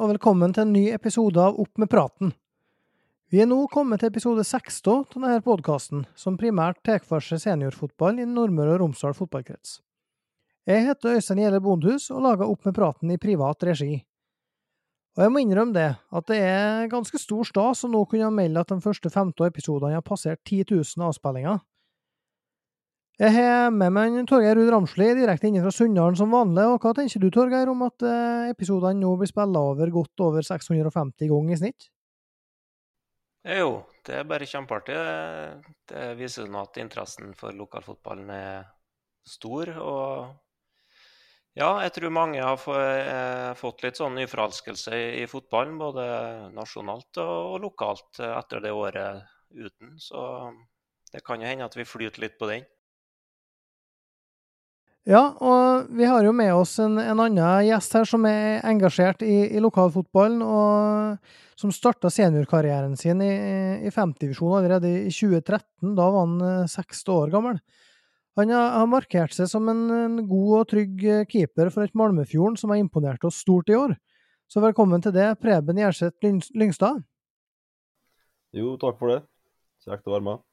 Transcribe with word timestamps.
og 0.00 0.08
velkommen 0.08 0.54
til 0.56 0.64
en 0.64 0.70
ny 0.72 0.86
episode 0.94 1.36
av 1.36 1.58
Opp 1.60 1.76
med 1.76 1.90
praten. 1.92 2.30
Vi 3.28 3.42
er 3.42 3.48
nå 3.50 3.58
kommet 3.68 4.00
til 4.00 4.08
episode 4.08 4.40
16 4.46 4.88
av 4.88 5.02
denne 5.12 5.42
podkasten, 5.44 6.06
som 6.16 6.38
primært 6.40 6.78
tar 6.88 7.02
for 7.04 7.20
seg 7.20 7.42
seniorfotball 7.42 8.22
i 8.22 8.24
Nordmøre 8.24 8.78
og 8.78 8.80
Romsdal 8.80 9.12
fotballkrets. 9.18 9.74
Jeg 10.64 10.86
heter 10.86 11.18
Øystein 11.18 11.42
Gjelle 11.42 11.60
Bondhus 11.60 12.08
og 12.14 12.24
lager 12.24 12.48
Opp 12.48 12.64
med 12.64 12.78
praten 12.78 13.12
i 13.12 13.18
privat 13.20 13.66
regi. 13.68 13.98
Og 15.18 15.26
jeg 15.26 15.34
må 15.34 15.44
innrømme 15.44 15.76
det, 15.76 15.90
at 16.16 16.32
det 16.32 16.40
er 16.48 16.88
ganske 16.88 17.20
stor 17.20 17.44
stas 17.50 17.84
å 17.84 17.92
nå 17.92 18.00
kunne 18.08 18.32
melde 18.32 18.64
at 18.64 18.72
de 18.72 18.80
første 18.80 19.12
15 19.12 19.50
episodene 19.50 19.98
har 19.98 20.06
passert 20.06 20.40
10 20.48 20.64
000 20.70 21.10
avspillinger. 21.10 21.60
Jeg 23.20 23.34
har 23.36 23.66
med 23.68 23.92
meg 23.92 24.14
Torgeir 24.24 24.56
Ruud 24.56 24.70
Ramsli 24.72 25.10
direkte 25.12 25.50
inne 25.50 25.60
fra 25.60 25.70
Sunndalen 25.76 26.14
som 26.16 26.30
vanlig. 26.32 26.62
og 26.64 26.78
Hva 26.80 26.94
tenker 26.96 27.20
du 27.20 27.26
Torgeir, 27.28 27.68
om 27.68 27.82
at 27.84 28.00
eh, 28.08 28.46
episodene 28.54 28.96
nå 28.96 29.10
blir 29.20 29.28
spilla 29.28 29.60
over 29.60 29.92
godt 29.92 30.22
over 30.24 30.46
650 30.46 31.28
ganger 31.28 31.52
i 31.52 31.58
snitt? 31.60 31.90
Jo, 33.44 33.82
det 34.08 34.16
er 34.22 34.24
bare 34.30 34.48
kjempeartig. 34.48 34.96
Det, 35.92 36.06
viser 36.16 36.48
nå 36.48 36.64
at 36.64 36.80
interessen 36.80 37.36
for 37.36 37.52
lokalfotballen 37.60 38.32
er 38.38 38.64
stor. 39.28 39.74
Og 39.84 41.60
ja, 41.60 41.70
jeg 41.84 41.92
tror 42.00 42.16
mange 42.22 42.40
har 42.40 42.66
eh, 42.78 43.52
fått 43.60 43.84
litt 43.84 44.00
sånn 44.00 44.16
nyforelskelse 44.16 45.04
i, 45.20 45.28
fotballen, 45.28 45.76
både 45.76 46.08
nasjonalt 46.56 47.20
og, 47.20 47.60
lokalt, 47.68 48.24
etter 48.32 48.64
det 48.64 48.72
året 48.72 49.28
uten. 49.52 49.98
Så 50.00 50.24
det 51.12 51.20
kan 51.20 51.44
jo 51.44 51.52
hende 51.52 51.68
at 51.68 51.76
vi 51.76 51.84
flyter 51.84 52.24
litt 52.24 52.40
på 52.40 52.48
den. 52.48 52.64
Ja, 55.08 55.22
og 55.40 55.86
vi 55.96 56.04
har 56.04 56.26
jo 56.26 56.32
med 56.36 56.52
oss 56.52 56.74
en, 56.82 56.98
en 57.00 57.22
annen 57.24 57.64
gjest 57.64 57.94
her 57.96 58.04
som 58.04 58.26
er 58.28 58.60
engasjert 58.68 59.22
i, 59.24 59.46
i 59.48 59.62
lokalfotballen, 59.62 60.42
og 60.44 61.30
som 61.56 61.72
starta 61.72 62.10
seniorkarrieren 62.12 62.98
sin 63.00 63.22
i, 63.24 63.30
i 63.80 63.92
femtedivisjon 63.94 64.58
allerede 64.58 64.90
i 65.06 65.12
2013. 65.12 65.94
Da 65.96 66.04
var 66.04 66.26
han 66.26 66.68
60 66.68 67.00
eh, 67.00 67.14
år 67.14 67.32
gammel. 67.32 67.62
Han 68.38 68.52
har 68.52 68.86
markert 68.92 69.34
seg 69.34 69.48
som 69.50 69.66
en, 69.72 69.82
en, 69.90 70.20
god 70.28 70.52
og 70.60 70.68
trygg 70.74 71.02
eh, 71.04 71.24
keeper 71.28 71.72
for 71.72 71.88
et 71.88 71.96
Malmefjorden 71.96 72.60
som 72.60 72.72
har 72.72 72.80
imponert 72.80 73.24
oss 73.24 73.40
stort 73.40 73.72
i 73.72 73.78
år. 73.80 73.96
Så 74.52 74.60
velkommen 74.60 75.00
til 75.00 75.16
det, 75.16 75.30
Preben 75.40 75.80
Gjerseth 75.80 76.20
Lyngstad. 76.52 77.00
Jo, 78.52 78.76
takk 78.82 79.00
for 79.00 79.14
det. 79.14 79.20
Kjekt 79.86 80.08
å 80.08 80.16
være 80.18 80.26
med. 80.28 80.49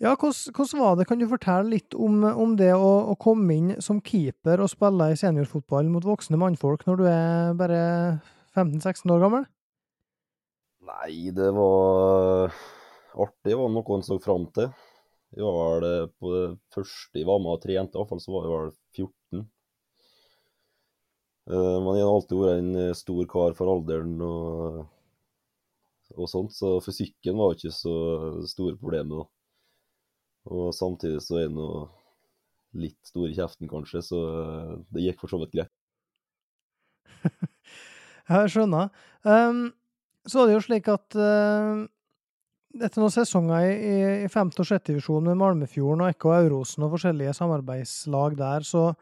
Ja, 0.00 0.14
hvordan 0.16 0.80
var 0.80 0.94
det? 0.96 1.04
Kan 1.10 1.20
du 1.20 1.26
fortelle 1.28 1.74
litt 1.74 1.92
om, 1.92 2.22
om 2.24 2.54
det 2.56 2.70
å, 2.72 2.92
å, 3.12 3.14
komme 3.20 3.52
inn 3.52 3.72
som 3.84 3.98
keeper 4.00 4.62
og 4.64 4.70
spille 4.72 5.10
i 5.12 5.16
seniorfotball 5.20 5.90
mot 5.92 6.06
voksne 6.08 6.38
mannfolk 6.40 6.86
når 6.88 6.96
du 6.96 7.02
er 7.10 7.50
bare 7.58 7.80
15-16 8.56 9.12
år 9.12 9.20
gammel? 9.20 9.42
Nei, 10.88 11.28
det 11.36 11.50
var 11.52 12.48
artig. 13.12 13.52
Var 13.60 13.68
noe 13.74 13.98
en 13.98 14.06
så 14.06 14.16
fram 14.24 14.46
til. 14.56 14.70
Jeg 15.36 15.44
var 15.44 15.84
vel 15.84 16.06
på 16.16 16.32
det 16.32 16.46
første 16.72 17.20
jeg 17.20 17.28
var 17.28 17.42
med 17.44 17.58
og 17.58 17.60
trente, 17.62 17.92
i 17.92 18.00
hvert 18.00 18.10
fall 18.14 18.22
så 18.24 18.32
var 18.32 18.46
jeg 18.46 18.54
vel 18.54 18.70
14. 19.04 19.42
Eh, 21.50 21.76
men 21.84 21.98
jeg 21.98 22.06
har 22.06 22.14
alltid 22.14 22.40
vært 22.40 22.62
en 22.62 22.96
stor 23.02 23.28
kar 23.34 23.58
for 23.60 23.74
alderen 23.74 24.16
og, 24.24 24.80
og 26.16 26.32
sånt, 26.32 26.56
så 26.56 26.72
fysikken 26.88 27.36
var 27.36 27.52
ikke 27.58 27.74
så 27.76 27.94
store 28.48 28.80
problemet 28.80 29.20
da. 29.20 29.28
Og 30.48 30.72
samtidig 30.74 31.20
så 31.24 31.40
er 31.40 31.48
han 31.50 31.58
nå 31.58 31.68
litt 32.80 32.98
stor 33.06 33.28
i 33.28 33.36
kjeften, 33.36 33.68
kanskje, 33.70 34.02
så 34.04 34.18
eh, 34.30 34.74
det 34.94 35.04
gikk 35.08 35.22
for 35.22 35.32
så 35.32 35.40
vidt 35.42 35.56
greit. 35.56 35.72
jeg 38.30 38.52
skjønner. 38.54 38.92
Um, 39.26 39.64
så 40.28 40.42
er 40.42 40.50
det 40.50 40.54
jo 40.54 40.62
slik 40.64 40.88
at 40.92 41.16
uh, 41.18 41.82
etter 42.78 43.02
noen 43.02 43.12
sesonger 43.14 43.66
i, 43.72 43.94
i 44.24 44.28
5. 44.30 44.52
og 44.54 44.68
6. 44.68 44.84
divisjon 44.92 45.26
med 45.26 45.38
Malmefjorden 45.40 46.04
og 46.06 46.12
Ekko 46.12 46.34
Aurosen 46.36 46.86
og 46.86 46.94
forskjellige 46.94 47.34
samarbeidslag 47.40 48.38
der, 48.38 48.66
så, 48.66 48.92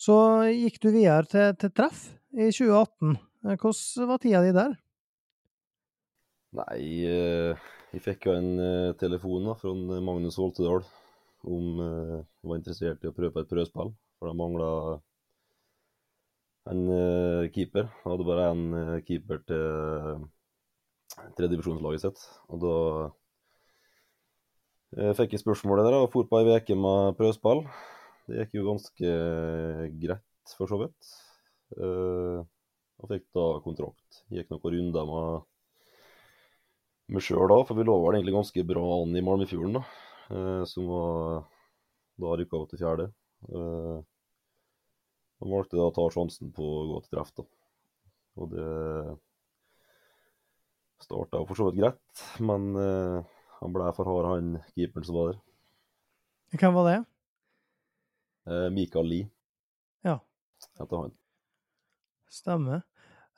så 0.00 0.16
gikk 0.48 0.80
du 0.80 0.88
videre 0.94 1.28
til, 1.28 1.52
til 1.60 1.74
treff 1.76 2.06
i 2.32 2.48
2018. 2.48 3.18
Hvordan 3.60 4.08
var 4.08 4.22
tida 4.22 4.40
di 4.44 4.54
der? 4.56 4.78
Nei, 6.58 6.82
uh 7.06 7.70
jeg 7.90 8.04
fikk 8.04 8.28
jo 8.28 8.36
en 8.38 8.50
uh, 8.62 8.96
telefon 8.98 9.48
da, 9.48 9.56
fra 9.58 9.72
Magnus 9.74 10.36
Holtedal 10.38 10.84
om 11.50 11.80
uh, 11.82 12.18
var 12.46 12.60
interessert 12.60 13.02
i 13.02 13.10
å 13.10 13.14
prøve 13.16 13.34
på 13.34 13.42
et 13.42 13.50
prøvespill. 13.50 13.90
For 14.20 14.30
de 14.30 14.34
mangla 14.38 14.68
en 16.70 16.82
keeper. 17.50 17.88
Jeg 17.88 18.04
hadde 18.12 18.26
bare 18.28 18.50
én 18.52 19.00
keeper 19.08 19.40
til 19.48 20.26
tredjedivisjonslaget 21.38 22.04
sitt. 22.04 22.22
Og 22.52 22.62
da 22.62 22.76
uh, 25.00 25.12
fikk 25.18 25.34
jeg 25.34 25.42
spørsmålet 25.42 25.88
der 25.88 25.98
og 25.98 26.10
for 26.12 26.28
på 26.30 26.44
ei 26.44 26.54
uke 26.60 26.78
med 26.78 27.18
prøvespill. 27.18 27.64
Det 28.30 28.44
gikk 28.44 28.60
jo 28.60 28.68
ganske 28.68 29.14
greit, 29.98 30.54
for 30.54 30.70
så 30.70 30.78
vidt. 30.84 31.14
og 31.80 33.08
fikk 33.10 33.24
da 33.34 33.46
kontrakt. 33.64 34.22
Gikk 34.30 34.52
noen 34.52 34.76
runder 34.76 35.08
med 35.08 35.49
meg 37.14 37.24
sjøl 37.24 37.48
da, 37.50 37.58
for 37.66 37.78
vi 37.78 37.86
lå 37.86 37.96
vel 38.02 38.18
egentlig 38.18 38.36
ganske 38.36 38.66
bra 38.68 38.84
an 39.00 39.16
i 39.16 39.24
Malmefjorden, 39.24 39.78
da. 39.78 39.82
Eh, 40.30 40.62
som 40.70 40.86
var 40.90 41.42
da 42.20 42.36
rykka 42.38 42.58
opp 42.58 42.70
til 42.70 42.82
fjerde. 42.82 43.08
Eh, 43.50 43.98
og 45.40 45.54
valgte 45.54 45.78
da 45.78 45.88
å 45.88 45.94
ta 45.96 46.04
sjansen 46.12 46.52
på 46.54 46.64
å 46.64 46.86
gå 46.92 47.02
til 47.04 47.16
treff, 47.16 47.32
da. 47.38 47.46
Og 48.40 48.52
det 48.52 48.68
starta 51.00 51.40
for 51.48 51.56
så 51.56 51.70
vidt 51.70 51.80
greit, 51.80 52.24
men 52.44 52.74
eh, 52.76 53.30
han 53.60 53.74
ble 53.74 53.88
for 53.96 54.08
hard, 54.08 54.28
han 54.34 54.52
keeperen 54.74 55.06
som 55.08 55.16
var 55.16 55.32
der. 55.32 55.40
Hvem 56.60 56.76
var 56.76 56.88
det? 56.90 56.98
Eh, 58.50 58.68
Mikael 58.74 59.08
Lie. 59.08 59.30
Ja. 60.06 60.18
Heter 60.78 61.06
han. 61.06 61.16
Stemmer. 62.30 62.84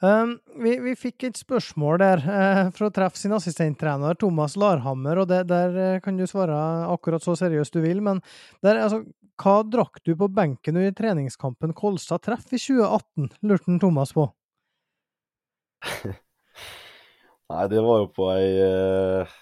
Um, 0.03 0.33
vi, 0.59 0.73
vi, 0.83 0.97
fikk 0.99 1.29
et 1.29 1.39
spørsmål 1.39 2.01
der 2.03 2.23
uh, 2.27 2.81
å 2.83 2.91
treffe 2.91 3.21
sin 3.21 3.35
assistenttrener 3.37 4.17
Thomas 4.19 4.57
Larhammer, 4.59 5.21
og 5.23 5.29
det, 5.31 5.45
der 5.53 5.77
uh, 5.77 6.01
kan 6.03 6.19
du 6.19 6.25
svare 6.27 6.57
akkurat 6.91 7.23
så 7.23 7.37
seriøst 7.39 7.79
du 7.79 7.85
vil. 7.85 8.03
Men 8.03 8.19
der, 8.67 8.81
altså, 8.83 9.05
hva 9.39 9.61
drakk 9.63 10.03
du 10.03 10.17
på 10.19 10.27
benken 10.35 10.81
under 10.81 10.97
treningskampen 10.99 11.75
Kolstad 11.79 12.25
treff 12.27 12.51
i 12.51 12.59
2018, 12.59 13.31
lurte 13.47 13.79
Thomas 13.83 14.11
på. 14.17 14.27
Nei, 17.53 17.65
det 17.71 17.81
var 17.87 18.03
jo 18.03 18.11
på 18.17 18.27
ei 18.35 18.51
uh, 18.59 19.39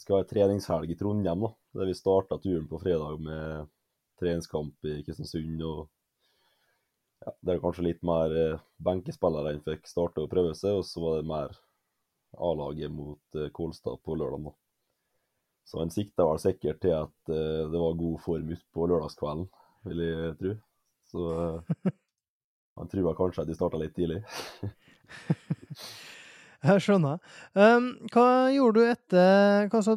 skal 0.00 0.20
ha 0.20 0.26
treningshelg 0.28 0.90
i 0.92 0.96
Trondheim, 0.98 1.46
da. 1.46 1.50
Der 1.80 1.90
vi 1.90 1.94
starta 1.98 2.38
turen 2.38 2.66
på 2.70 2.78
fredag 2.82 3.18
med 3.22 3.66
treningskamp 4.20 4.86
i 4.86 5.00
Kristiansund. 5.04 5.62
og 5.66 5.88
ja, 7.24 7.34
det 7.40 7.54
er 7.54 7.62
kanskje 7.62 7.86
litt 7.86 8.02
mer 8.06 8.32
eh, 8.36 8.62
benkespillere 8.84 9.54
enn 9.54 9.64
fikk 9.64 9.88
starte 9.88 10.24
og 10.24 10.30
prøve 10.32 10.54
seg, 10.56 10.78
og 10.80 10.86
så 10.88 11.02
var 11.04 11.20
det 11.20 11.30
mer 11.30 11.56
A-laget 12.40 12.92
mot 12.94 13.38
eh, 13.38 13.50
Kolstad 13.54 14.00
på 14.04 14.16
lørdag. 14.16 14.48
Da. 14.48 14.54
Så 15.70 15.82
en 15.82 15.92
sikta 15.94 16.26
vel 16.26 16.40
sikkert 16.42 16.80
til 16.82 16.96
at 16.96 17.32
eh, 17.32 17.66
det 17.70 17.82
var 17.82 17.98
god 18.00 18.20
form 18.24 18.54
på 18.74 18.88
lørdagskvelden, 18.90 19.50
vil 19.90 20.04
jeg 20.06 20.38
tro. 20.40 20.54
Så 21.10 21.26
han 22.78 22.90
tror 22.90 23.18
kanskje 23.18 23.44
at 23.44 23.50
de 23.50 23.58
starta 23.58 23.80
litt 23.80 23.96
tidlig. 23.96 24.22
Jeg 26.60 26.82
skjønner. 26.84 27.16
Um, 27.56 27.86
hva 28.12 28.24
gjorde 28.52 28.82
du 28.82 28.88
etter 28.90 29.68
hva, 29.72 29.80
så, 29.80 29.94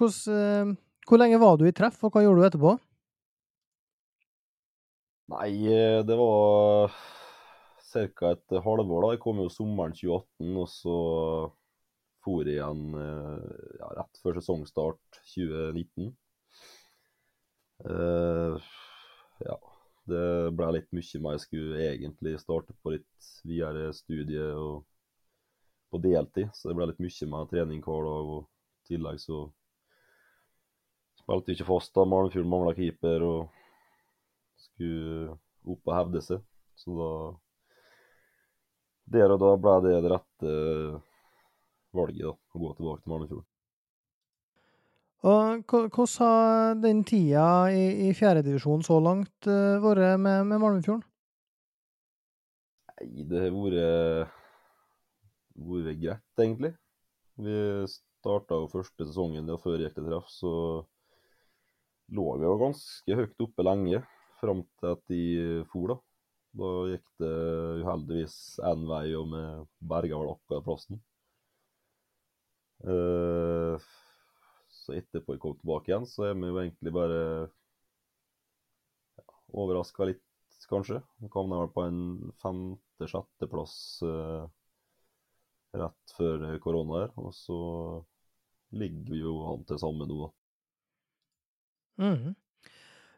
hos, 0.00 0.22
uh, 0.32 0.72
Hvor 1.04 1.20
lenge 1.20 1.40
var 1.42 1.58
du 1.60 1.66
i 1.68 1.74
treff, 1.76 1.98
og 2.00 2.14
hva 2.14 2.22
gjorde 2.24 2.40
du 2.40 2.46
etterpå? 2.48 2.72
Nei, 5.26 5.66
eh, 5.66 6.00
det 6.06 6.16
var 6.16 6.92
ca. 7.92 8.30
et 8.30 8.58
halvår. 8.62 9.02
da. 9.02 9.12
Jeg 9.14 9.22
kom 9.24 9.40
jo 9.42 9.48
sommeren 9.50 9.94
2018, 9.96 10.52
og 10.62 10.68
så 10.70 10.98
for 12.22 12.46
jeg 12.46 12.58
igjen 12.58 12.94
eh, 12.98 13.64
ja, 13.80 13.88
rett 14.00 14.20
før 14.22 14.38
sesongstart 14.38 15.18
2019. 15.32 16.12
Uh, 17.86 18.54
eh, 18.56 18.70
ja, 19.46 19.56
det 20.10 20.22
ble 20.58 20.70
litt 20.76 20.94
mye 20.94 21.22
mer. 21.22 21.36
Jeg 21.36 21.44
skulle 21.46 21.82
egentlig 21.90 22.36
starte 22.42 22.74
på 22.82 22.94
litt 22.94 23.30
videre 23.46 23.90
studie 23.98 24.46
og 24.54 24.84
på 25.90 26.02
deltid, 26.02 26.54
så 26.54 26.70
det 26.70 26.78
ble 26.78 26.90
litt 26.92 27.02
mye 27.02 27.30
med 27.34 27.50
trening 27.50 27.82
hver 27.82 28.06
dag. 28.06 28.32
og 28.38 28.46
I 28.46 28.94
tillegg 28.94 29.22
så 29.26 29.42
spilte 31.18 31.50
jeg 31.50 31.60
ikke 31.60 31.72
fast. 31.74 31.94
da, 31.98 32.06
Malmfjord 32.06 32.50
mangla 32.54 32.78
keeper. 32.78 33.26
og 33.26 33.55
skulle 34.76 35.34
opp 35.66 35.90
og 35.90 35.96
hevde 35.96 36.22
seg. 36.22 36.44
Så 36.76 36.94
da 36.94 37.10
Der 39.16 39.30
og 39.30 39.38
da 39.38 39.52
ble 39.56 39.74
det 39.84 39.98
det 40.02 40.10
rette 40.10 40.54
valget, 41.94 42.24
da, 42.26 42.32
å 42.34 42.62
gå 42.62 42.72
tilbake 42.76 43.02
til 43.02 43.12
Malmefjorden. 43.12 43.50
Og 45.26 45.62
Hvordan 45.72 46.08
har 46.20 46.74
den 46.82 47.04
tida 47.06 47.46
i, 47.72 48.08
i 48.08 48.14
fjerdedivisjon 48.14 48.82
så 48.86 48.98
langt 49.00 49.48
uh, 49.48 49.78
vært 49.82 50.18
med, 50.20 50.42
med 50.50 50.60
Malmefjorden? 50.60 51.06
Nei, 52.96 53.24
det 53.30 53.46
har 53.46 53.54
vært 53.54 54.34
vært 55.56 56.00
greit, 56.02 56.26
egentlig. 56.38 56.72
Vi 57.36 57.56
starta 57.90 58.58
jo 58.60 58.68
første 58.72 59.06
sesongen, 59.06 59.48
og 59.52 59.62
før 59.62 59.80
gikk 59.80 59.96
til 59.96 60.08
treff, 60.08 60.28
så 60.32 60.52
lå 62.16 62.26
vi 62.38 62.46
jo 62.46 62.58
ganske 62.60 63.18
høyt 63.20 63.44
oppe 63.46 63.66
lenge, 63.66 64.02
fram 64.40 64.62
til 64.80 64.92
at 64.92 65.02
de 65.12 65.22
for, 65.72 65.92
da. 65.92 65.96
Da 66.56 66.70
gikk 66.88 67.06
det 67.20 67.34
uheldigvis 67.82 68.36
én 68.64 68.86
vei, 68.88 69.06
og 69.18 69.28
vi 69.32 69.42
berga 69.92 70.20
vel 70.22 70.32
akkurat 70.32 70.64
plassen. 70.64 71.00
Uh, 72.86 73.76
så 74.72 74.96
etterpå 74.96 75.34
jeg 75.34 75.42
kom 75.42 75.56
tilbake 75.58 75.90
igjen, 75.90 76.06
så 76.08 76.30
er 76.30 76.36
vi 76.38 76.48
jo 76.48 76.60
egentlig 76.60 76.92
bare 76.96 77.20
ja, 79.18 79.26
overraska 79.64 80.08
litt, 80.08 80.22
kanskje. 80.70 81.02
Vi 81.22 81.28
kom 81.32 81.52
vel 81.52 81.68
på 81.74 81.84
en 81.86 82.00
femte-sjetteplass 82.42 83.76
uh, 84.06 84.48
rett 85.76 86.16
før 86.16 86.48
korona 86.64 87.04
her. 87.04 87.14
Og 87.20 87.36
så 87.36 87.60
ligger 88.76 89.12
vi 89.12 89.20
jo 89.20 89.36
an 89.52 89.68
til 89.68 89.80
samme 89.82 90.08
nå, 90.08 90.16
da. 90.24 90.32
Mm. 92.06 92.34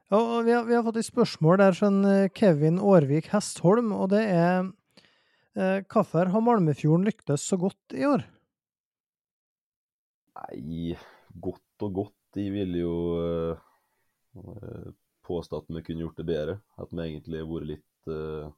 Ja, 0.09 0.41
vi, 0.41 0.53
har, 0.53 0.65
vi, 0.65 0.73
har, 0.73 0.85
fått 0.87 0.97
et 1.03 1.05
spørsmål 1.05 1.59
der 1.61 1.75
fra 1.77 1.89
eh, 2.09 2.31
Kevin 2.33 2.79
Årvik 2.81 3.27
Hestholm, 3.29 3.91
og 3.93 4.07
det 4.15 4.23
er 4.25 4.71
eh, 5.53 5.83
Hvorfor 5.85 6.31
har 6.33 6.45
Malmefjorden 6.47 7.05
lyktes 7.05 7.45
så 7.45 7.59
godt 7.61 7.93
i 7.93 8.07
år? 8.09 8.25
Nei, 10.39 10.97
godt 11.37 11.85
og 11.85 11.93
godt. 12.01 12.15
De 12.39 12.47
ville 12.55 12.81
jo 12.81 12.95
eh, 13.21 14.89
påstå 15.29 15.61
at 15.61 15.69
vi 15.77 15.85
kunne 15.85 16.07
gjort 16.07 16.23
det 16.23 16.29
bedre. 16.33 16.57
At 16.81 16.89
vi 16.95 17.05
egentlig 17.05 17.43
har 17.43 17.53
vært 17.53 17.71
litt 17.75 18.11
eh, 18.17 18.49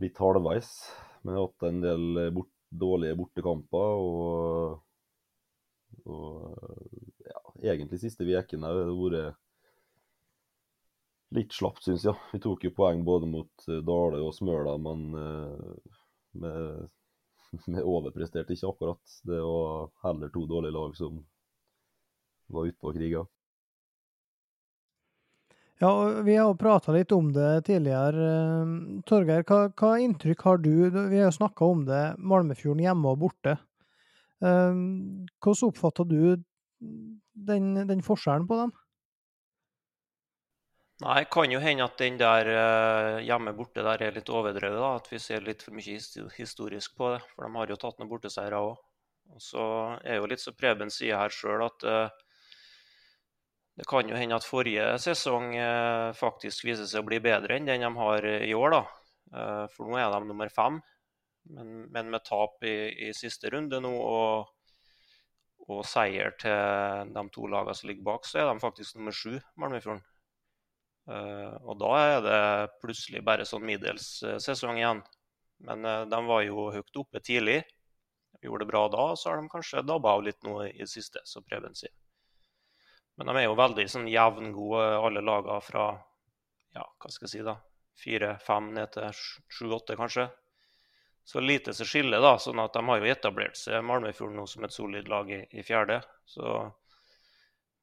litt 0.00 0.24
halvveis. 0.24 0.72
Vi 1.20 1.28
har 1.28 1.44
hatt 1.44 1.68
en 1.68 1.84
del 1.84 2.24
bort, 2.32 2.52
dårlige 2.72 3.20
bortekamper 3.20 4.00
og, 4.00 4.80
og 6.08 7.22
ja, 7.28 7.46
egentlig 7.74 8.00
siste 8.00 8.24
ukene 8.24 8.72
har 8.72 8.80
det 8.80 8.96
vært 8.96 9.40
litt 11.36 11.52
slapt, 11.56 11.84
syns 11.86 12.06
jeg. 12.08 12.16
Vi 12.32 12.40
tok 12.42 12.64
jo 12.66 12.74
poeng 12.76 13.04
både 13.06 13.28
mot 13.30 13.68
eh, 13.68 13.82
Dale 13.84 14.22
og 14.22 14.34
Smøla, 14.36 14.76
men 14.82 15.04
vi, 16.32 16.54
vi 17.66 17.84
overpresterte 17.94 18.56
ikke 18.56 18.72
akkurat. 18.72 19.20
Det 19.28 19.42
var 19.44 19.92
heller 20.06 20.32
to 20.32 20.46
dårlige 20.50 20.76
lag 20.78 20.98
som 20.98 21.22
var 22.52 22.68
ute 22.68 22.80
på 22.80 22.92
kriga. 22.96 23.24
Ja, 25.82 26.22
vi 26.22 26.36
har 26.36 26.54
prata 26.54 26.92
litt 26.94 27.10
om 27.12 27.32
det 27.34 27.64
tidligere. 27.66 28.26
Eh, 28.30 29.00
Torgeir, 29.08 29.42
hva, 29.48 29.64
hva, 29.74 29.96
inntrykk 29.98 30.44
har 30.46 30.60
du? 30.62 30.74
Vi 30.94 31.18
har 31.18 31.26
jo 31.26 31.38
snakka 31.40 31.66
om 31.66 31.82
det, 31.88 32.02
Malmefjorden 32.22 32.84
hjemme 32.84 33.10
og 33.10 33.18
borte. 33.24 33.56
Eh, 34.46 34.78
hvordan 35.42 35.72
oppfatta 35.72 36.06
du 36.06 36.36
den, 36.78 37.66
den 37.88 38.04
forskjellen 38.06 38.46
på 38.46 38.60
dem? 38.60 38.70
Nei, 41.02 41.24
kan 41.26 41.50
jo 41.50 41.58
hende 41.58 41.82
at 41.88 41.98
den 41.98 42.18
der 42.20 42.46
uh, 42.46 43.16
hjemme 43.26 43.54
borte 43.58 43.82
der 43.82 44.04
er 44.06 44.14
litt 44.14 44.28
overdrevet. 44.30 44.78
da, 44.78 44.90
At 45.00 45.08
vi 45.10 45.18
ser 45.18 45.42
litt 45.42 45.64
for 45.64 45.74
mye 45.74 45.98
historisk 46.36 46.94
på 46.98 47.14
det. 47.14 47.22
For 47.32 47.46
de 47.46 47.58
har 47.58 47.72
jo 47.72 47.78
tatt 47.80 47.98
noen 47.98 48.10
borteseiere 48.10 48.60
òg. 48.62 48.76
Og 49.32 49.42
så 49.42 49.64
er 50.04 50.20
jo 50.20 50.28
litt 50.30 50.42
så 50.42 50.52
Preben 50.54 50.92
sier 50.92 51.18
her 51.18 51.34
sjøl 51.34 51.64
at 51.66 51.86
uh, 51.88 52.28
det 53.80 53.88
kan 53.88 54.06
jo 54.06 54.18
hende 54.18 54.36
at 54.36 54.46
forrige 54.46 54.84
sesong 55.00 55.56
uh, 55.56 56.12
faktisk 56.14 56.68
viser 56.68 56.86
seg 56.86 57.02
å 57.02 57.08
bli 57.08 57.18
bedre 57.24 57.56
enn 57.56 57.66
den 57.66 57.82
de 57.82 57.92
har 57.98 58.28
i 58.28 58.54
år. 58.54 58.76
da. 58.76 58.82
for 59.72 59.88
nå 59.88 59.98
er 59.98 60.10
de 60.12 60.28
nummer 60.28 60.50
fem. 60.52 60.78
Men, 61.50 61.86
men 61.90 62.10
med 62.12 62.22
tap 62.28 62.62
i, 62.62 63.08
i, 63.08 63.10
siste 63.16 63.50
runde 63.50 63.80
nå 63.82 63.90
og, 63.90 64.52
og 65.66 65.82
seier 65.88 66.36
til 66.38 67.10
de 67.16 67.28
to 67.34 67.48
lagene 67.50 67.74
som 67.74 67.90
ligger 67.90 68.06
bak, 68.12 68.28
så 68.28 68.44
er 68.44 68.52
de 68.52 68.62
faktisk 68.62 69.00
nummer 69.00 69.16
sju, 69.16 69.40
Malmefjorden. 69.58 70.04
Uh, 71.10 71.56
og 71.66 71.80
da 71.80 71.90
er 71.98 72.20
det 72.22 72.42
plutselig 72.82 73.24
bare 73.26 73.46
sånn 73.48 73.64
middels 73.66 74.06
uh, 74.22 74.36
sesong 74.42 74.78
igjen. 74.78 75.02
Men 75.66 75.86
uh, 75.86 76.02
de 76.10 76.20
var 76.28 76.44
jo 76.46 76.68
høyt 76.74 77.00
oppe 77.02 77.22
tidlig. 77.24 77.60
Gjorde 78.42 78.64
det 78.64 78.70
bra 78.70 78.84
da, 78.90 79.08
så 79.18 79.30
har 79.30 79.40
de 79.40 79.50
kanskje 79.50 79.84
dabba 79.86 80.16
av 80.16 80.24
litt 80.26 80.40
nå 80.46 80.60
i 80.66 80.78
det 80.80 80.90
siste, 80.90 81.22
som 81.28 81.44
Preben 81.46 81.74
sier. 81.78 81.92
Men 83.18 83.28
de 83.28 83.36
er 83.38 83.46
jo 83.46 83.58
veldig 83.58 83.84
sånn 83.90 84.08
jevngode, 84.10 84.86
alle 84.98 85.22
lagene 85.22 85.60
fra 85.62 85.90
ja, 86.72 86.82
hva 86.82 87.10
skal 87.12 87.28
jeg 87.28 87.32
si 87.34 87.42
da, 87.46 87.58
fire-fem 88.02 88.70
ned 88.74 88.94
til 88.94 89.10
sju-åtte, 89.52 89.98
kanskje. 89.98 90.26
Så 91.24 91.40
lite 91.40 91.74
som 91.74 91.86
skiller, 91.86 92.22
da. 92.24 92.34
sånn 92.40 92.58
at 92.62 92.74
de 92.74 92.82
har 92.88 92.98
jo 92.98 93.10
etablert 93.12 93.58
seg 93.58 93.84
Malmöfjorden 93.86 94.40
nå 94.40 94.46
som 94.50 94.64
et 94.66 94.74
solid 94.74 95.10
lag 95.12 95.30
i, 95.30 95.42
i 95.54 95.62
fjerde. 95.62 96.00
Så 96.26 96.56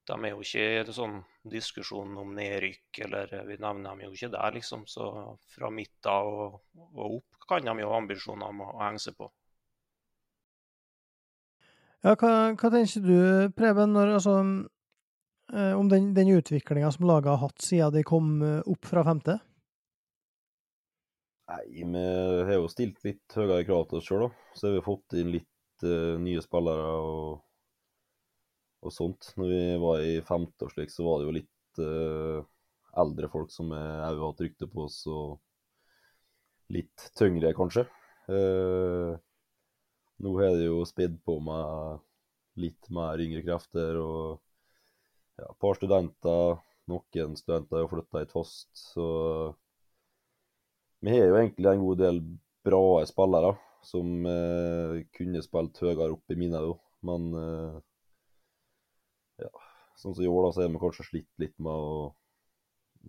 de 0.09 0.25
er 0.25 0.33
jo 0.33 0.43
ikke 0.43 0.67
i 0.81 0.93
sånn 0.95 1.17
diskusjon 1.49 2.15
om 2.19 2.31
nedrykk, 2.37 3.01
eller 3.05 3.33
vi 3.47 3.57
nevner 3.61 3.91
dem 3.91 4.05
jo 4.07 4.13
ikke 4.15 4.31
der, 4.33 4.55
liksom. 4.55 4.85
Så 4.89 5.09
fra 5.53 5.69
midten 5.73 6.31
og, 6.31 6.61
og, 6.95 7.19
opp 7.19 7.49
kan 7.49 7.65
de 7.65 7.83
jo 7.83 7.91
ha 7.91 7.99
ambisjoner 8.01 8.49
om 8.53 8.63
å, 8.65 8.71
å 8.77 8.81
henge 8.85 9.03
seg 9.03 9.17
på. 9.19 9.29
Ja, 12.05 12.13
hva, 12.15 12.31
hva, 12.55 12.71
tenker 12.71 13.03
du, 13.03 13.19
Preben, 13.57 13.91
når, 13.91 14.13
altså, 14.19 14.35
eh, 15.51 15.73
om 15.75 15.89
den, 15.91 16.13
den 16.15 16.31
utviklinga 16.37 16.93
som 16.95 17.09
laget 17.09 17.33
har 17.33 17.41
hatt 17.43 17.65
siden 17.65 17.97
de 17.97 18.05
kom 18.07 18.37
eh, 18.45 18.61
opp 18.71 18.87
fra 18.87 19.03
femte? 19.07 19.39
Nei, 21.49 21.63
vi 21.81 22.05
har 22.45 22.55
jo 22.55 22.69
stilt 22.69 23.01
litt 23.03 23.35
høyere 23.35 23.65
krav 23.67 23.87
til 23.89 23.99
oss 23.99 24.07
sjøl, 24.07 24.27
da. 24.27 24.49
Så 24.55 24.69
har 24.69 24.75
vi 24.77 24.85
fått 24.85 25.15
inn 25.17 25.31
litt 25.33 25.85
uh, 25.85 26.13
nye 26.21 26.43
spillere. 26.45 26.91
og 26.93 27.48
og 28.85 28.93
sånt. 28.95 29.31
Når 29.39 29.51
vi 29.51 29.61
var 29.83 30.03
i 30.05 30.15
femte 30.25 30.67
og 30.67 30.73
slik, 30.73 30.93
så 30.93 31.05
var 31.05 31.19
det 31.19 31.29
jo 31.29 31.35
litt 31.35 31.81
uh, 31.83 32.43
eldre 32.99 33.29
folk 33.31 33.53
som 33.53 33.71
òg 33.75 34.21
hatt 34.23 34.43
rykte 34.43 34.69
på 34.71 34.85
oss, 34.87 35.01
og 35.09 35.39
litt 36.73 37.09
tyngre, 37.17 37.53
kanskje. 37.57 37.85
Uh, 38.29 39.17
nå 40.19 40.35
har 40.37 40.57
det 40.57 40.67
jo 40.67 40.83
spidd 40.87 41.17
på 41.25 41.39
meg 41.43 42.03
litt 42.59 42.89
mer 42.93 43.21
yngre 43.23 43.41
krefter 43.45 43.97
og 44.01 44.39
ja, 45.39 45.47
et 45.47 45.61
par 45.63 45.77
studenter. 45.79 46.59
Noen 46.89 47.37
studenter 47.37 47.83
har 47.83 47.89
flytta 47.91 48.23
hit 48.23 48.33
fast, 48.33 48.69
så 48.73 49.07
vi 50.99 51.13
har 51.13 51.29
jo 51.29 51.37
egentlig 51.39 51.69
en 51.71 51.83
god 51.85 51.99
del 52.01 52.17
bra 52.65 53.05
spillere 53.07 53.53
som 53.85 54.25
uh, 54.27 54.97
kunne 55.15 55.43
spilt 55.45 55.79
høyere 55.79 56.11
opp 56.11 56.33
i 56.33 56.37
mine, 56.39 56.59
men 57.07 57.29
uh, 57.37 57.77
ja, 59.41 59.51
sånn 59.99 60.15
som 60.15 60.23
i 60.23 60.29
år, 60.29 60.47
da, 60.47 60.51
så 60.55 60.63
er 60.63 60.71
vi 60.73 60.81
kanskje 60.81 61.07
slitt 61.07 61.41
litt 61.41 61.55
med 61.59 61.73
å, 61.73 62.05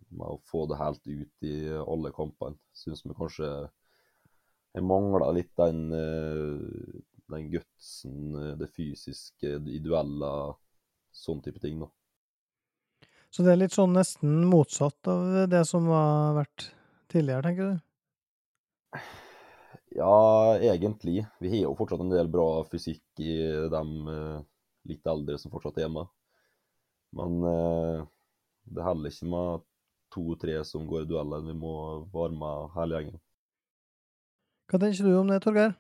med 0.09 0.27
å 0.27 0.41
få 0.51 0.65
det 0.71 0.81
helt 0.81 1.07
ut 1.07 1.47
i 1.47 1.55
alle 1.83 2.13
kampene. 2.17 2.59
Syns 2.77 3.05
vi 3.07 3.17
kanskje 3.19 3.51
jeg 4.77 4.87
mangler 4.87 5.33
litt 5.35 5.51
den, 5.59 5.81
eh, 5.93 7.01
den 7.33 7.49
gutsen, 7.51 8.37
det 8.59 8.69
fysiske, 8.71 9.57
i 9.67 9.81
dueller, 9.83 10.55
sånn 11.11 11.43
type 11.43 11.59
ting. 11.63 11.81
da. 11.83 11.91
Så 13.31 13.43
det 13.47 13.53
er 13.53 13.61
litt 13.63 13.75
sånn 13.75 13.95
nesten 13.95 14.45
motsatt 14.51 15.11
av 15.11 15.49
det 15.51 15.65
som 15.67 15.87
har 15.91 16.39
vært 16.39 16.71
tidligere, 17.11 17.43
tenker 17.43 17.69
du? 17.71 19.01
Ja, 19.95 20.57
egentlig. 20.59 21.27
Vi 21.43 21.51
har 21.51 21.65
jo 21.65 21.75
fortsatt 21.79 22.03
en 22.03 22.13
del 22.13 22.31
bra 22.31 22.63
fysikk 22.71 23.23
i 23.23 23.35
de 23.75 23.83
eh, 24.15 24.43
litt 24.91 25.07
eldre 25.07 25.39
som 25.39 25.51
fortsatt 25.51 25.79
er 25.83 25.91
med. 25.91 26.07
Men 27.17 27.43
eh, 27.51 28.07
det 28.71 28.87
holder 28.87 29.13
ikke 29.13 29.31
med 29.33 29.67
to-tre 30.15 30.57
som 30.67 30.87
går 30.91 31.05
i 31.05 31.11
duellen. 31.11 31.47
Vi 31.51 31.57
må 31.59 31.75
være 32.13 32.37
med 32.39 32.75
hele 32.77 32.99
gjengen. 32.99 33.23
Hva 34.71 34.79
tenker 34.79 35.07
du 35.07 35.15
om 35.19 35.31
det, 35.31 35.41
Torgeir? 35.43 35.75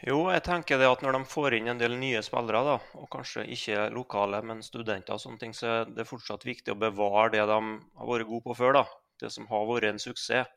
Jo, 0.00 0.22
jeg 0.32 0.42
tenker 0.46 0.80
det 0.80 0.88
at 0.88 1.02
når 1.04 1.18
de 1.18 1.28
får 1.28 1.58
inn 1.58 1.68
en 1.68 1.80
del 1.80 1.92
nye 2.00 2.22
spillere, 2.24 2.62
da, 2.64 2.76
og 2.96 3.10
kanskje 3.12 3.44
ikke 3.52 3.90
lokale, 3.92 4.40
men 4.48 4.62
studenter, 4.64 5.12
og 5.12 5.20
sånne 5.20 5.42
ting, 5.42 5.52
så 5.54 5.68
er 5.74 5.92
det 5.92 6.08
fortsatt 6.08 6.46
viktig 6.48 6.72
å 6.72 6.78
bevare 6.80 7.34
det 7.34 7.44
de 7.50 7.58
har 7.60 8.08
vært 8.08 8.30
gode 8.30 8.46
på 8.48 8.56
før. 8.62 8.80
da, 8.80 8.84
Det 9.20 9.30
som 9.30 9.46
har 9.50 9.68
vært 9.68 9.90
en 9.90 10.00
suksess. 10.00 10.48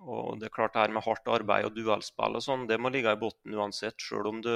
Og 0.00 0.38
det 0.40 0.48
er 0.48 0.54
klart 0.54 0.74
det 0.74 0.80
her 0.80 0.92
med 0.92 1.04
hardt 1.04 1.26
arbeid 1.28 1.66
og 1.68 1.74
duellspill 1.76 2.36
og 2.38 2.44
sånn, 2.44 2.66
det 2.68 2.78
må 2.80 2.88
ligge 2.92 3.12
i 3.12 3.20
bunnen 3.20 3.56
uansett. 3.56 4.00
Selv 4.00 4.30
om 4.30 4.40
du 4.40 4.52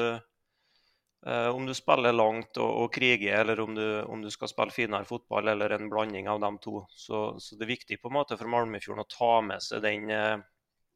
om 1.25 1.66
du 1.66 1.73
spiller 1.75 2.12
langt 2.12 2.59
og, 2.61 2.71
og 2.83 2.90
kriger, 2.93 3.38
eller 3.40 3.61
om 3.62 3.75
du, 3.75 3.85
om 4.02 4.21
du, 4.21 4.28
skal 4.33 4.50
spille 4.50 4.75
finere 4.75 5.09
fotball, 5.09 5.49
eller 5.54 5.73
en 5.73 5.88
blanding 5.88 6.28
av 6.28 6.43
dem 6.43 6.59
to. 6.61 6.83
Så, 6.93 7.23
så 7.40 7.57
det 7.57 7.64
er 7.64 7.75
viktig 7.75 8.00
på 8.02 8.11
en 8.11 8.19
måte 8.19 8.37
for 8.37 8.50
Malmefjorden 8.52 9.07
å 9.07 9.09
ta 9.09 9.31
med 9.47 9.64
seg 9.64 9.81
den 9.87 10.12
eh, 10.12 10.43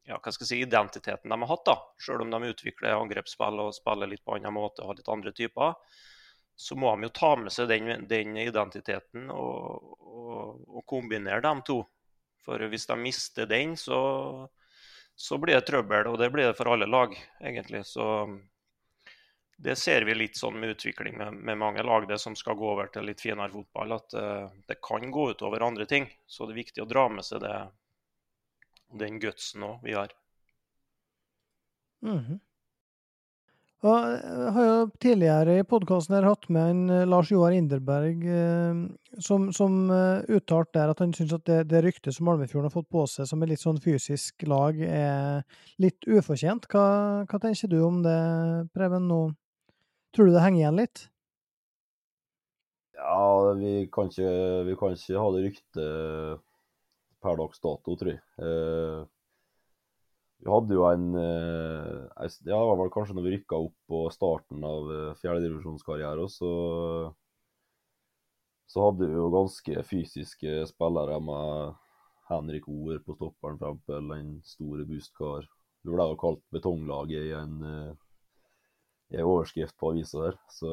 ja, 0.09 0.19
si, 0.31 0.61
identiteten 0.61 1.29
de 1.29 1.41
har 1.41 1.47
hatt. 1.47 1.65
da. 1.65 1.77
Selv 2.05 2.21
om 2.21 2.31
de 2.31 2.51
utvikler 2.53 2.97
angrepsspill 2.97 3.61
og 3.63 3.75
spiller 3.77 4.09
litt 4.09 4.25
på 4.25 4.37
annen 4.37 4.53
måte 4.53 4.83
og 4.83 4.91
har 4.91 4.99
litt 5.01 5.11
andre 5.11 5.33
typer, 5.33 5.75
så 6.59 6.75
må 6.75 6.91
de 6.95 7.07
jo 7.07 7.15
ta 7.15 7.35
med 7.39 7.53
seg 7.55 7.69
den, 7.71 8.07
den 8.09 8.37
identiteten 8.37 9.29
og, 9.31 9.93
og, 10.03 10.63
og, 10.67 10.81
kombinere 10.89 11.41
dem 11.45 11.61
to. 11.65 11.81
For 12.43 12.61
hvis 12.71 12.87
de 12.89 12.97
mister 12.99 13.47
den, 13.47 13.77
så, 13.77 13.99
så 15.15 15.37
blir 15.39 15.59
det 15.59 15.67
trøbbel. 15.69 16.09
Og 16.11 16.17
det 16.19 16.31
blir 16.33 16.49
det 16.49 16.57
for 16.57 16.73
alle 16.73 16.89
lag, 16.89 17.15
egentlig. 17.39 17.85
Så 17.87 18.27
det 19.61 19.75
ser 19.75 20.05
vi 20.07 20.15
litt 20.15 20.37
sånn 20.39 20.55
med 20.59 20.71
utvikling 20.71 21.17
med, 21.19 21.33
med 21.33 21.57
mange 21.59 21.83
lag 21.83 22.07
det 22.07 22.19
som 22.21 22.35
skal 22.35 22.55
gå 22.55 22.67
over 22.71 22.87
til 22.93 23.09
litt 23.09 23.19
finere 23.19 23.51
fotball, 23.51 23.97
at 23.97 24.15
uh, 24.15 24.45
det 24.71 24.79
kan 24.85 25.11
gå 25.11 25.29
ut 25.33 25.41
over 25.43 25.65
andre 25.67 25.87
ting. 25.89 26.07
Så 26.27 26.47
det 26.47 26.55
er 26.55 26.63
viktig 26.63 26.83
å 26.85 26.87
dra 26.87 27.09
med 27.11 27.27
seg 27.27 27.43
det, 27.43 27.55
den 29.01 29.19
gutsen 29.19 29.65
òg 29.67 29.81
vi 29.83 29.97
har. 29.99 30.13
Mm 32.05 32.19
-hmm. 32.19 32.39
Og 33.79 33.95
jeg 34.11 34.51
har 34.53 34.65
jo 34.65 34.89
tidligere 34.99 35.59
i 35.59 35.63
podkasten 35.63 36.23
hatt 36.23 36.49
med 36.49 36.69
en 36.69 36.89
eh, 36.89 37.07
Lars 37.07 37.31
Joar 37.31 37.51
Inderberg, 37.51 38.25
eh, 38.27 38.75
som, 39.19 39.53
som 39.53 39.91
uttalte 40.27 40.79
der 40.79 40.89
at 40.89 40.99
han 40.99 41.13
syns 41.13 41.33
at 41.33 41.45
det, 41.45 41.69
det 41.69 41.83
ryktet 41.83 42.15
som 42.15 42.25
Malmefjorden 42.25 42.65
har 42.65 42.75
fått 42.75 42.89
på 42.89 43.07
seg 43.07 43.27
som 43.27 43.43
et 43.43 43.49
litt 43.49 43.61
sånn 43.61 43.79
fysisk 43.79 44.43
lag, 44.43 44.81
er 44.81 45.43
litt 45.77 46.03
ufortjent. 46.07 46.67
Hva, 46.67 47.23
hva 47.23 47.39
tenker 47.39 47.67
du 47.67 47.81
om 47.81 48.03
det, 48.03 48.19
Preben? 48.73 49.07
nå? 49.07 49.33
Tror 50.15 50.29
du 50.29 50.33
det 50.33 50.43
henger 50.43 50.63
igjen 50.63 50.81
litt? 50.81 51.05
Ja, 52.97 53.53
vi 53.55 53.73
kan 53.93 54.09
ikke, 54.09 54.31
vi 54.67 54.75
kan 54.79 54.95
ikke 54.97 55.21
ha 55.21 55.29
det 55.35 55.45
ryktet 55.45 56.43
per 57.23 57.39
dags 57.39 57.61
dato, 57.63 57.95
tror 57.99 58.11
jeg. 58.11 58.21
Eh, 58.41 58.99
vi 60.39 60.51
hadde 60.53 60.75
jo 60.75 60.85
en 60.87 61.07
eh, 61.19 61.95
Ja, 62.15 62.27
det 62.47 62.59
var 62.59 62.77
vel 62.79 62.91
kanskje 62.93 63.15
når 63.17 63.25
vi 63.27 63.33
rykka 63.35 63.59
opp 63.67 63.75
på 63.91 64.03
starten 64.15 64.63
av 64.67 64.91
eh, 64.95 65.15
fjerdedivisjonskarrieren, 65.21 66.31
så 66.31 66.51
så 68.69 68.83
hadde 68.85 69.07
vi 69.09 69.15
jo 69.17 69.31
ganske 69.33 69.83
fysiske 69.89 70.51
spillere 70.69 71.15
med 71.25 71.77
Henrik 72.29 72.67
Oer 72.69 72.99
på 73.01 73.15
stopperen, 73.17 73.57
f.eks. 73.57 73.89
en 74.13 74.35
store 74.45 74.85
bustkar. 74.85 75.47
Vi 75.81 75.89
ble 75.89 76.05
jo 76.11 76.19
kalt 76.21 76.43
Betonglaget 76.53 77.31
i 77.31 77.33
en, 77.33 77.55
eh, 77.65 77.95
i 79.09 79.17
en 79.17 79.27
overskrift 79.27 79.75
på 79.77 79.91
avisa 79.91 80.25
der. 80.27 80.39
Så 80.53 80.69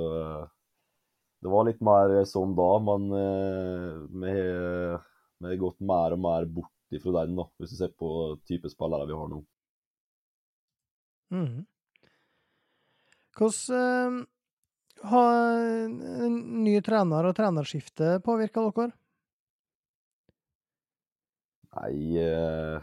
det 1.43 1.52
var 1.52 1.66
litt 1.69 1.83
mer 1.85 2.16
sånn 2.28 2.55
da, 2.57 2.71
men 2.85 3.11
vi 4.21 4.37
har 5.49 5.61
gått 5.61 5.81
mer 5.81 6.16
og 6.16 6.25
mer 6.25 6.49
bort 6.49 6.73
ifra 6.95 7.25
den, 7.25 7.37
da, 7.38 7.47
hvis 7.59 7.73
du 7.75 7.78
ser 7.81 7.93
på 7.99 8.09
type 8.49 8.71
spillere 8.71 9.09
vi 9.09 9.16
har 9.19 9.31
nå. 9.31 9.40
Mm. 11.35 11.64
Hvordan 13.37 14.21
uh, 14.23 15.09
har 15.11 15.88
ny 16.33 16.76
trener 16.87 17.28
og 17.28 17.37
trenerskifte 17.37 18.16
påvirka 18.25 18.62
dere? 18.69 18.95
Nei 21.76 21.97
uh, 22.23 22.78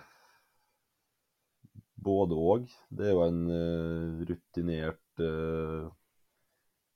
Både 2.04 2.36
òg. 2.36 2.68
Det 2.92 3.08
er 3.08 3.16
jo 3.16 3.24
en 3.24 3.42
uh, 3.48 4.22
rutinert 4.28 5.03
uh, 5.22 5.90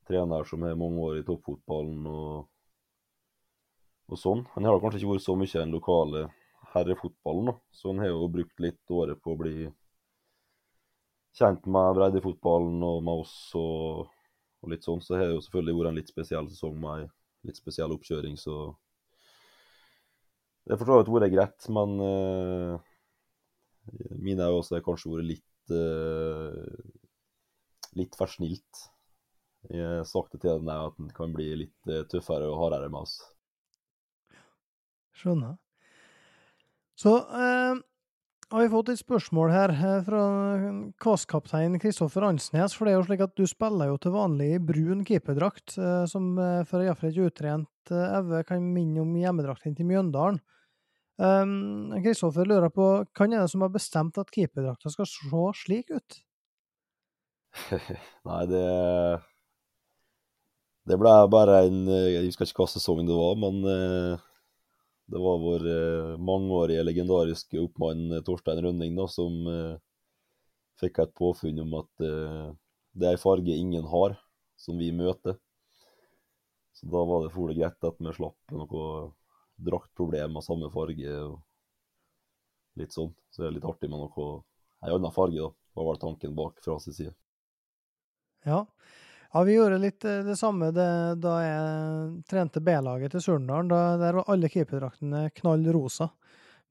trener 0.08 0.48
som 0.48 0.64
har 0.64 0.80
mange 0.80 1.04
år 1.04 1.20
i 1.20 1.26
toppfotballen 1.28 2.08
og, 2.10 2.48
og 4.08 4.22
sånn. 4.22 4.46
Han 4.56 4.70
har 4.70 4.80
kanskje 4.82 5.04
ikke 5.04 5.14
vært 5.16 5.26
så 5.28 5.36
mye 5.38 5.52
i 5.52 5.60
den 5.60 5.76
lokale 5.76 6.28
herrefotballen, 6.74 7.52
da. 7.52 7.58
så 7.72 7.92
han 7.92 8.04
har 8.04 8.12
jo 8.12 8.32
brukt 8.32 8.64
litt 8.64 8.94
året 8.94 9.22
på 9.24 9.34
å 9.34 9.40
bli 9.40 9.70
kjent 11.38 11.68
med 11.70 11.96
breddefotballen 11.98 12.82
og 12.84 13.00
med 13.06 13.24
oss 13.24 13.36
og, 13.58 14.08
og, 14.62 14.72
litt 14.72 14.86
sånn, 14.88 15.04
så 15.04 15.18
har 15.18 15.30
det 15.30 15.38
jo 15.38 15.46
selvfølgelig 15.46 15.78
vært 15.80 15.92
en 15.92 16.00
litt 16.00 16.12
spesiell 16.12 16.50
sesong 16.52 16.78
med 16.82 17.06
ei 17.06 17.08
litt 17.48 17.60
spesiell 17.60 17.94
oppkjøring, 17.94 18.34
så 18.40 18.74
det 20.66 20.74
har 20.74 20.80
for 20.82 20.90
så 20.90 20.98
vidt 21.00 21.12
vært 21.14 21.32
greit, 21.32 21.68
men 21.72 21.94
uh, 22.02 22.74
mine 24.20 24.48
har 24.50 24.82
kanskje 24.84 25.14
vært 25.14 25.30
litt 25.30 25.72
uh, 25.72 26.66
litt 27.98 28.16
for 28.20 28.32
snilt. 28.32 28.86
Jeg 29.68 30.06
snakket 30.08 30.44
til 30.46 30.62
den 30.62 30.72
at 30.72 30.96
den 31.00 31.10
kan 31.16 31.34
bli 31.36 31.50
litt 31.66 31.92
uh, 31.92 32.06
tøffere 32.08 32.48
og 32.48 32.62
hardere 32.62 32.92
med 32.94 33.04
oss. 33.04 33.18
Skjønner. 35.18 35.58
Så 36.98 37.13
eh, 37.18 37.77
har 38.48 38.63
vi 38.63 38.70
fått 38.72 38.89
et 38.94 39.00
spørsmål 39.01 39.50
her 39.51 39.72
eh, 39.75 39.98
fra 40.06 40.22
KAS-kaptein 41.04 41.77
Kristoffer 41.84 42.24
Ansnes. 42.30 42.75
For 42.77 42.88
det 42.88 42.94
er 42.94 42.98
jo 42.98 43.08
slik 43.10 43.24
at 43.25 43.34
du 43.36 43.44
spiller 43.50 43.92
jo 43.92 43.98
til 44.01 44.16
vanlig 44.16 44.54
brun 44.63 45.04
keeperdrakt, 45.08 45.75
eh, 45.75 46.06
som 46.08 46.32
eh, 46.39 46.62
for 46.70 46.86
iallfall 46.86 47.12
et 47.12 47.20
utrent 47.27 47.92
Evje 47.92 48.42
kan 48.44 48.63
minne 48.75 49.00
om 49.00 49.13
hjemmedrakten 49.16 49.75
til 49.77 49.88
Mjøndalen. 49.88 50.42
Kristoffer 51.18 52.46
lurer 52.46 52.68
på 52.70 52.84
hvem 53.16 53.32
er 53.32 53.46
det 53.46 53.51
som 53.54 53.63
har 53.63 53.72
bestemt 53.72 54.20
at 54.20 54.30
keeperdrakta 54.36 54.92
skal 54.92 55.08
se 55.08 55.44
slik 55.62 55.94
ut? 55.96 56.18
Nei, 58.28 58.44
det 58.52 58.64
Det 60.88 60.96
ble 61.00 61.14
bare 61.32 61.60
en 61.68 61.84
Jeg 61.90 62.26
husker 62.30 62.48
ikke 62.48 62.64
hva 62.64 62.72
sesong 62.72 63.04
det 63.08 63.18
var, 63.18 63.36
men 63.42 63.62
det 65.08 65.20
var 65.24 65.38
vår 65.40 65.68
eh, 65.72 66.18
mangeårige 66.20 66.84
legendariske 66.84 67.60
oppmann 67.62 68.12
eh, 68.12 68.24
Torstein 68.28 68.60
Rønning 68.64 68.96
da, 68.98 69.06
som 69.08 69.36
eh, 69.48 69.76
fikk 70.82 71.00
et 71.00 71.14
påfunn 71.16 71.62
om 71.64 71.78
at 71.80 72.04
eh, 72.04 72.50
det 72.98 73.08
er 73.08 73.16
en 73.16 73.22
farge 73.22 73.56
ingen 73.56 73.88
har, 73.88 74.18
som 74.60 74.76
vi 74.82 74.90
møter. 74.92 75.38
Så 76.76 76.90
da 76.92 77.04
var 77.08 77.24
det 77.24 77.32
for 77.34 77.48
det 77.50 77.56
greit 77.62 77.88
at 77.88 78.02
vi 78.04 78.16
slapp 78.18 78.58
noe 78.58 78.84
draktproblem 79.70 80.36
av 80.38 80.46
samme 80.46 80.70
farge. 80.74 81.14
og 81.24 81.40
litt 82.78 82.94
sånn. 82.94 83.14
Så 83.32 83.42
det 83.42 83.48
er 83.48 83.56
litt 83.56 83.66
artig 83.66 83.90
med 83.90 84.04
noe 84.04 84.28
en 84.84 84.92
annen 84.94 85.14
farge, 85.16 85.40
da. 85.40 85.50
Hva 85.74 85.88
var 85.88 86.02
tanken 86.02 86.36
bak 86.38 86.60
fra 86.62 86.78
sin 86.82 86.94
side? 86.94 87.16
Ja, 88.48 88.63
ja, 89.34 89.44
vi 89.44 89.54
gjorde 89.54 89.77
litt 89.77 90.06
eh, 90.06 90.24
det 90.24 90.36
samme 90.39 90.72
det, 90.72 91.16
da 91.22 91.34
jeg 91.44 92.22
trente 92.30 92.62
B-laget 92.63 93.12
til 93.13 93.22
Surndalen. 93.22 93.70
Der 93.70 94.20
var 94.20 94.32
alle 94.32 94.50
keeperdraktene 94.50 95.27
knall 95.36 95.68
rosa. 95.75 96.08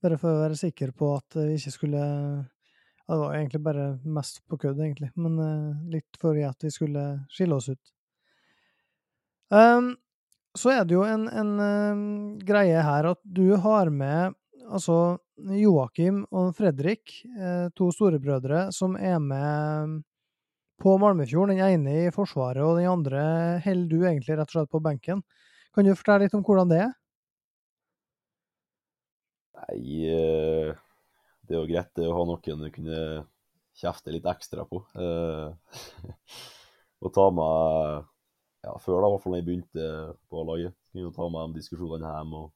Bare 0.02 0.18
for 0.20 0.32
å 0.32 0.40
være 0.44 0.56
sikker 0.58 0.94
på 0.96 1.12
at 1.16 1.36
vi 1.38 1.56
ikke 1.56 1.74
skulle 1.74 2.00
ja, 2.00 3.12
Det 3.12 3.20
var 3.20 3.36
egentlig 3.36 3.60
bare 3.62 3.84
mest 4.02 4.40
på 4.48 4.58
kødd, 4.58 4.80
egentlig. 4.80 5.12
Men 5.14 5.36
uh, 5.38 5.84
litt 5.92 6.18
for 6.20 6.36
at 6.42 6.64
vi 6.66 6.72
skulle 6.74 7.04
skille 7.30 7.54
oss 7.54 7.68
ut. 7.70 7.92
Um, 9.52 9.92
så 10.56 10.72
er 10.72 10.88
det 10.88 10.96
jo 10.96 11.04
en, 11.06 11.28
en 11.28 11.52
um, 11.60 12.02
greie 12.42 12.80
her 12.82 13.12
at 13.12 13.20
du 13.22 13.54
har 13.62 13.92
med 13.94 14.34
altså 14.66 15.20
Joakim 15.36 16.24
og 16.34 16.56
Fredrik, 16.58 17.20
uh, 17.36 17.68
to 17.78 17.92
storebrødre, 17.94 18.72
som 18.74 18.96
er 18.98 19.20
med 19.22 20.00
på 20.82 20.96
Malmefjorden. 21.00 21.56
Den 21.56 21.80
ene 21.80 22.06
i 22.06 22.12
Forsvaret, 22.14 22.62
og 22.64 22.78
den 22.78 22.90
andre 22.90 23.22
holder 23.64 23.88
du 23.90 23.98
egentlig 24.04 24.36
rett 24.36 24.50
og 24.50 24.56
slett 24.58 24.72
på 24.72 24.82
benken. 24.84 25.22
Kan 25.74 25.86
du 25.86 25.94
fortelle 25.96 26.26
litt 26.26 26.36
om 26.36 26.44
hvordan 26.44 26.72
det 26.72 26.80
er? 26.86 26.92
Nei, 29.56 29.78
eh, 30.12 30.74
det 31.46 31.56
er 31.56 31.62
jo 31.62 31.70
greit 31.70 31.92
det 31.96 32.08
å 32.08 32.16
ha 32.16 32.26
noen 32.28 32.64
du 32.64 32.68
kunne 32.74 33.00
kjefte 33.76 34.12
litt 34.14 34.28
ekstra 34.28 34.66
på. 34.68 34.82
Eh, 34.96 35.48
og 37.04 37.14
ta 37.14 37.30
med 37.34 38.12
ja, 38.66 38.74
Før, 38.82 38.98
da, 38.98 39.08
i 39.08 39.14
hvert 39.14 39.22
fall 39.22 39.36
da 39.36 39.38
jeg 39.38 39.46
begynte 39.46 39.88
på 40.32 40.44
laget, 40.48 40.74
kunne 40.90 41.14
ta 41.14 41.28
med 41.30 41.52
de 41.52 41.60
diskusjonene 41.60 42.12
hjem. 42.12 42.36
og 42.40 42.52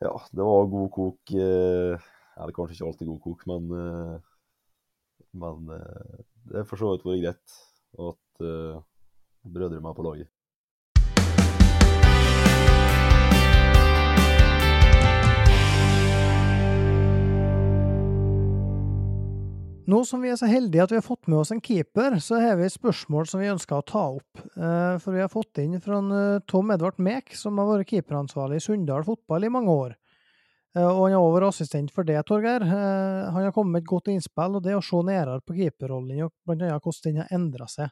ja, 0.00 0.12
det 0.32 0.44
var 0.48 0.68
god 0.72 0.90
kok. 0.96 1.32
Eh, 1.36 2.10
eller 2.40 2.56
kanskje 2.56 2.78
ikke 2.78 2.86
alltid 2.88 3.10
god 3.10 3.22
kok, 3.24 3.48
men 3.50 4.20
men 5.32 5.68
det 6.48 6.62
er 6.62 6.68
for 6.68 6.80
så 6.80 6.94
vidt 6.94 7.06
vært 7.06 7.24
greit 7.24 7.56
at 8.10 8.44
uh, 8.44 8.82
brødre 9.44 9.80
meg 9.82 9.96
på 9.96 10.06
laget. 10.06 10.30
Nå 19.90 20.04
som 20.06 20.22
vi 20.22 20.28
er 20.30 20.36
så 20.38 20.46
heldige 20.46 20.84
at 20.84 20.92
vi 20.92 20.98
har 21.00 21.02
fått 21.02 21.26
med 21.26 21.40
oss 21.40 21.50
en 21.50 21.62
keeper, 21.64 22.20
så 22.22 22.38
har 22.38 22.58
vi 22.60 22.68
et 22.68 22.74
spørsmål 22.74 23.24
som 23.26 23.40
vi 23.42 23.50
ønsker 23.50 23.80
å 23.80 23.86
ta 23.86 24.02
opp. 24.20 24.42
Eh, 24.54 24.98
for 25.02 25.16
vi 25.16 25.22
har 25.24 25.32
fått 25.32 25.58
inn 25.58 25.80
fra 25.82 25.98
Tom 26.46 26.70
Edvard 26.70 27.00
Mek, 27.02 27.34
som 27.34 27.58
har 27.58 27.72
vært 27.72 27.90
keeperansvarlig 27.90 28.60
i 28.60 28.64
Sunndal 28.68 29.02
fotball 29.08 29.48
i 29.48 29.50
mange 29.50 29.74
år. 29.74 29.96
Eh, 30.76 30.86
og 30.86 31.08
han 31.08 31.16
er 31.16 31.22
over 31.22 31.48
assistent 31.48 31.90
for 31.94 32.06
det, 32.06 32.20
Torgeir. 32.28 32.62
Eh, 32.62 33.32
han 33.34 33.48
har 33.48 33.54
kommet 33.54 33.72
med 33.72 33.82
et 33.82 33.90
godt 33.90 34.10
innspill, 34.12 34.58
og 34.58 34.64
det 34.66 34.76
å 34.78 34.84
se 34.84 35.02
nærmere 35.02 35.42
på 35.42 35.56
keeperrollen 35.58 36.22
og 36.28 36.54
annet 36.54 36.78
hvordan 36.84 37.02
den 37.08 37.20
har 37.22 37.34
endra 37.34 37.66
seg. 37.70 37.90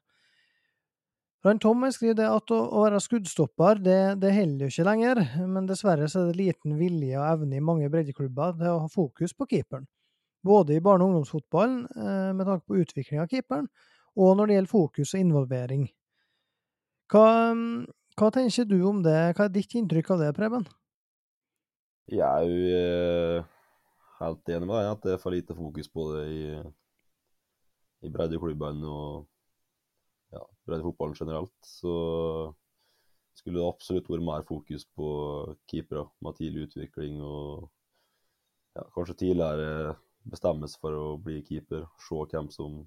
Rand 1.46 1.60
Tom 1.62 1.84
skriver 1.94 2.16
det 2.18 2.26
at 2.26 2.50
å 2.50 2.80
være 2.82 2.98
skuddstopper, 2.98 3.78
det, 3.78 3.98
det, 4.22 4.32
holder 4.34 4.66
jo 4.66 4.72
ikke 4.72 4.86
lenger, 4.88 5.20
men 5.46 5.68
dessverre 5.68 6.08
så 6.10 6.24
er 6.24 6.32
det 6.32 6.40
liten 6.40 6.74
vilje 6.80 7.14
og 7.14 7.28
evne 7.28 7.60
i 7.60 7.62
mange 7.62 7.90
breddeklubber 7.92 8.56
til 8.58 8.72
å 8.72 8.80
ha 8.82 8.88
fokus 8.90 9.36
på 9.38 9.46
keeperen. 9.52 9.86
Både 10.42 10.74
i 10.74 10.82
barne- 10.82 11.06
og 11.06 11.12
ungdomsfotballen, 11.12 11.84
eh, 11.94 12.32
med 12.34 12.46
tanke 12.46 12.66
på 12.66 12.80
utvikling 12.82 13.22
av 13.22 13.30
keeperen, 13.30 13.70
og 14.18 14.34
når 14.34 14.50
det 14.50 14.58
gjelder 14.58 14.72
fokus 14.72 15.14
og 15.14 15.22
involvering. 15.22 15.86
Hva, 17.08 17.28
hva 18.18 18.32
tenker 18.34 18.66
du 18.66 18.80
om 18.90 19.00
det, 19.06 19.18
hva 19.38 19.46
er 19.46 19.54
ditt 19.54 19.78
inntrykk 19.78 20.10
av 20.16 20.26
det, 20.26 20.34
Preben? 20.36 20.66
Jeg 22.08 22.24
er 22.24 22.44
jo 22.48 23.40
helt 24.18 24.50
enig 24.54 24.66
med 24.66 24.78
deg 24.78 24.92
at 24.94 25.02
det 25.04 25.10
er 25.14 25.20
for 25.20 25.34
lite 25.34 25.56
fokus 25.56 25.90
på 25.92 26.06
det 26.14 26.22
i, 26.32 26.44
i 28.08 28.12
breddeklubbene 28.12 28.88
og 28.88 29.26
ja, 30.32 30.40
breddefotballen 30.64 31.18
generelt. 31.18 31.52
Så 31.60 31.92
skulle 33.36 33.60
det 33.60 33.68
absolutt 33.68 34.08
vært 34.10 34.24
mer 34.24 34.46
fokus 34.48 34.86
på 34.96 35.10
keepere 35.70 36.06
med 36.24 36.38
tidlig 36.40 36.70
utvikling 36.70 37.20
og 37.20 37.68
ja, 38.78 38.86
kanskje 38.96 39.18
tidligere 39.26 39.94
bestemmes 40.28 40.78
for 40.80 40.96
å 40.96 41.06
bli 41.20 41.42
keeper. 41.44 41.86
Se 42.02 42.24
hvem 42.32 42.48
som 42.54 42.82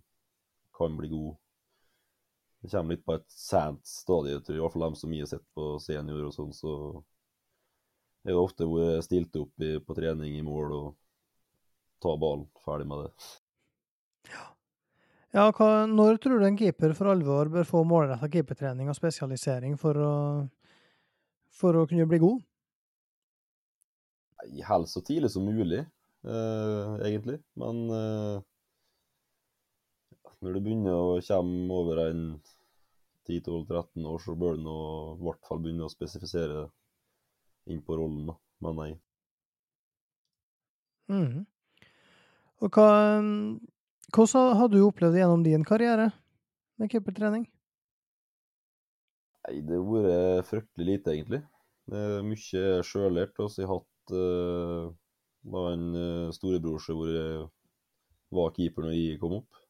kan 0.77 0.97
bli 0.97 1.11
god. 1.13 1.37
Det 2.61 2.73
kommer 2.73 2.97
litt 2.97 3.05
på 3.05 3.15
et 3.17 3.29
sent 3.33 3.85
stadie, 3.85 4.41
tror 4.41 4.57
jeg. 4.57 4.73
Fall 4.73 4.89
de 4.89 4.99
som 4.99 5.13
jeg 5.13 5.25
har 5.25 5.31
sett 5.35 5.47
på 5.57 5.71
senior 5.81 6.27
og 6.27 6.35
sånn, 6.35 6.53
så 6.53 6.73
er 8.25 8.35
jo 8.35 8.43
ofte 8.45 8.67
vært 8.69 9.05
stilt 9.07 9.37
opp 9.39 9.63
i, 9.63 9.77
på 9.81 9.95
trening 9.97 10.35
i 10.37 10.43
mål 10.45 10.75
og 10.77 10.89
ta 12.03 12.15
ballen. 12.19 12.47
Ferdig 12.65 12.87
med 12.89 13.05
det. 13.05 13.31
Ja. 14.31 14.45
ja 15.37 15.47
hva, 15.57 15.71
når 15.89 16.21
tror 16.21 16.41
du 16.41 16.47
en 16.47 16.59
keeper 16.59 16.93
for 16.97 17.13
alvor 17.13 17.51
bør 17.53 17.67
få 17.67 17.83
målretta 17.87 18.29
keepertrening 18.31 18.91
og 18.91 18.97
spesialisering 18.97 19.77
for 19.81 19.97
å, 19.97 20.13
for 21.57 21.81
å 21.81 21.87
kunne 21.89 22.09
bli 22.09 22.21
god? 22.21 22.45
Nei, 24.41 24.61
Helst 24.65 24.97
så 24.97 25.03
tidlig 25.05 25.33
som 25.33 25.45
mulig, 25.45 25.83
eh, 26.25 26.95
egentlig. 27.09 27.41
Men 27.61 27.83
eh, 27.97 28.47
når 30.41 30.57
du 30.57 30.65
begynner 30.65 30.97
å 30.97 31.21
komme 31.25 31.77
over 31.77 32.05
en 32.07 32.25
10-12-13 33.29 34.05
år, 34.09 34.21
så 34.21 34.33
bør 34.35 34.57
du 34.57 34.69
i 34.69 35.25
hvert 35.27 35.45
fall 35.45 35.61
begynne 35.61 35.85
å 35.85 35.93
spesifisere 35.93 36.63
inn 37.69 37.81
på 37.85 37.97
rollen, 37.99 38.31
da, 38.31 38.37
mener 38.65 38.91
jeg. 38.91 38.99
Mm. 41.11 41.45
Og 42.61 42.77
hva, 42.77 42.89
hvordan 44.15 44.57
har 44.59 44.69
du 44.71 44.81
opplevd 44.85 45.17
det 45.17 45.23
gjennom 45.23 45.43
din 45.45 45.65
karriere 45.67 46.11
med 46.79 46.91
keepertrening? 46.93 47.47
Nei, 49.41 49.61
det 49.65 49.79
har 49.79 49.87
vært 49.89 50.49
fryktelig 50.49 50.87
lite, 50.87 51.15
egentlig. 51.15 51.41
Det 51.89 52.01
er 52.17 52.25
mye 52.25 52.83
sjøllært. 52.85 53.39
Og 53.41 53.57
Jeg 53.57 53.67
har 53.69 53.81
hatt 53.81 54.13
uh, 54.13 54.91
da 55.51 55.65
en 55.73 55.87
uh, 55.97 56.33
storebror 56.35 56.83
som 56.83 57.01
var 58.31 58.53
keeper 58.55 58.85
når 58.85 58.95
jeg 58.95 59.19
kom 59.21 59.39
opp. 59.41 59.61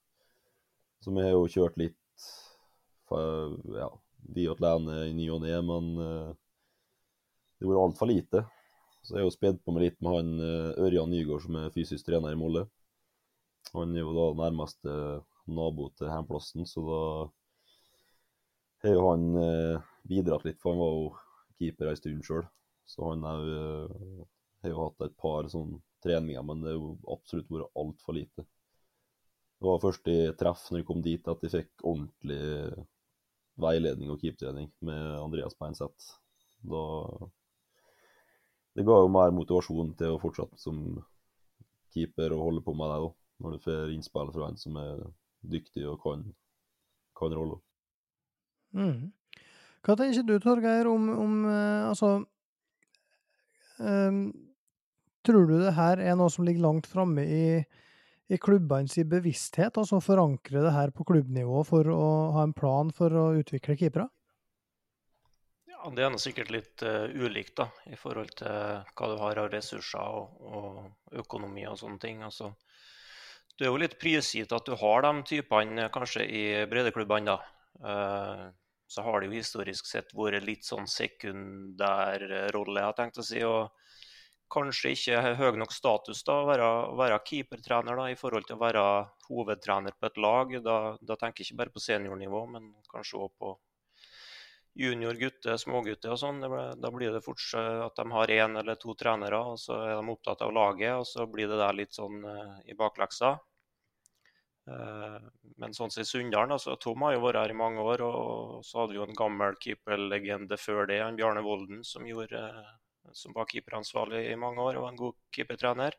Så 1.02 1.14
vi 1.16 1.24
har 1.24 1.34
jo 1.34 1.48
kjørt 1.50 1.80
litt 1.82 2.28
for, 3.10 3.56
ja, 3.74 3.88
vi 4.36 4.46
alene 4.52 5.00
i 5.08 5.16
ny 5.18 5.32
og 5.34 5.42
ne, 5.46 5.56
men 5.66 5.88
uh, 5.98 6.36
det 7.62 7.68
har 7.70 7.76
vært 7.76 7.88
altfor 7.88 8.10
lite. 8.10 8.44
Så 9.02 9.16
jeg 9.16 9.22
har 9.22 9.28
jo 9.28 9.34
spedd 9.34 9.60
på 9.62 9.74
meg 9.74 9.84
litt 9.86 10.00
med 10.02 10.16
han 10.16 10.32
uh, 10.42 10.86
Ørjan 10.86 11.12
Nygaard, 11.14 11.44
som 11.46 11.58
er 11.58 11.74
fysisk 11.74 12.08
trener 12.08 12.34
i 12.34 12.40
Molde. 12.40 12.66
Han 13.76 13.94
er 13.96 14.02
jo 14.02 14.14
da 14.18 14.26
nærmeste 14.38 14.96
nabo 15.52 15.90
til 15.98 16.10
hjemplassen, 16.10 16.66
så 16.70 16.84
da 16.86 17.02
har 18.86 18.98
jo 18.98 19.04
han 19.08 19.28
uh, 19.38 19.90
bidratt 20.10 20.46
litt, 20.48 20.60
for 20.62 20.74
han 20.74 20.82
var 20.82 20.96
jo 20.98 21.10
keeper 21.62 21.92
ei 21.92 22.00
stund 22.00 22.26
sjøl. 22.26 22.46
Så 22.90 23.06
han 23.08 23.24
har 23.24 23.44
jo 24.68 24.80
hatt 24.82 25.06
et 25.06 25.14
par 25.22 25.48
sånne 25.54 25.80
treninger, 26.04 26.42
men 26.46 26.64
det 26.64 26.74
har 26.74 26.80
jo 26.80 26.96
absolutt 27.14 27.52
vært 27.54 27.78
altfor 27.78 28.18
lite. 28.18 28.46
Det 29.62 29.70
var 29.70 29.84
først 29.84 30.10
i 30.10 30.18
treff 30.38 30.66
når 30.70 30.82
jeg 30.82 30.88
kom 30.90 31.04
dit 31.06 31.28
at 31.30 31.46
jeg 31.46 31.54
fikk 31.54 31.86
ordentlig 31.86 32.42
veiledning 33.62 34.10
og 34.10 34.18
keepertrening 34.24 34.72
med 34.82 35.04
Andreas 35.22 35.54
Beinseth. 35.60 36.16
Da 36.66 36.82
Det 38.76 38.86
ga 38.88 39.00
jo 39.04 39.10
mer 39.12 39.34
motivasjon 39.36 39.96
til 40.00 40.16
å 40.16 40.20
fortsette 40.22 40.60
som 40.62 40.78
keeper 41.92 42.32
og 42.36 42.46
holde 42.48 42.64
på 42.64 42.76
med 42.78 42.92
det, 42.92 43.00
da. 43.04 43.10
Når 43.42 43.56
du 43.56 43.64
får 43.66 43.92
innspill 43.96 44.30
fra 44.32 44.48
en 44.52 44.60
som 44.60 44.78
er 44.80 45.02
dyktig 45.52 45.84
og 45.90 45.98
kan, 46.04 46.24
kan 47.18 47.34
rolla. 47.36 47.58
Mm. 48.78 49.12
Hva 49.82 49.98
tenker 49.98 50.24
du, 50.24 50.36
Torgeir, 50.40 50.88
om, 50.88 51.10
om 51.10 51.38
uh, 51.50 51.90
altså 51.90 52.12
um, 53.82 54.24
Tror 55.26 55.46
du 55.50 55.58
det 55.60 55.76
her 55.78 56.00
er 56.02 56.16
noe 56.18 56.32
som 56.34 56.46
ligger 56.48 56.64
langt 56.64 56.88
framme 56.90 57.26
i 57.26 57.46
i 58.32 58.38
klubbenes 58.40 58.96
bevissthet, 59.12 59.76
altså 59.76 60.00
forankre 60.00 60.62
det 60.64 60.72
her 60.72 60.92
på 60.96 61.04
klubbnivå 61.10 61.66
for 61.68 61.88
å 61.92 62.06
ha 62.38 62.46
en 62.48 62.54
plan 62.56 62.92
for 62.96 63.12
å 63.12 63.26
utvikle 63.42 63.76
keepere? 63.80 64.08
Det 65.96 66.04
er 66.06 66.18
sikkert 66.22 66.52
litt 66.54 66.84
uh, 66.86 67.10
ulikt 67.10 67.56
da, 67.58 67.68
i 67.90 67.98
forhold 67.98 68.34
til 68.38 68.82
hva 68.94 69.10
du 69.10 69.16
har 69.22 69.42
av 69.42 69.50
ressurser 69.54 70.02
og, 70.02 70.42
og 70.46 71.22
økonomi 71.24 71.66
og 71.70 71.80
sånne 71.80 72.02
ting. 72.02 72.22
Altså, 72.28 72.52
det 73.58 73.66
er 73.66 73.72
jo 73.72 73.82
litt 73.82 73.98
prisgitt 74.02 74.54
at 74.54 74.68
du 74.68 74.76
har 74.78 75.06
de 75.06 75.14
typene 75.28 75.90
kanskje 75.94 76.26
i 76.28 76.44
breddeklubbene. 76.70 77.36
da. 77.36 77.40
Uh, 77.82 78.48
så 78.92 79.06
har 79.06 79.22
det 79.22 79.30
jo 79.30 79.40
historisk 79.40 79.88
sett 79.88 80.10
vært 80.14 80.44
litt 80.44 80.68
sånn 80.68 80.90
sekundær 80.92 82.26
rolle, 82.52 82.82
jeg 82.84 82.98
tenkt 82.98 83.22
å 83.22 83.24
si. 83.24 83.40
og 83.48 83.72
kanskje 84.52 84.92
ikke 84.96 85.20
høy 85.40 85.58
nok 85.60 85.74
status 85.74 86.24
da, 86.28 86.42
å 86.42 86.48
være, 86.50 86.70
være 87.00 87.20
keepertrener 87.28 87.98
da, 87.98 88.08
i 88.12 88.18
forhold 88.20 88.48
til 88.48 88.58
å 88.58 88.62
være 88.62 88.86
hovedtrener 89.30 89.96
på 89.98 90.10
et 90.10 90.20
lag. 90.26 90.56
Da, 90.66 90.78
da 91.00 91.18
tenker 91.20 91.42
jeg 91.42 91.52
ikke 91.52 91.62
bare 91.62 91.76
på 91.76 91.84
seniornivå, 91.84 92.44
men 92.52 92.72
kanskje 92.92 93.22
òg 93.24 93.32
på 93.40 93.54
junior, 94.78 95.18
gutte, 95.20 95.58
smågutte 95.60 96.12
og 96.14 96.20
sånn. 96.20 96.42
Da 96.42 96.92
blir 96.94 97.14
det 97.14 97.24
fort 97.26 97.44
at 97.60 97.98
de 97.98 98.06
har 98.16 98.34
én 98.34 98.60
eller 98.62 98.80
to 98.80 98.96
trenere, 98.98 99.40
og 99.54 99.60
så 99.60 99.78
er 99.86 99.96
de 99.98 100.14
opptatt 100.14 100.44
av 100.46 100.54
laget, 100.56 100.96
og 100.96 101.08
så 101.08 101.28
blir 101.28 101.52
det 101.52 101.60
der 101.60 101.78
litt 101.78 101.98
sånn 101.98 102.24
uh, 102.24 102.60
i 102.66 102.78
bakleksa. 102.78 103.36
Uh, 104.70 105.18
men 105.60 105.74
sånn 105.76 105.92
som 105.92 106.04
i 106.04 106.08
Sunndalen, 106.08 106.56
altså, 106.56 106.78
Tom 106.80 107.04
har 107.04 107.18
jo 107.18 107.26
vært 107.26 107.42
her 107.42 107.56
i 107.56 107.60
mange 107.62 107.84
år, 107.84 108.06
og 108.06 108.62
så 108.66 108.84
hadde 108.84 108.96
vi 108.96 109.02
jo 109.02 109.10
en 109.10 109.18
gammel 109.18 109.60
keeperlegende 109.60 110.60
før 110.62 110.88
det, 110.88 111.02
han 111.04 111.20
Bjarne 111.20 111.44
Volden, 111.46 111.84
som 111.88 112.08
gjorde 112.08 112.40
uh, 112.40 112.72
som 113.14 113.34
var 113.36 113.50
keeperansvarlig 113.50 114.26
i 114.32 114.38
mange 114.40 114.62
år 114.62 114.78
og 114.78 114.86
var 114.86 114.94
en 114.94 115.00
god 115.00 115.18
keepertrener. 115.36 115.98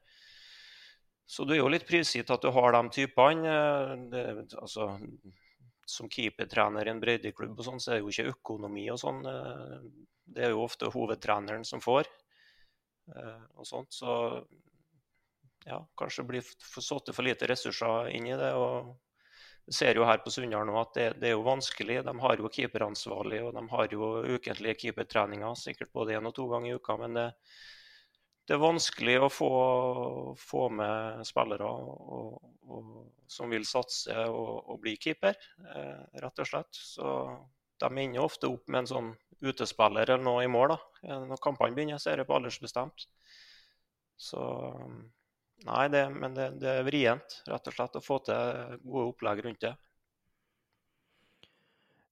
Så 1.26 1.46
du 1.46 1.54
er 1.54 1.62
jo 1.62 1.70
litt 1.72 1.86
prisgitt 1.88 2.30
at 2.34 2.42
du 2.42 2.50
har 2.52 2.74
de 2.74 2.82
typene. 2.92 3.52
Det, 4.12 4.22
altså, 4.60 4.88
som 5.86 6.08
keepertrener 6.10 6.86
i 6.86 6.92
en 6.92 7.00
breddeklubb 7.02 7.58
og 7.58 7.66
sånn, 7.66 7.80
så 7.82 7.92
er 7.92 7.98
det 7.98 8.04
jo 8.04 8.12
ikke 8.12 8.34
økonomi 8.36 8.88
og 8.92 9.00
sånn. 9.02 9.22
Det 10.24 10.46
er 10.46 10.52
jo 10.54 10.64
ofte 10.64 10.90
hovedtreneren 10.92 11.64
som 11.68 11.82
får. 11.82 12.08
og 13.58 13.66
sånt, 13.66 13.92
Så 13.92 14.12
ja, 15.66 15.78
kanskje 15.98 16.24
blir 16.24 16.42
satt 16.42 17.14
for 17.14 17.22
lite 17.22 17.46
ressurser 17.50 18.10
inn 18.14 18.26
i 18.26 18.36
det. 18.38 18.52
og 18.54 18.96
vi 19.66 19.72
ser 19.72 19.94
jo 19.94 20.04
her 20.04 20.18
på 20.18 20.30
Sunndal 20.30 20.66
nå 20.66 20.74
at 20.80 20.94
det, 20.96 21.04
det, 21.22 21.28
er 21.28 21.36
jo 21.36 21.44
vanskelig. 21.46 22.00
De 22.02 22.14
har 22.24 22.40
jo 22.40 22.50
keeperansvarlig 22.50 23.42
og 23.46 23.52
de 23.54 23.62
har 23.70 23.92
jo 23.94 24.08
ukentlige 24.34 24.74
keepertreninger, 24.80 25.54
sikkert 25.54 25.92
både 25.94 26.16
én 26.18 26.26
og 26.26 26.34
to 26.34 26.48
ganger 26.50 26.72
i 26.72 26.74
uka. 26.74 26.96
Men 26.98 27.14
det, 27.18 27.28
det 28.48 28.56
er 28.56 28.62
vanskelig 28.62 29.16
å 29.22 29.30
få, 29.30 29.50
få 30.38 30.66
med 30.74 31.22
spillere 31.26 31.68
og, 31.68 32.38
og, 32.66 32.94
som 33.30 33.52
vil 33.52 33.66
satse 33.68 34.16
og, 34.26 34.54
og 34.72 34.80
bli 34.82 34.96
keeper, 35.00 35.38
eh, 35.74 36.02
rett 36.24 36.42
og 36.42 36.48
slett. 36.48 36.72
Så 36.74 37.06
de 37.82 37.90
ender 37.90 38.22
ofte 38.22 38.50
opp 38.50 38.66
med 38.68 38.82
en 38.82 38.90
sånn 38.90 39.10
utespiller 39.42 40.10
eller 40.10 40.26
noe 40.26 40.44
i 40.44 40.50
mål. 40.50 40.74
da. 40.74 41.22
Når 41.26 41.42
kampene 41.42 41.74
begynner, 41.76 42.02
så 42.02 42.12
er 42.12 42.22
det 42.22 42.28
på 42.28 42.36
aldersbestemt. 42.38 43.06
Så 44.18 44.42
Nei, 45.62 45.86
det, 45.94 46.02
men 46.10 46.34
det, 46.34 46.48
det, 46.58 46.70
er 46.80 46.86
vrient, 46.86 47.36
rett 47.46 47.68
og 47.70 47.74
slett, 47.76 47.98
å 47.98 48.02
få 48.02 48.18
til 48.26 48.78
gode 48.82 49.12
opplegg 49.12 49.42
rundt 49.44 49.62
det. 49.62 49.70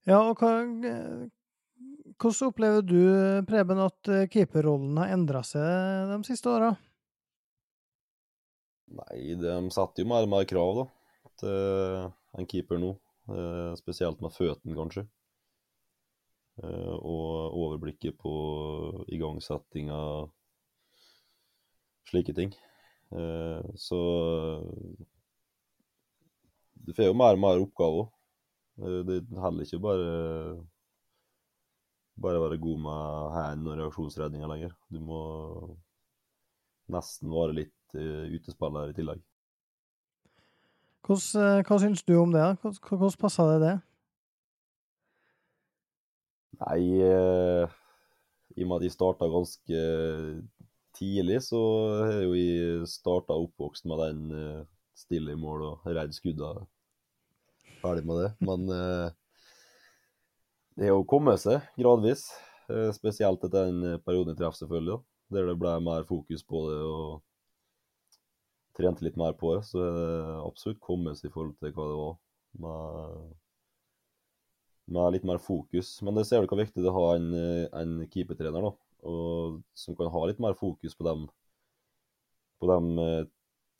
Ja, 0.07 0.21
og 0.21 0.39
hva, 0.39 0.53
hvordan 2.19 2.51
opplever 2.51 2.85
du, 2.85 3.01
Preben, 3.47 3.81
at 3.83 4.11
eh, 4.11 4.27
keeperrollen 4.31 4.97
har 5.01 5.13
endra 5.15 5.43
seg 5.47 6.11
de 6.11 6.19
siste 6.27 6.51
åra? 6.51 6.73
Nei, 8.91 9.37
de 9.39 9.55
setter 9.71 10.03
jo 10.03 10.09
mer 10.11 10.27
og 10.27 10.33
mer 10.33 10.47
krav 10.49 10.81
da, 10.81 10.85
til 11.39 12.11
en 12.41 12.49
keeper 12.49 12.81
nå. 12.81 12.91
Eh, 13.31 13.71
spesielt 13.79 14.19
med 14.23 14.33
føttene, 14.35 14.75
kanskje. 14.75 15.05
Eh, 16.61 16.95
og 16.97 17.55
overblikket 17.57 18.17
på 18.19 18.33
igangsetting 19.13 19.91
av 19.95 20.31
slike 22.11 22.35
ting. 22.35 22.51
Eh, 23.15 23.71
så 23.79 24.01
du 26.81 26.93
får 26.95 27.11
jo 27.11 27.17
mer 27.17 27.37
og 27.37 27.43
mer 27.43 27.63
oppgaver. 27.63 28.09
Eh, 28.81 28.99
det 29.07 29.21
holder 29.37 29.67
ikke 29.67 29.83
bare 29.83 30.11
bare 32.19 32.41
være 32.41 32.59
god 32.61 32.79
med 32.85 33.35
hand 33.35 33.67
og 33.67 33.77
reaksjonsredninger 33.79 34.51
lenger. 34.51 34.73
Du 34.91 34.99
må 34.99 35.21
nesten 36.91 37.31
være 37.31 37.57
litt 37.61 37.95
uh, 37.95 38.25
utespiller 38.35 38.91
i 38.91 38.97
tillegg. 38.97 39.21
Hvordan, 41.07 41.63
hva 41.65 41.77
syns 41.81 42.03
du 42.05 42.15
om 42.19 42.33
det? 42.33 42.43
Hvordan 42.61 43.15
passer 43.19 43.53
det 43.53 43.61
det? 43.63 43.75
Nei, 46.61 46.81
uh, 47.01 47.65
i 48.53 48.65
og 48.65 48.69
med 48.69 48.81
at 48.81 48.85
jeg 48.85 48.95
starta 48.97 49.29
ganske 49.31 49.85
tidlig 50.97 51.39
så 51.45 51.61
har 52.03 52.19
jo 52.25 52.35
jeg 52.37 52.89
starta 52.91 53.37
oppvokst 53.39 53.87
med 53.89 54.03
den 54.03 54.21
uh, 54.35 54.67
stille 54.97 55.33
i 55.33 55.39
mål 55.39 55.65
og 55.69 55.87
redd 55.87 56.13
skudda. 56.13 56.53
Ferdig 57.81 58.05
med 58.05 58.21
det. 58.21 58.29
Men 58.45 58.67
uh, 58.69 59.09
det 60.79 60.91
å 60.93 61.03
komme 61.07 61.35
seg 61.41 61.65
gradvis. 61.79 62.27
Uh, 62.71 62.89
spesielt 62.95 63.43
etter 63.43 63.71
den 63.71 63.99
perioden 64.05 64.35
i 64.35 64.39
treff, 64.39 64.55
selvfølgelig. 64.59 65.01
Der 65.31 65.47
det 65.47 65.59
ble 65.59 65.75
mer 65.83 66.07
fokus 66.07 66.43
på 66.47 66.65
det 66.69 66.79
og 66.83 67.21
trente 68.77 69.05
litt 69.05 69.19
mer 69.19 69.35
på 69.39 69.55
det. 69.55 69.65
Så 69.67 69.81
er 69.83 69.95
det 69.95 70.39
absolutt 70.45 70.81
kommet 70.83 71.19
seg 71.19 71.29
i 71.29 71.35
forhold 71.35 71.55
til 71.59 71.75
hva 71.75 71.87
det 71.89 71.99
var. 72.01 72.17
Med, 72.61 73.27
med 74.91 75.13
litt 75.15 75.27
mer 75.27 75.39
fokus. 75.39 75.93
Men 76.05 76.19
det 76.19 76.25
ser 76.27 76.43
du 76.43 76.51
hvor 76.51 76.59
viktig 76.59 76.83
det 76.83 76.89
er 76.89 76.95
å 76.95 77.03
ha 77.05 77.17
en, 77.19 77.29
en 77.81 77.93
keepertrener 78.11 78.67
da, 78.67 78.73
og, 79.07 79.61
som 79.77 79.95
kan 79.95 80.11
ha 80.11 80.25
litt 80.27 80.41
mer 80.43 80.57
fokus 80.59 80.97
på 80.97 81.07
de, 81.07 81.15
på 82.59 82.71
de 82.71 83.09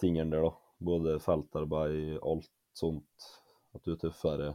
tingene 0.02 0.32
der. 0.36 0.48
da. 0.48 0.56
Både 0.82 1.20
feltarbeid, 1.22 2.18
alt 2.26 2.50
sånt. 2.78 3.32
At 3.76 3.86
du 3.86 3.94
er 3.94 4.00
tøffere. 4.02 4.54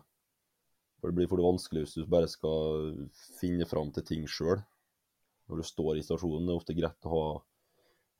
For 1.07 1.13
Det 1.13 1.21
blir 1.21 1.29
for 1.31 1.39
det 1.39 1.47
vanskelig 1.47 1.81
hvis 1.85 1.93
du 1.95 2.07
bare 2.11 2.27
skal 2.27 2.95
finne 3.39 3.67
fram 3.71 3.93
til 3.95 4.03
ting 4.03 4.25
sjøl. 4.27 4.59
Når 5.47 5.61
du 5.63 5.67
står 5.69 6.01
i 6.01 6.03
stasjonen. 6.03 6.49
Det 6.49 6.51
er 6.51 6.59
ofte 6.59 6.75
greit 6.75 7.07
å 7.07 7.13
ha 7.13 7.27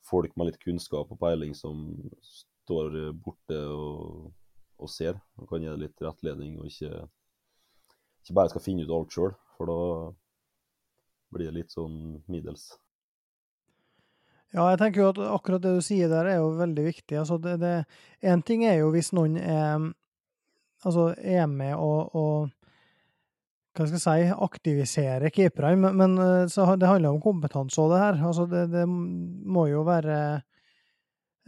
folk 0.07 0.37
med 0.39 0.53
litt 0.53 0.61
kunnskap 0.63 1.11
og 1.11 1.19
peiling 1.19 1.57
som 1.59 1.81
står 2.23 2.95
borte 3.25 3.59
og, 3.75 4.31
og 4.79 4.93
ser. 4.95 5.19
Og 5.35 5.51
kan 5.51 5.67
gi 5.67 5.73
deg 5.73 5.83
litt 5.83 6.07
rettledning, 6.07 6.61
og 6.61 6.71
ikke, 6.71 7.09
ikke 8.23 8.39
bare 8.39 8.55
skal 8.55 8.67
finne 8.69 8.87
ut 8.87 8.95
alt 8.95 9.19
sjøl. 9.19 9.35
For 9.59 9.67
da 9.67 9.83
blir 11.35 11.51
det 11.51 11.59
litt 11.59 11.75
sånn 11.75 12.21
middels. 12.31 12.69
Ja, 14.55 14.69
jeg 14.71 14.79
tenker 14.79 15.03
jo 15.03 15.11
at 15.11 15.25
akkurat 15.27 15.67
det 15.67 15.75
du 15.75 15.83
sier 15.83 16.07
der, 16.13 16.31
er 16.31 16.39
jo 16.39 16.55
veldig 16.63 16.87
viktig. 16.93 17.19
Altså, 17.19 17.43
det, 17.43 17.59
det, 17.67 17.81
en 18.23 18.47
ting 18.47 18.63
er 18.63 18.79
jo 18.79 18.95
hvis 18.95 19.11
noen 19.11 19.35
er, 19.43 19.91
altså, 20.87 21.17
er 21.19 21.51
med 21.51 21.75
og, 21.75 22.15
og 22.15 22.53
hva 23.77 23.87
skal 23.87 23.99
jeg 23.99 24.03
si, 24.03 24.35
aktivisere 24.47 25.31
keeperne, 25.35 25.91
men, 25.93 25.97
men 26.01 26.51
så 26.53 26.69
det 26.81 26.89
handler 26.89 27.13
om 27.15 27.23
kompetanse 27.23 27.81
òg, 27.83 27.93
det 27.93 28.03
her. 28.03 28.21
Altså, 28.31 28.47
det, 28.51 28.65
det, 28.73 28.85
må 28.89 29.67
jo 29.69 29.85
være 29.87 30.17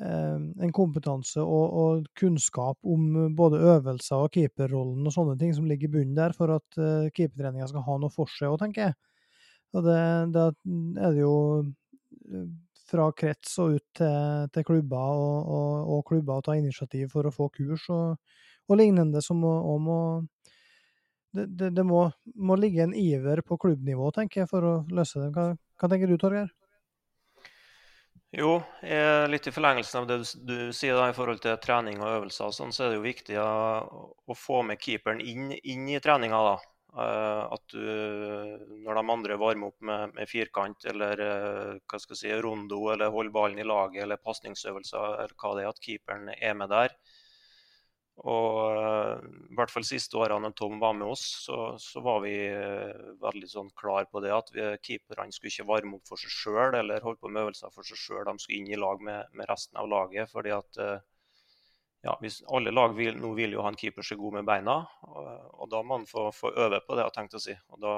eh, 0.05 0.37
en 0.37 0.75
kompetanse 0.75 1.41
og, 1.43 1.67
og, 1.83 2.07
kunnskap 2.19 2.79
om 2.85 3.35
både 3.39 3.63
øvelser 3.75 4.29
og 4.29 4.33
keeperrollen 4.37 5.09
og 5.09 5.15
sånne 5.15 5.39
ting 5.41 5.57
som 5.57 5.67
ligger 5.71 5.89
i 5.89 5.95
bunnen 5.99 6.17
der, 6.19 6.37
for 6.37 6.59
at 6.59 6.81
uh, 6.81 7.09
keepertreninga 7.17 7.69
skal 7.71 7.87
ha 7.89 7.99
noe 8.03 8.13
for 8.15 8.31
seg 8.37 8.53
òg, 8.53 8.61
tenker 8.63 8.89
jeg. 8.89 8.99
Og 9.77 9.85
det, 9.85 10.01
da 10.35 10.49
er 10.49 11.13
det 11.13 11.21
jo 11.21 11.35
fra 12.89 13.11
krets 13.13 13.59
og 13.61 13.77
ut 13.77 13.85
til, 13.97 14.49
til 14.55 14.65
klubber 14.65 15.21
og, 15.21 15.39
og, 15.45 15.73
og, 15.93 16.05
klubber 16.09 16.39
å 16.39 16.45
ta 16.45 16.57
initiativ 16.57 17.11
for 17.13 17.29
å 17.29 17.35
få 17.35 17.51
kurs 17.53 17.85
og, 17.93 18.17
og 18.69 18.81
lignende, 18.81 19.21
som 19.25 19.45
òg 19.45 19.81
må 19.85 20.01
Det, 21.35 21.45
det, 21.61 21.71
det 21.77 21.85
må, 21.85 22.07
må, 22.35 22.57
ligge 22.57 22.83
en 22.85 22.95
iver 22.97 23.43
på 23.45 23.59
klubbnivå, 23.61 24.11
tenker 24.17 24.43
jeg, 24.43 24.51
for 24.51 24.65
å 24.65 24.77
løse 24.93 25.21
det. 25.21 25.33
Hva, 25.35 25.51
hva 25.55 25.91
tenker 25.93 26.11
du, 26.11 26.17
Torgeir? 26.21 26.49
Jo, 28.37 28.59
litt 29.33 29.47
i 29.49 29.53
forlengelsen 29.53 30.03
av 30.03 30.09
det 30.09 30.19
du, 30.21 30.33
du 30.45 30.57
sier 30.77 30.99
da, 30.99 31.07
i 31.09 31.15
forhold 31.17 31.41
til 31.41 31.57
trening 31.65 32.03
og 32.03 32.11
øvelser, 32.11 32.53
sånn, 32.53 32.75
så 32.77 32.85
er 32.85 32.91
det 32.93 32.99
jo 32.99 33.07
viktig 33.07 33.39
å, 33.41 33.53
å 34.29 34.37
få 34.37 34.61
med 34.69 34.83
keeperen 34.85 35.23
inn, 35.25 35.55
inn 35.65 35.87
i 35.89 36.01
treninga. 36.05 36.43
da. 36.51 36.59
Eh, 36.97 37.45
at 37.53 37.65
du, 37.69 37.85
når 38.83 38.99
de 38.99 39.03
andre 39.13 39.37
varmer 39.39 39.71
opp 39.71 39.85
med, 39.85 40.15
med 40.17 40.29
firkant 40.31 40.87
eller 40.89 41.21
eh, 41.21 41.75
hva 41.85 42.01
skal 42.01 42.17
jeg 42.17 42.21
si, 42.23 42.33
rondo 42.43 42.81
eller 42.95 43.13
holder 43.13 43.35
ballen 43.35 43.61
i 43.61 43.67
laget 43.67 44.03
eller 44.07 44.21
pasningsøvelser, 44.25 45.19
eller 45.21 45.63
er, 45.63 45.69
at 45.69 45.83
keeperen 45.85 46.31
er 46.35 46.57
med 46.57 46.73
der. 46.73 46.97
Og 48.19 48.79
eh, 48.79 49.27
i 49.53 49.59
hvert 49.59 49.71
fall 49.71 49.87
siste 49.87 50.19
årene 50.19 50.51
Tom 50.59 50.81
var 50.83 50.97
med 50.99 51.07
oss, 51.13 51.27
så, 51.45 51.61
så 51.83 52.03
var 52.03 52.23
vi 52.25 52.35
veldig 53.23 53.51
sånn 53.51 53.71
klar 53.79 54.09
på 54.11 54.23
det 54.25 54.33
at 54.35 54.51
vi, 54.55 54.65
keeperne 54.83 55.35
skulle 55.35 55.53
ikke 55.55 55.69
varme 55.69 56.01
opp 56.01 56.11
for 56.11 56.21
seg 56.21 56.35
sjøl 56.35 56.79
eller 56.81 57.05
holde 57.05 57.23
på 57.23 57.31
med 57.31 57.47
øvelser 57.47 57.75
for 57.75 57.87
seg 57.87 58.01
sjøl. 58.01 58.25
De 58.27 58.39
skulle 58.43 58.63
inn 58.63 58.73
i 58.75 58.81
lag 58.81 59.05
med, 59.05 59.31
med 59.39 59.51
resten 59.51 59.79
av 59.79 59.91
laget. 59.91 60.31
fordi 60.33 60.57
at 60.57 60.83
ja, 62.07 62.15
hvis 62.23 62.43
alle 62.55 62.71
lag 62.71 62.93
vil, 62.95 63.17
nå 63.19 63.33
vil 63.35 63.57
jo 63.57 63.63
ha 63.65 63.73
en 63.73 63.79
keeper 63.79 64.07
som 64.07 64.15
er 64.15 64.21
god 64.23 64.37
med 64.39 64.47
beina, 64.47 64.77
og, 65.09 65.31
og 65.59 65.71
da 65.73 65.81
må 65.83 65.99
han 65.99 66.07
få, 66.07 66.29
få, 66.35 66.53
øve 66.55 66.79
på 66.87 66.95
det. 66.95 67.07
jeg 67.09 67.15
tenkte 67.17 67.41
å 67.41 67.43
si. 67.43 67.57
Og 67.75 67.81
da, 67.83 67.95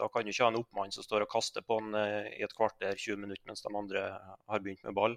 da 0.00 0.08
kan 0.10 0.26
du 0.26 0.32
ikke 0.32 0.48
ha 0.48 0.50
en 0.50 0.58
oppmann 0.58 0.94
som 0.94 1.06
står 1.06 1.26
og 1.26 1.30
kaster 1.36 1.62
på 1.62 1.78
han 1.78 1.94
eh, 2.00 2.32
i 2.34 2.42
et 2.46 2.56
kvarter, 2.56 2.98
20 2.98 3.22
minutter, 3.22 3.44
mens 3.46 3.62
de 3.62 3.70
andre 3.70 4.04
har 4.50 4.64
begynt 4.64 4.82
med 4.88 4.98
ball. 4.98 5.14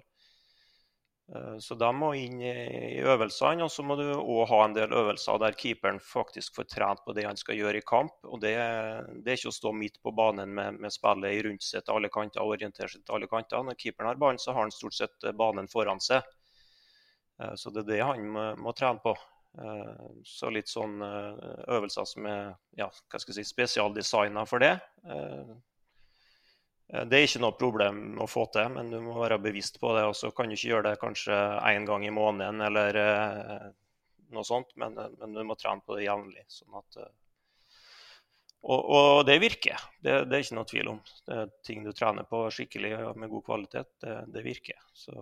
Eh, 1.34 1.58
så 1.58 1.74
de 1.74 1.88
må 1.96 2.12
inn 2.16 2.40
i, 2.40 3.00
øvelsene, 3.04 3.66
og 3.66 3.72
så 3.72 3.84
må 3.84 3.98
du 4.00 4.06
òg 4.16 4.46
ha 4.48 4.62
en 4.64 4.76
del 4.76 4.94
øvelser 4.96 5.40
der 5.42 5.56
keeperen 5.60 6.00
faktisk 6.00 6.56
får 6.56 6.68
trent 6.72 7.04
på 7.04 7.14
det 7.16 7.26
han 7.28 7.40
skal 7.40 7.58
gjøre 7.58 7.82
i 7.82 7.86
kamp. 7.86 8.16
og 8.24 8.40
Det, 8.40 8.54
det 9.20 9.32
er 9.32 9.40
ikke 9.40 9.52
å 9.52 9.58
stå 9.58 9.74
midt 9.76 10.00
på 10.02 10.14
banen 10.16 10.54
med, 10.56 10.80
med 10.80 10.94
spillet 10.94 11.44
rundt 11.44 11.66
seg 11.66 11.84
til 11.84 11.98
alle 11.98 12.12
kanter 12.12 12.44
og 12.44 12.56
orientere 12.56 12.88
seg 12.92 13.04
til 13.04 13.18
alle 13.18 13.30
kanter. 13.30 13.64
Når 13.64 13.80
keeperen 13.80 14.12
har 14.12 14.20
ballen, 14.20 14.40
så 14.40 14.56
har 14.56 14.64
han 14.64 14.74
stort 14.74 14.96
sett 14.96 15.28
eh, 15.28 15.36
banen 15.36 15.68
foran 15.68 16.00
seg. 16.00 16.24
Eh, 17.42 17.54
så 17.60 17.74
det 17.74 17.84
er 17.84 17.92
det 17.92 18.04
han 18.06 18.24
må, 18.32 18.52
må 18.68 18.76
trene 18.76 19.04
på. 19.04 19.16
Så 20.28 20.50
litt 20.52 20.68
sånn 20.70 21.00
øvelser 21.02 22.04
som 22.06 22.26
er 22.30 22.42
ja, 22.78 22.86
hva 22.86 23.18
skal 23.18 23.32
jeg 23.32 23.46
si, 23.46 23.54
spesialdesigna 23.56 24.44
for 24.46 24.62
det. 24.62 24.74
Det 26.88 27.18
er 27.18 27.26
ikke 27.26 27.42
noe 27.44 27.56
problem 27.60 27.98
å 28.24 28.26
få 28.30 28.46
til, 28.54 28.70
men 28.72 28.88
du 28.88 28.96
må 29.04 29.18
være 29.18 29.36
bevisst 29.44 29.76
på 29.80 29.90
det. 29.96 30.06
Og 30.08 30.16
så 30.16 30.30
kan 30.32 30.48
du 30.48 30.56
ikke 30.56 30.70
gjøre 30.70 30.86
det 30.86 31.00
kanskje 31.02 31.36
én 31.68 31.84
gang 31.88 32.06
i 32.08 32.12
måneden 32.14 32.64
eller 32.64 32.96
noe 34.32 34.44
sånt, 34.44 34.72
men, 34.80 34.96
men 34.96 35.36
du 35.36 35.42
må 35.44 35.56
trene 35.60 35.84
på 35.84 35.98
det 35.98 36.06
jevnlig. 36.06 36.46
Sånn 36.52 36.78
at, 36.80 37.00
og, 38.60 38.80
og, 38.84 39.26
det 39.28 39.38
virker, 39.40 39.80
det, 40.00 40.16
det, 40.26 40.38
er 40.38 40.44
ikke 40.44 40.58
noe 40.58 40.68
tvil 40.68 40.92
om. 40.94 40.98
Det 41.26 41.36
er 41.42 41.52
ting 41.64 41.84
du 41.84 41.92
trener 41.96 42.26
på 42.28 42.42
skikkelig 42.52 42.92
og 42.98 43.20
med 43.20 43.30
god 43.32 43.44
kvalitet, 43.46 43.90
det, 44.02 44.16
det 44.34 44.44
virker. 44.44 44.80
Så 44.96 45.14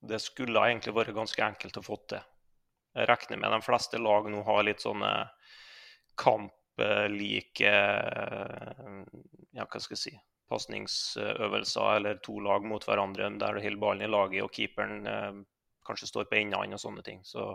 det 0.00 0.22
skulle 0.24 0.62
egentlig 0.64 0.96
vært 0.96 1.16
ganske 1.16 1.44
enkelt 1.44 1.76
å 1.76 1.84
få 1.84 1.98
til. 2.08 2.22
Jeg 2.96 3.06
regner 3.06 3.38
med 3.38 3.52
de 3.54 3.60
fleste 3.62 4.00
lag 4.00 4.26
nå 4.30 4.40
har 4.46 4.64
litt 4.66 4.82
sånne 4.82 5.12
kamplike 6.80 7.70
ja, 9.52 9.66
hva 9.66 9.80
skal 9.80 9.96
jeg 9.96 10.02
si, 10.02 10.12
pasningsøvelser 10.50 11.96
eller 11.96 12.20
to 12.24 12.38
lag 12.42 12.64
mot 12.66 12.84
hverandre 12.84 13.30
der 13.38 13.56
du 13.56 13.62
holder 13.62 13.80
ballen 13.80 14.06
i 14.06 14.10
laget 14.10 14.44
og 14.44 14.52
keeperen 14.54 15.06
eh, 15.06 15.40
kanskje 15.86 16.08
står 16.10 16.28
på 16.30 16.38
endene 16.38 16.76
og 16.76 16.82
sånne 16.82 17.02
ting. 17.06 17.20
Så 17.24 17.46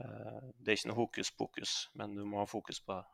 eh, 0.00 0.42
det 0.58 0.72
er 0.72 0.78
ikke 0.78 0.90
noe 0.92 1.00
hokus 1.00 1.32
pokus, 1.32 1.76
men 1.94 2.16
du 2.16 2.24
må 2.24 2.42
ha 2.42 2.48
fokus 2.48 2.80
på 2.80 2.96
det. 2.96 3.04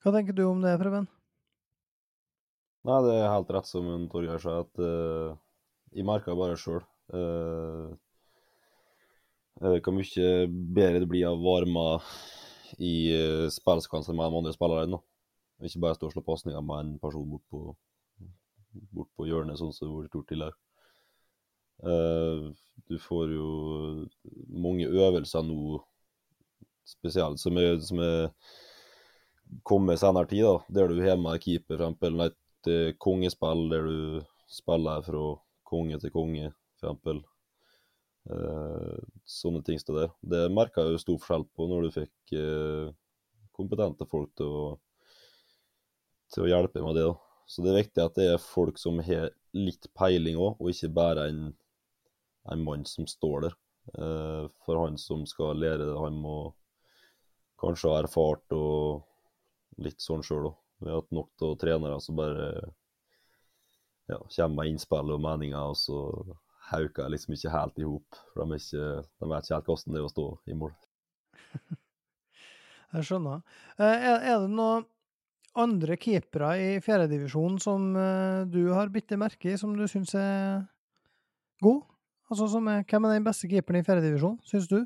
Hva 0.00 0.14
tenker 0.16 0.36
du 0.36 0.46
om 0.48 0.62
det, 0.64 0.78
Preben? 0.80 1.08
Nei, 2.88 3.00
Det 3.04 3.16
er 3.18 3.28
helt 3.28 3.50
rett 3.52 3.68
som 3.68 3.88
Torgeir 4.08 4.40
sa, 4.40 4.62
at 4.62 4.78
uh, 4.80 5.36
jeg 5.92 6.06
merka 6.08 6.32
bare 6.32 6.56
sjøl 6.56 6.80
uh, 7.12 7.90
uh, 9.60 9.76
hvor 9.76 9.92
mye 9.92 10.30
bedre 10.48 11.02
det 11.02 11.10
blir 11.10 11.26
av 11.28 11.44
varmer 11.44 12.00
i 12.78 12.94
spillsekvenser 13.50 14.16
med 14.16 14.30
de 14.30 14.40
andre 14.40 14.52
spillerne. 14.54 15.00
Ikke 15.64 15.82
bare 15.82 15.98
stå 15.98 16.08
og 16.08 16.14
slå 16.14 16.22
pasninger 16.24 16.64
med 16.64 16.80
en 16.84 16.98
person 17.02 17.28
bort 17.28 17.44
på, 17.52 17.76
bort 18.94 19.10
på 19.16 19.26
hjørnet, 19.28 19.58
sånn 19.60 19.74
som 19.76 19.86
det 19.86 19.92
har 19.92 20.02
vært 20.04 20.16
gjort 20.18 20.30
tidligere. 20.30 20.56
Uh, 21.80 22.50
du 22.88 22.98
får 23.00 23.32
jo 23.32 23.50
mange 24.52 24.88
øvelser 24.88 25.44
nå, 25.46 25.80
spesielt, 26.88 27.40
som 27.40 27.56
er, 27.60 27.78
som 27.84 28.00
er 28.04 28.30
kommet 29.66 30.00
senere 30.00 30.28
tid, 30.30 30.44
da, 30.46 30.80
der 30.80 30.92
du 30.92 31.02
har 31.04 31.20
med 31.20 31.40
keeper, 31.42 31.84
f.eks. 31.90 32.36
et 32.68 32.98
kongespill 33.00 33.68
der 33.72 33.86
du 33.86 34.24
spiller 34.50 35.04
fra 35.06 35.24
konge 35.70 36.00
til 36.02 36.12
konge, 36.14 36.50
f.eks. 36.80 37.06
Eh, 37.06 37.22
sånne 38.28 39.62
ting 39.64 39.78
står 39.80 39.96
der. 39.96 40.12
Det 40.20 40.42
merka 40.52 40.84
jeg 40.84 40.96
jo 40.96 41.02
stor 41.02 41.18
forskjell 41.22 41.46
på 41.56 41.66
når 41.70 41.86
du 41.86 41.94
fikk 41.94 42.34
eh, 42.36 42.92
kompetente 43.56 44.06
folk 44.08 44.32
til 44.38 44.50
å, 44.50 44.66
til 46.34 46.44
å 46.44 46.50
hjelpe 46.50 46.84
med 46.84 46.98
det. 46.98 47.08
da. 47.08 47.16
Så 47.50 47.64
det 47.64 47.72
er 47.72 47.80
viktig 47.80 48.04
at 48.04 48.18
det 48.18 48.28
er 48.30 48.42
folk 48.42 48.78
som 48.78 49.00
har 49.02 49.32
litt 49.56 49.88
peiling 49.98 50.38
òg, 50.38 50.60
og 50.60 50.70
ikke 50.70 50.92
bare 50.94 51.26
en, 51.32 51.42
en, 52.52 52.64
mann 52.66 52.84
som 52.86 53.08
står 53.10 53.48
der. 53.48 53.56
Eh, 53.98 54.44
for 54.64 54.84
han 54.84 54.98
som 55.00 55.24
skal 55.26 55.58
lære 55.58 55.82
det, 55.88 55.96
han 55.98 56.18
må 56.20 56.52
kanskje 57.60 57.90
ha 57.90 58.02
erfart 58.04 58.54
og 58.56 59.82
litt 59.82 60.00
sånn 60.04 60.22
sjøl 60.26 60.52
òg. 60.52 60.60
Vi 60.80 60.88
har 60.88 61.02
hatt 61.02 61.10
nok 61.12 61.32
til 61.36 61.58
trenere 61.60 61.98
som 62.00 62.16
bare 62.16 62.46
ja, 64.08 64.16
kommer 64.16 64.62
med 64.62 64.70
innspill 64.70 65.12
og 65.12 65.20
meninger, 65.20 65.74
og 65.74 65.76
så 65.76 65.98
jeg 66.70 67.10
liksom 67.14 67.34
ikke 67.34 67.52
helt 67.52 67.78
i 67.80 67.86
hop. 67.86 68.18
De, 68.36 68.46
de 68.46 69.28
vet 69.32 69.46
ikke 69.46 69.56
helt 69.56 69.70
hvordan 69.70 69.94
det 69.94 70.00
er 70.00 70.06
å 70.06 70.12
stå 70.12 70.26
i 70.46 70.56
mål. 70.58 70.72
jeg 72.94 73.06
skjønner. 73.08 73.42
Eh, 73.78 73.84
er, 73.86 74.18
er, 74.18 74.44
det 74.44 74.50
noen 74.54 74.86
andre 75.58 75.96
keepere 75.98 76.50
i 76.62 76.68
fjerdedivisjon 76.84 77.58
som 77.62 77.90
uh, 77.98 78.46
du 78.46 78.68
har 78.70 78.92
bitt 78.94 79.10
merke 79.18 79.50
i, 79.50 79.58
som 79.58 79.72
du 79.74 79.82
syns 79.90 80.14
er 80.14 80.62
god? 81.64 81.82
Altså, 82.30 82.46
er, 82.62 82.84
Hvem 82.86 83.08
er 83.08 83.16
den 83.16 83.26
beste 83.26 83.50
keeperen 83.50 83.82
i 83.82 83.86
fjerdedivisjon, 83.86 84.38
syns 84.46 84.70
du? 84.70 84.78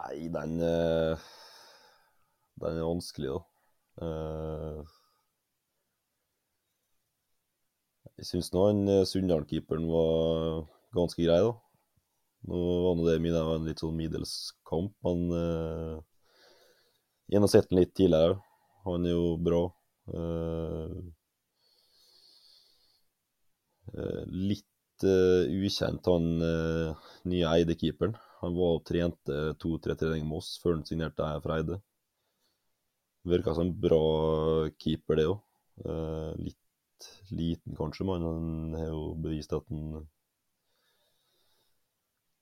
Nei, 0.00 0.30
den, 0.32 0.56
uh, 0.64 1.28
den 2.64 2.80
er 2.80 2.88
vanskelig, 2.88 3.34
da. 3.36 3.44
Uh, 4.00 4.96
jeg 8.20 8.28
syns 8.28 8.52
nå 8.52 8.68
han 8.68 8.84
Sunndal-keeperen 9.08 9.88
var 9.88 10.62
ganske 10.94 11.24
grei, 11.24 11.40
da. 11.40 11.54
Nå 12.48 12.60
var 12.84 12.96
nå 12.96 13.04
det 13.06 13.18
min 13.20 13.36
var 13.36 13.58
en 13.58 13.66
litt 13.68 13.82
sånn 13.82 13.96
middels 13.96 14.34
kamp, 14.68 14.94
men 15.04 15.26
uh, 15.32 15.98
jeg 17.30 17.42
har 17.42 17.52
sett 17.52 17.68
den 17.70 17.82
litt 17.82 17.92
tidligere. 17.96 18.38
Han 18.86 19.04
er 19.06 19.12
jo 19.12 19.34
bra. 19.44 19.60
Uh, 20.10 20.94
uh, 23.92 24.22
litt 24.32 25.04
uh, 25.04 25.44
ukjent, 25.60 26.08
han 26.08 26.30
nye 27.28 27.52
Eide-keeperen. 27.52 28.16
Han 28.40 28.56
var 28.56 28.78
og 28.78 28.86
trente 28.88 29.38
to-tre 29.60 29.94
treninger 30.00 30.26
med 30.26 30.40
oss 30.40 30.54
før 30.62 30.78
han 30.78 30.86
signerte 30.88 31.28
for 31.44 31.54
Eide. 31.58 31.78
Virka 33.28 33.52
som 33.52 33.68
en 33.68 33.76
bra 33.84 34.04
keeper, 34.80 35.20
det 35.20 35.28
òg. 35.28 35.38
litt 36.40 36.58
liten 37.30 37.76
kanskje, 37.78 38.06
men 38.08 38.26
han 38.26 38.78
har 38.78 38.90
jo 38.92 39.04
bevist 39.22 39.54
at 39.56 39.68
han 39.70 40.00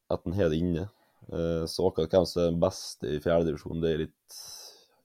at 0.08 0.24
han 0.24 0.38
har 0.38 0.48
det 0.48 0.62
inne. 0.62 0.86
Så 1.68 1.84
akkurat 1.84 2.14
hvem 2.14 2.24
som 2.24 2.40
er 2.40 2.46
den 2.48 2.62
beste 2.62 3.10
i 3.12 3.18
fjerdedivisjon, 3.20 3.82
det 3.82 3.90
er 3.90 3.98
jeg 3.98 4.04
litt 4.06 4.36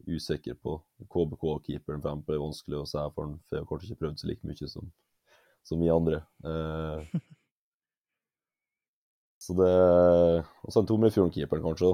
usikker 0.08 0.58
på. 0.60 0.78
KBK-keeperen 1.12 2.02
for 2.02 2.12
eksempel 2.12 2.36
er 2.36 2.44
vanskelig 2.44 2.80
å 2.80 2.88
si, 2.88 3.04
for 3.16 3.28
han 3.28 3.38
har 3.54 3.68
kanskje 3.70 3.90
ikke 3.90 4.02
prøvd 4.04 4.22
så 4.22 4.30
like 4.30 4.50
mye 4.50 4.70
som, 4.72 4.90
som 5.68 5.84
vi 5.84 5.92
andre. 5.94 6.22
Eh, 6.48 7.14
så 9.44 9.58
det 9.60 9.74
Og 10.64 10.72
så 10.72 10.82
en 10.82 10.90
Tomrefjorden-keeperen, 10.92 11.66
kanskje. 11.66 11.94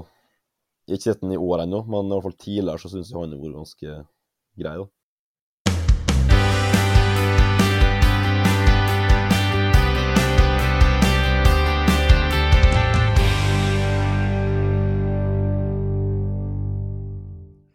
Ikke 0.90 1.10
sett 1.10 1.22
den 1.22 1.36
i 1.36 1.40
år 1.40 1.66
ennå, 1.66 1.84
men 1.90 2.08
i 2.08 2.16
hvert 2.16 2.28
fall 2.28 2.40
tidligere 2.46 2.82
så 2.82 2.92
syns 2.92 3.12
jeg 3.12 3.18
han 3.18 3.34
har 3.34 3.44
vært 3.44 3.60
ganske 3.60 4.00
grei. 4.58 4.76
da. 4.82 4.88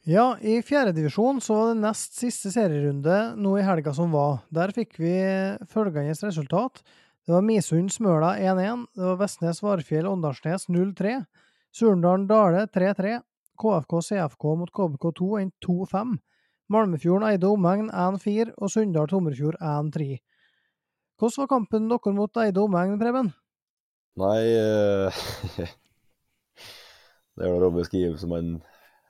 Ja, 0.06 0.36
i 0.38 0.60
fjerdedivisjon 0.62 1.40
så 1.42 1.56
var 1.58 1.72
det 1.72 1.82
nest 1.82 2.14
siste 2.14 2.52
serierunde 2.54 3.16
nå 3.42 3.56
i 3.58 3.64
helga 3.66 3.90
som 3.98 4.12
var. 4.14 4.44
Der 4.54 4.70
fikk 4.70 5.00
vi 5.02 5.16
følgende 5.72 6.14
resultat. 6.14 6.84
Det 7.26 7.34
var 7.34 7.42
Misund 7.42 7.90
Smøla 7.90 8.36
1-1. 8.38 8.84
Det 8.94 9.02
var 9.02 9.18
Vestnes 9.24 9.64
Varfjell 9.66 10.06
Åndalsnes 10.06 10.68
0-3. 10.70 11.16
Surndalen 11.74 12.28
Dale 12.30 12.68
3-3. 12.70 13.16
KFK 13.58 13.96
CFK 14.10 14.46
mot 14.60 14.74
KBK2 14.78 15.32
enn 15.42 15.50
2-5. 15.66 16.14
Malmefjorden 16.70 17.26
Eide 17.32 17.50
omegn 17.50 17.90
1-4 17.90 18.54
og 18.60 18.74
Sunndal 18.76 19.10
Tomrefjord 19.10 19.58
1-3. 19.58 20.20
Hvordan 21.18 21.42
var 21.42 21.52
kampen 21.56 21.90
dere 21.90 22.14
mot 22.14 22.44
Eide 22.46 22.62
omegn, 22.62 23.00
Preben? 23.02 23.34
Nei 24.22 24.38
eh, 24.54 25.26
Det 27.34 27.42
er 27.42 27.58
vel 27.58 27.70
å 27.72 27.74
beskrive 27.74 28.22
som 28.22 28.38
en 28.38 28.56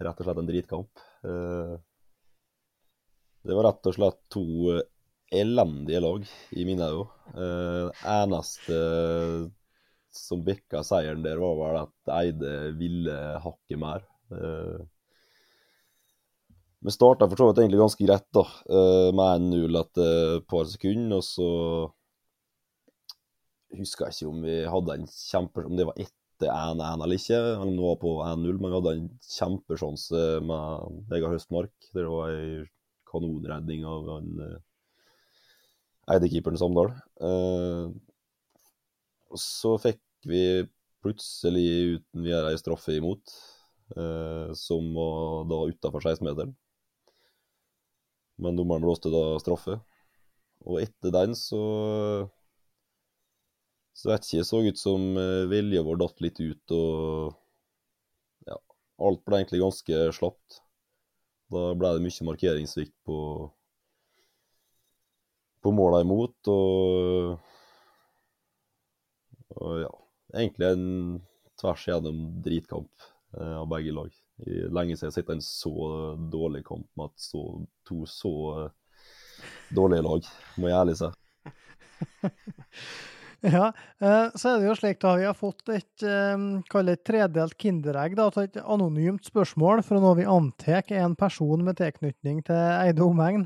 rett 0.04 0.20
og 0.20 0.28
slett 0.28 0.42
en 0.42 0.50
dritkamp. 0.50 1.04
Eh, 1.28 1.76
det 3.46 3.56
var 3.56 3.70
rett 3.70 3.92
og 3.92 3.96
slett 3.96 4.20
to 4.34 4.46
elendige 5.36 6.02
lag 6.04 6.26
i 6.56 6.66
mine 6.68 6.90
øyne. 6.92 7.06
Eh, 7.36 8.04
eneste 8.16 8.80
som 10.16 10.44
bikka 10.48 10.82
seieren 10.88 11.24
der, 11.26 11.40
var 11.42 11.56
vel 11.60 11.80
at 11.84 12.14
Eide 12.22 12.54
ville 12.80 13.16
hakket 13.44 13.80
mer. 13.80 14.06
Eh, 14.32 14.84
vi 16.86 16.94
starta 16.94 17.28
for 17.28 17.40
så 17.40 17.48
vidt 17.50 17.64
egentlig 17.64 17.82
ganske 17.82 18.06
greit, 18.06 18.28
da, 18.36 18.44
med 19.18 19.48
1-0 19.48 19.78
etter 19.80 20.36
et 20.36 20.44
par 20.46 20.68
sekunder. 20.70 21.18
Og 21.18 21.24
så 21.26 21.48
husker 23.80 24.06
jeg 24.06 24.14
ikke 24.14 24.30
om 24.30 24.44
vi 24.46 24.58
hadde 24.70 24.98
en 25.00 25.08
kjempe... 25.10 25.64
Om 25.66 25.80
det 25.80 25.88
var 25.90 25.98
ett 25.98 26.14
det 26.42 26.52
1-1 26.52 27.04
eller 27.04 27.20
ikke. 27.20 27.40
Han 27.62 27.74
var 27.80 27.98
på 28.02 28.14
1-0, 28.26 28.58
men 28.60 28.72
vi 28.72 28.76
hadde 28.76 28.94
en 28.96 29.10
kjempesjanse 29.38 30.24
med 30.46 31.02
Vegard 31.12 31.36
Høstmark. 31.36 31.74
Det 31.96 32.06
var 32.10 32.34
ei 32.34 32.64
kanonredning 33.10 33.86
av 33.88 34.10
han 34.12 34.32
uh, 34.42 34.56
Eide-keeperen 36.16 36.60
Samdal. 36.60 36.92
Uh, 37.22 37.94
så 39.40 39.76
fikk 39.82 40.02
vi 40.28 40.66
plutselig 41.06 42.00
uten 42.00 42.26
videre 42.26 42.54
ei 42.54 42.60
straffe 42.60 42.98
imot, 42.98 43.36
uh, 43.96 44.52
som 44.58 44.92
var 44.98 45.46
da 45.52 45.62
utafor 45.72 46.04
16-meteren. 46.04 46.56
Men 48.42 48.58
dommeren 48.60 48.84
blåste 48.84 49.12
da 49.14 49.38
straffe. 49.40 49.80
Og 50.66 50.82
etter 50.82 51.14
den 51.14 51.36
så 51.38 51.62
så 53.96 54.12
vet 54.12 54.28
ikke, 54.28 54.44
det 54.44 54.50
så 54.50 54.62
ut 54.66 54.80
som 54.80 55.04
vilje 55.48 55.84
var 55.88 56.00
datt 56.02 56.22
litt 56.24 56.40
ut, 56.44 56.74
og 56.76 58.50
ja, 58.50 58.58
alt 59.08 59.22
ble 59.24 59.40
egentlig 59.40 59.62
ganske 59.64 60.02
slapt. 60.18 60.60
Da 61.54 61.70
ble 61.78 61.94
det 61.96 62.04
mye 62.04 62.28
markeringssvikt 62.28 62.96
på, 63.08 63.18
på 65.64 65.74
måla 65.76 66.02
imot, 66.04 66.52
og, 66.52 67.38
og 69.56 69.80
ja, 69.86 69.94
egentlig 70.36 70.72
en 70.74 70.86
tvers 71.62 71.88
igjennom 71.88 72.22
dritkamp 72.44 72.92
uh, 73.38 73.62
av 73.62 73.68
begge 73.72 73.94
lag. 73.96 74.12
Lenge 74.46 74.98
siden 74.98 75.08
jeg 75.08 75.14
har 75.14 75.18
sett 75.22 75.32
en 75.32 75.44
så 75.46 75.76
dårlig 76.32 76.66
kamp 76.68 76.88
med 77.00 77.14
så, 77.20 77.44
to 77.88 78.04
så 78.10 78.34
uh, 78.66 78.72
dårlige 79.76 80.04
lag, 80.06 80.32
må 80.60 80.72
jeg 80.72 80.80
ærlig 80.82 80.98
si. 81.00 81.12
Ja, 83.56 83.70
eh, 84.02 84.32
så 84.34 84.50
er 84.50 84.62
det 84.62 84.70
jo 84.72 84.76
slik 84.80 84.98
da 85.04 85.12
vi 85.20 85.26
har 85.28 85.36
fått 85.38 85.68
et 85.70 86.06
kall 86.72 86.88
det 86.90 86.96
tredelt 87.06 87.54
kinderegg 87.62 88.16
da, 88.18 88.32
et 88.42 88.58
anonymt 88.64 89.28
spørsmål 89.28 89.84
fra 89.86 90.02
noe 90.02 90.18
vi 90.18 90.26
antar 90.26 90.82
er 90.90 91.04
en 91.04 91.14
person 91.20 91.62
med 91.62 91.78
tilknytning 91.78 92.42
til 92.48 92.58
Eide 92.58 93.06
omegn. 93.06 93.46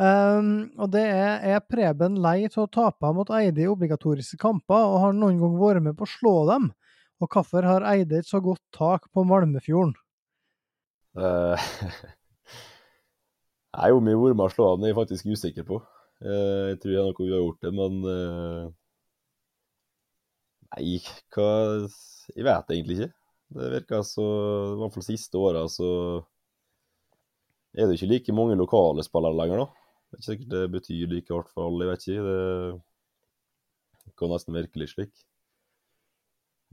Um, 0.00 0.70
og 0.80 0.94
det 0.94 1.02
er 1.12 1.42
er 1.44 1.60
Preben 1.60 2.14
lei 2.24 2.46
til 2.48 2.62
å 2.62 2.70
tape 2.72 3.10
mot 3.12 3.28
Eide 3.36 3.66
i 3.66 3.68
obligatoriske 3.68 4.38
kamper, 4.40 4.86
og 4.94 5.02
har 5.02 5.12
noen 5.12 5.36
gang 5.42 5.58
vært 5.60 5.84
med 5.84 5.98
på 5.98 6.06
å 6.06 6.12
slå 6.14 6.34
dem? 6.48 6.70
Og 7.20 7.28
hvorfor 7.28 7.66
har 7.68 7.84
Eide 7.84 8.22
et 8.22 8.28
så 8.28 8.40
godt 8.40 8.62
tak 8.72 9.10
på 9.12 9.26
Malmefjorden? 9.28 9.92
Uh, 11.18 11.60
Nei, 13.76 13.90
er 13.90 13.92
jo 13.92 14.00
mye 14.00 14.32
å 14.32 14.48
slå 14.48 14.70
dem, 14.72 14.86
er 14.86 14.94
jeg 14.94 15.00
faktisk 15.02 15.28
usikker 15.28 15.68
på. 15.68 15.82
Uh, 16.24 16.72
jeg 16.72 16.80
tror 16.80 16.94
det 16.94 17.00
er 17.02 17.10
noe 17.10 17.20
vi 17.20 17.34
har 17.34 17.44
gjort 17.44 17.66
det, 17.66 17.74
men 17.76 18.00
uh, 18.08 18.72
Nei, 20.70 20.98
hva 21.34 21.46
Jeg 22.36 22.46
vet 22.46 22.72
egentlig 22.74 22.96
ikke. 22.98 23.14
Det 23.50 23.70
virker 23.72 24.04
så 24.06 24.26
I 24.74 24.78
hvert 24.80 24.94
fall 24.94 25.06
siste 25.06 25.40
åra 25.40 25.64
så 25.70 25.88
er 27.74 27.86
det 27.86 27.96
ikke 27.96 28.10
like 28.10 28.34
mange 28.34 28.58
lokale 28.58 29.02
spillere 29.06 29.36
lenger, 29.38 29.62
da. 29.62 29.66
Det 30.10 30.16
er 30.16 30.20
ikke 30.20 30.26
sikkert 30.28 30.54
det 30.54 30.62
betyr 30.74 31.10
like 31.10 31.34
hardt 31.34 31.50
for 31.54 31.66
alle, 31.68 31.86
jeg 31.86 31.90
vet 31.90 32.06
ikke. 32.06 32.22
Det 34.06 34.14
kan 34.18 34.32
nesten 34.34 34.56
virke 34.56 34.82
litt 34.82 34.90
slik. 34.94 35.22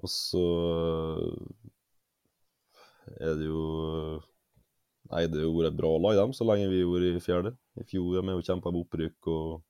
Og 0.02 0.10
så 0.14 0.44
er 3.18 3.38
det 3.40 3.48
jo 3.50 3.62
Nei, 5.08 5.22
det 5.32 5.40
har 5.40 5.54
vært 5.56 5.70
et 5.72 5.78
bra 5.78 5.94
lag, 6.04 6.18
dem, 6.20 6.34
så 6.36 6.44
lenge 6.44 6.68
vi 6.68 6.82
har 6.82 6.90
vært 6.92 7.16
i 7.16 7.24
fjerde. 7.24 7.54
I 7.80 7.86
fjor 7.88 8.18
har 8.18 8.26
vi 8.28 8.34
jo 8.36 8.44
kjempa 8.44 8.74
med 8.74 8.82
opprykk 8.82 9.30
og 9.32 9.62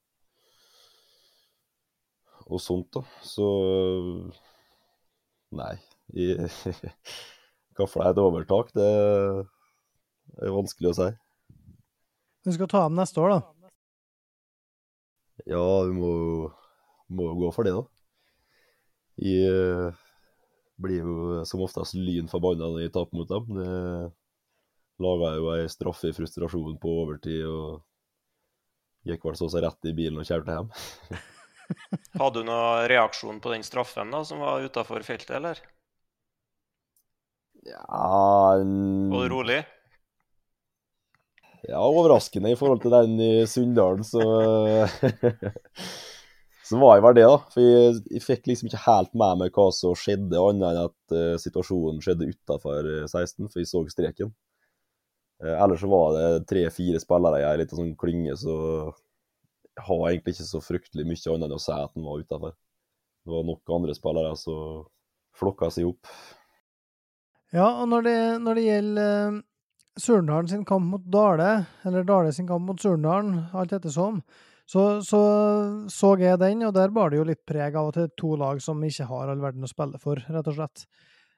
og 2.48 2.62
sånt, 2.64 2.90
da. 2.96 3.04
Så 3.26 3.48
Nei. 5.58 5.76
I, 6.16 6.34
hva 7.78 7.88
et 8.08 8.20
overtak, 8.22 8.72
det 8.76 8.88
er 8.88 10.56
vanskelig 10.56 10.92
å 10.92 10.98
si. 10.98 11.10
Du 12.48 12.54
skal 12.56 12.70
ta 12.72 12.86
dem 12.88 12.98
neste 13.00 13.22
år, 13.24 13.38
da? 13.38 13.72
Ja, 15.48 15.64
vi 15.88 15.96
må, 15.96 16.12
må 17.14 17.32
gå 17.40 17.52
for 17.56 17.68
det, 17.68 17.76
da. 17.76 17.84
Jeg 19.18 19.94
blir 20.78 21.02
jo 21.02 21.44
som 21.50 21.64
oftest 21.66 21.98
lyn 21.98 22.30
forbanna 22.30 22.70
når 22.70 22.86
jeg 22.86 22.96
taper 22.96 23.18
mot 23.18 23.32
dem. 23.32 23.58
Det 23.58 23.70
laga 25.04 25.34
jo 25.38 25.50
ei 25.54 25.70
straffe 25.70 26.10
i 26.10 26.16
frustrasjon 26.16 26.78
på 26.82 26.94
overtid 27.04 27.46
og 27.46 27.84
gikk 29.08 29.26
vel 29.28 29.38
så 29.40 29.50
seg 29.52 29.64
rett 29.66 29.90
i 29.90 29.96
bilen 29.98 30.22
og 30.22 30.28
kjørte 30.28 30.56
hjem. 30.56 30.72
Hadde 32.22 32.42
du 32.42 32.48
noen 32.48 32.88
reaksjon 32.92 33.42
på 33.44 33.54
den 33.54 33.66
straffen 33.68 34.14
da, 34.14 34.24
som 34.28 34.44
var 34.44 34.66
utafor 34.66 35.06
feltet, 35.06 35.36
eller? 35.40 35.62
Ja 37.68 38.56
Var 38.56 39.24
du 39.28 39.34
rolig? 39.34 39.64
Ja, 41.68 41.82
overraskende 41.84 42.54
i 42.54 42.56
forhold 42.56 42.84
til 42.84 42.94
den 42.94 43.18
i 43.20 43.32
Sunndalen, 43.50 44.06
så 44.08 44.22
Så 46.68 46.76
var 46.82 46.98
jeg 46.98 47.04
vel 47.06 47.16
det, 47.16 47.28
da. 47.30 47.38
For 47.54 47.64
jeg, 47.64 48.00
jeg, 48.12 48.24
fikk 48.26 48.50
liksom 48.50 48.68
ikke 48.68 48.84
helt 48.84 49.14
med 49.16 49.40
meg 49.40 49.56
hva 49.56 49.70
som 49.72 49.96
skjedde, 49.96 50.36
annet 50.36 50.66
enn 50.68 50.80
at 50.82 51.16
uh, 51.16 51.36
situasjonen 51.40 52.02
skjedde 52.04 52.28
utafor 52.34 52.90
16, 53.08 53.48
for 53.48 53.62
jeg 53.62 53.70
så 53.70 53.84
streken. 53.94 54.34
Uh, 55.40 55.54
ellers 55.54 55.84
så 55.86 55.92
var 55.92 56.18
det 56.18 56.26
tre-fire 56.50 57.00
spillere 57.00 57.40
i 57.40 57.46
ei 57.48 57.62
lita 57.62 57.80
sånn 57.80 57.94
klynge, 58.00 58.36
så 58.42 58.58
har 59.78 60.04
egentlig 60.10 60.36
ikke 60.36 60.48
så 60.50 60.62
fryktelig 60.64 61.06
mye 61.08 61.34
annet 61.34 61.48
enn 61.48 61.58
å 61.58 61.62
si 61.62 61.76
at 61.76 61.94
den 61.96 62.08
var 62.08 62.24
utafor. 62.24 62.56
Det 63.28 63.34
var 63.34 63.46
nok 63.48 63.76
andre 63.76 63.96
spillere 63.98 64.34
som 64.40 64.86
flokka 65.38 65.70
seg 65.74 65.92
opp. 65.92 66.10
Ja, 67.56 67.68
og 67.82 67.88
når 67.92 68.08
det, 68.08 68.18
når 68.44 68.60
det 68.60 68.66
gjelder 68.66 69.36
uh, 69.38 69.40
Surndalen 69.98 70.50
sin 70.52 70.66
kamp 70.68 70.92
mot 70.92 71.04
Dale, 71.12 71.52
eller 71.88 72.06
Dale 72.08 72.34
sin 72.36 72.48
kamp 72.50 72.68
mot 72.68 72.82
Surndalen, 72.82 73.48
alt 73.56 73.74
ettersom, 73.74 74.22
så, 74.68 75.00
så 75.02 75.22
så 75.88 76.10
jeg 76.20 76.40
den, 76.42 76.66
og 76.68 76.74
der 76.76 76.92
bar 76.94 77.12
det 77.12 77.22
jo 77.22 77.28
litt 77.28 77.46
preg 77.48 77.78
av 77.80 77.90
at 77.90 78.00
det 78.00 78.08
er 78.10 78.18
to 78.20 78.34
lag 78.40 78.60
som 78.64 78.84
ikke 78.84 79.08
har 79.08 79.32
all 79.32 79.40
verden 79.42 79.64
å 79.64 79.72
spille 79.72 80.02
for, 80.02 80.20
rett 80.28 80.50
og 80.52 80.58
slett. 80.58 80.84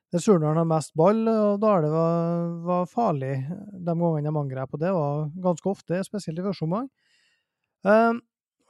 Det 0.09 0.21
Surndalen 0.23 0.57
har 0.57 0.69
mest 0.69 0.95
ball, 0.97 1.21
og 1.29 1.59
Dale 1.61 1.91
var, 1.93 2.47
var 2.65 2.89
farlig 2.89 3.35
de 3.45 3.93
gangene 3.93 4.31
de 4.31 4.41
angrep, 4.41 4.73
og 4.73 4.81
det 4.81 4.95
var 4.95 5.29
ganske 5.45 5.69
ofte, 5.69 6.01
spesielt 6.07 6.41
i 6.41 6.47
første 6.47 6.65
omgang. 6.65 6.89
Um, 7.85 8.23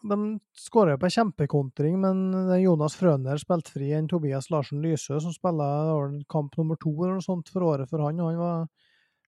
de 0.07 0.39
skåra 0.55 0.97
på 0.99 1.09
kjempekontring, 1.11 1.97
men 1.99 2.19
Jonas 2.61 2.95
Frøner 2.99 3.39
spilte 3.41 3.73
fri 3.73 3.91
enn 3.97 4.07
Tobias 4.07 4.49
Larsen 4.53 4.83
Lysø, 4.83 5.19
som 5.19 5.33
spiller 5.35 6.13
kamp 6.31 6.55
nummer 6.59 6.79
to 6.79 6.93
eller 6.93 7.17
noe 7.17 7.25
sånt 7.25 7.51
for 7.51 7.67
året 7.67 7.89
for 7.91 8.05
han, 8.05 8.21
og 8.23 8.31
han 8.31 8.39
var 8.39 8.69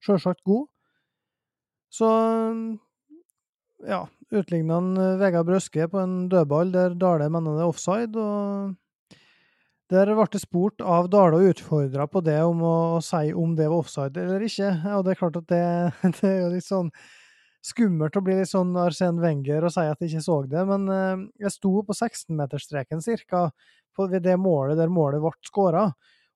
sjølsagt 0.02 0.42
god. 0.48 0.66
Så 1.92 2.08
ja, 3.86 4.06
utligna 4.32 4.78
han 4.78 5.18
Vegard 5.20 5.48
Brøske 5.48 5.88
på 5.90 6.00
en 6.00 6.28
dødball 6.32 6.72
der 6.72 6.94
Dale 6.98 7.28
mener 7.32 7.58
det 7.58 7.64
er 7.64 7.72
offside. 7.72 8.16
og 8.16 9.18
Der 9.92 10.14
ble 10.14 10.28
det 10.32 10.40
spurt 10.40 10.80
av 10.80 11.10
Dale 11.12 11.40
og 11.40 11.52
utfordra 11.52 12.06
på 12.08 12.22
det 12.24 12.38
om 12.46 12.62
å, 12.64 12.76
si 13.04 13.32
om 13.36 13.56
det 13.58 13.68
var 13.68 13.82
offside 13.82 14.24
eller 14.24 14.46
ikke. 14.46 14.70
Og 14.96 15.04
det 15.04 15.12
er 15.12 15.20
klart 15.20 15.40
at 15.42 15.50
det, 15.52 15.66
det 16.20 16.30
er 16.30 16.40
jo 16.40 16.54
litt 16.54 16.68
sånn 16.68 16.92
skummelt 17.62 18.16
å 18.18 18.22
bli 18.24 18.40
litt 18.40 18.50
sånn 18.50 18.74
Arsen 18.80 19.20
Wenger 19.22 19.66
og 19.66 19.74
si 19.74 19.84
at 19.86 20.00
jeg 20.02 20.10
ikke 20.10 20.24
så 20.24 20.38
det, 20.50 20.64
men 20.68 20.88
eh, 20.90 21.22
jeg 21.44 21.54
sto 21.54 21.76
på 21.86 21.94
16-meterstreken 21.94 23.02
cirka 23.04 23.46
ved 23.98 24.24
det 24.24 24.38
målet 24.40 24.80
der 24.80 24.90
målet 24.90 25.22
ble 25.22 25.32
skåra. 25.46 25.86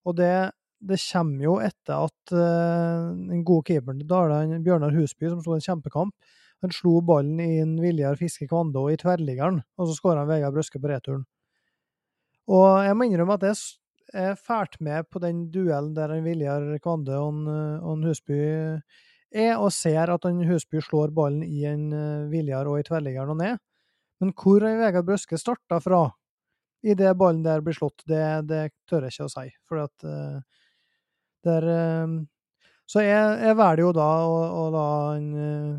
Og 0.06 0.16
det, 0.18 0.52
det, 0.78 0.98
kommer 1.08 1.46
jo 1.46 1.54
etter 1.64 2.04
at 2.04 2.34
uh, 2.36 3.14
den 3.16 3.40
gode 3.48 3.64
keeperen 3.70 4.02
til 4.02 4.10
Dala, 4.10 4.42
Bjørnar 4.62 4.92
Husby, 4.94 5.30
som 5.32 5.40
sto 5.40 5.56
en 5.56 5.64
kjempekamp, 5.64 6.12
han 6.62 6.74
slo 6.76 7.00
ballen 7.04 7.40
i 7.40 7.56
en 7.62 7.74
Viljar 7.80 8.20
Fiske 8.20 8.46
Kvando 8.50 8.84
i 8.92 8.98
tverrliggeren, 9.00 9.62
og 9.80 9.88
så 9.88 9.96
skåra 9.96 10.26
Vegard 10.28 10.54
Brøske 10.54 10.78
på 10.78 10.92
returen. 10.92 11.24
Og 12.52 12.84
jeg 12.86 12.94
må 12.94 13.08
innrømme 13.08 13.40
at 13.40 13.48
jeg 13.48 14.28
er 14.28 14.38
fælt 14.38 14.78
med 14.84 15.08
på 15.10 15.24
den 15.24 15.46
duellen 15.50 15.96
der 15.96 16.12
en 16.14 16.24
Viljar 16.28 16.68
Kvande 16.84 17.18
og 17.18 17.32
en, 17.32 17.50
og 17.80 17.96
en 17.96 18.06
Husby 18.06 18.38
er, 19.36 19.54
og 19.60 19.72
ser 19.74 20.12
at 20.12 20.24
han 20.26 20.42
Husby 20.48 20.80
slår 20.84 21.12
ballen 21.16 21.44
i 21.44 21.64
en 21.68 21.88
eh, 21.92 22.28
Viljar 22.32 22.68
og 22.70 22.80
i 22.80 22.86
tverrliggeren 22.86 23.34
og 23.34 23.40
ned. 23.40 23.58
Men 24.22 24.32
hvor 24.32 24.64
er 24.64 24.78
Vegard 24.80 25.06
Brøske 25.08 25.38
starta 25.40 25.78
fra 25.84 26.06
i 26.86 26.94
det 26.94 27.12
ballen 27.18 27.42
der 27.44 27.64
blir 27.64 27.76
slått, 27.76 28.04
det, 28.08 28.22
det 28.48 28.62
tør 28.88 29.06
jeg 29.06 29.16
ikke 29.16 29.26
å 29.26 29.32
si. 29.32 29.50
For 29.66 29.82
at 29.82 30.06
uh, 30.06 30.38
der 31.46 31.66
uh, 31.66 32.16
Så 32.86 33.02
jeg, 33.02 33.36
jeg 33.42 33.58
velger 33.58 33.82
jo 33.82 33.92
da 33.96 34.08
å, 34.22 34.34
å 34.60 34.64
la 34.70 34.86
han 35.10 35.28
uh, 35.34 35.76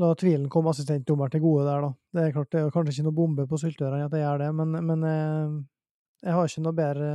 La 0.00 0.08
tvilen 0.18 0.48
komme 0.50 0.72
assistentdommer 0.72 1.30
til 1.32 1.42
gode 1.44 1.66
der, 1.68 1.84
da. 1.84 1.90
Det 2.16 2.22
er 2.22 2.34
klart, 2.34 2.48
det 2.52 2.60
er 2.60 2.70
kanskje 2.72 2.94
ikke 2.94 3.06
noe 3.06 3.16
bombe 3.16 3.44
på 3.48 3.58
syltørene 3.60 4.06
at 4.08 4.14
jeg 4.16 4.24
gjør 4.24 4.40
det, 4.40 4.48
men, 4.56 4.72
men 4.88 5.04
jeg, 5.04 6.32
har 6.32 6.48
ikke 6.48 6.62
noe 6.64 6.78
bedre 6.78 7.10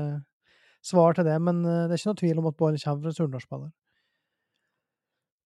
svar 0.85 1.17
til 1.17 1.25
det. 1.25 1.39
Men 1.41 1.63
det 1.65 1.87
er 1.87 1.97
ikke 1.97 2.11
noe 2.11 2.19
tvil 2.21 2.41
om 2.43 2.49
at 2.51 2.59
ballen 2.61 2.83
kommer 2.83 3.01
fra 3.01 3.11
en 3.11 3.17
Surnadal-spiller. 3.17 3.71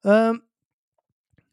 Uh, 0.02 0.34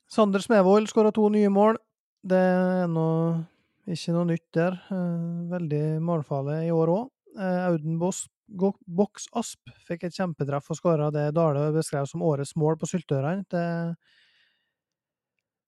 Sander 0.09 0.41
Smevold 0.41 0.89
skåra 0.89 1.13
to 1.13 1.29
nye 1.33 1.51
mål. 1.53 1.77
Det 2.25 2.39
er 2.39 2.89
noe, 2.91 3.45
ikke 3.89 4.15
noe 4.17 4.29
nytt 4.31 4.49
der. 4.57 4.79
Uh, 4.89 5.49
veldig 5.53 6.01
målfarlig 6.05 6.63
i 6.69 6.75
år 6.75 6.93
òg. 6.95 7.09
Uh, 7.39 7.69
Auden 7.69 7.99
Boks 8.01 9.29
Asp 9.37 9.73
fikk 9.87 10.09
et 10.09 10.17
kjempetreff 10.17 10.71
og 10.73 10.79
skåra 10.81 11.11
det 11.15 11.29
Dale 11.37 11.69
beskrev 11.75 12.09
som 12.09 12.25
årets 12.25 12.55
mål 12.57 12.79
på 12.81 12.89
Syltørene. 12.89 13.45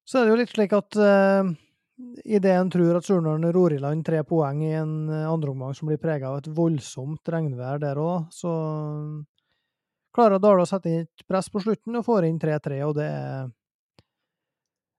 Så 0.09 0.19
er 0.19 0.25
det 0.25 0.33
jo 0.33 0.39
litt 0.41 0.55
slik 0.55 0.73
at 0.75 0.97
uh, 0.97 1.51
idet 2.25 2.55
en 2.57 2.73
tror 2.73 2.97
at 2.97 3.05
Surnadal 3.05 3.53
ror 3.53 3.77
i 3.77 3.83
land 3.83 4.07
tre 4.09 4.25
poeng 4.25 4.65
i 4.65 4.73
en 4.81 5.13
andreomgang 5.13 5.77
som 5.77 5.93
blir 5.93 6.01
prega 6.01 6.33
av 6.33 6.41
et 6.41 6.49
voldsomt 6.57 7.29
regnvær 7.29 7.85
der 7.85 8.01
òg, 8.01 8.33
så 8.33 8.57
klarer 10.21 10.43
Dale 10.43 10.67
å 10.67 10.69
sette 10.69 10.93
inn 10.93 11.07
et 11.07 11.25
press 11.29 11.49
på 11.51 11.63
slutten 11.65 11.97
og 11.97 12.05
får 12.07 12.29
inn 12.29 12.39
3-3, 12.43 12.83
og 12.85 12.95
det 13.01 13.09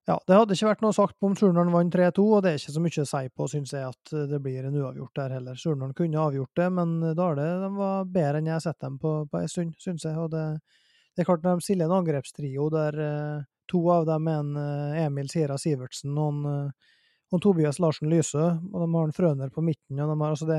ja, 0.10 0.18
det 0.28 0.34
hadde 0.36 0.56
ikke 0.58 0.68
vært 0.72 0.82
noe 0.82 0.96
sagt 0.98 1.16
på 1.22 1.30
om 1.30 1.36
Surnadal 1.38 1.70
vant 1.72 1.94
3-2, 1.94 2.24
og 2.26 2.42
det 2.44 2.52
er 2.52 2.58
ikke 2.60 2.74
så 2.74 2.82
mye 2.82 3.04
å 3.04 3.08
si 3.08 3.22
på, 3.38 3.46
syns 3.52 3.74
jeg, 3.76 3.92
at 3.94 4.14
det 4.32 4.40
blir 4.44 4.66
en 4.66 4.78
uavgjort 4.82 5.20
der 5.20 5.36
heller. 5.38 5.60
Surnadal 5.62 5.94
kunne 5.96 6.24
avgjort 6.26 6.58
det, 6.58 6.68
men 6.74 6.96
Dale 7.16 7.46
de 7.62 7.70
var 7.78 8.10
bedre 8.10 8.42
enn 8.42 8.50
jeg 8.50 8.58
har 8.58 8.64
sett 8.66 8.82
dem 8.82 8.98
på, 9.00 9.14
på 9.30 9.40
en 9.40 9.52
stund, 9.54 9.76
syns 9.80 10.08
jeg. 10.10 10.18
Og 10.18 10.34
det, 10.34 10.44
det, 11.14 11.22
er 11.22 11.30
klart, 11.30 11.46
når 11.46 11.62
de 11.62 11.68
stiller 11.68 11.88
en 11.88 12.00
angrepstrio 12.02 12.68
der 12.74 12.98
uh, 12.98 13.48
To 13.72 13.86
av 13.94 14.04
dem 14.10 14.26
er 14.28 14.40
en 14.42 14.56
eh, 14.60 15.04
Emil 15.06 15.30
Sira 15.32 15.56
Sivertsen 15.56 16.18
og, 16.20 16.42
en, 16.44 16.72
en 17.32 17.44
Tobias 17.46 17.78
Larsen 17.80 18.10
Lysø. 18.12 18.50
Og 18.68 18.82
de 18.82 18.88
har 18.92 19.06
en 19.08 19.16
Frøner 19.16 19.54
på 19.54 19.64
midten. 19.64 19.96
og 19.96 20.10
de 20.12 20.18
har, 20.18 20.34
altså 20.34 20.50
det, 20.50 20.58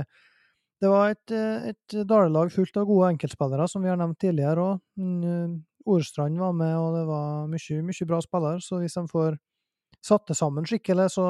det 0.83 0.91
var 0.91 1.13
et, 1.13 1.31
eh, 1.31 1.71
et 1.71 1.95
Dale-lag 2.11 2.51
fullt 2.51 2.77
av 2.81 2.89
gode 2.89 3.13
enkeltspillere, 3.13 3.69
som 3.71 3.85
vi 3.85 3.91
har 3.93 3.99
nevnt 4.01 4.19
tidligere 4.19 4.65
òg. 4.65 4.81
Mm, 4.99 5.61
Orstrand 5.87 6.39
var 6.39 6.53
med, 6.53 6.75
og 6.75 6.97
det 6.97 7.07
var 7.07 7.47
mye, 7.51 7.83
mye 7.87 8.07
bra 8.07 8.19
spillere. 8.23 8.63
Så 8.63 8.81
hvis 8.83 8.99
de 8.99 9.07
får 9.11 9.37
satt 10.03 10.27
det 10.27 10.37
sammen 10.39 10.67
skikkelig, 10.67 11.09
så 11.15 11.27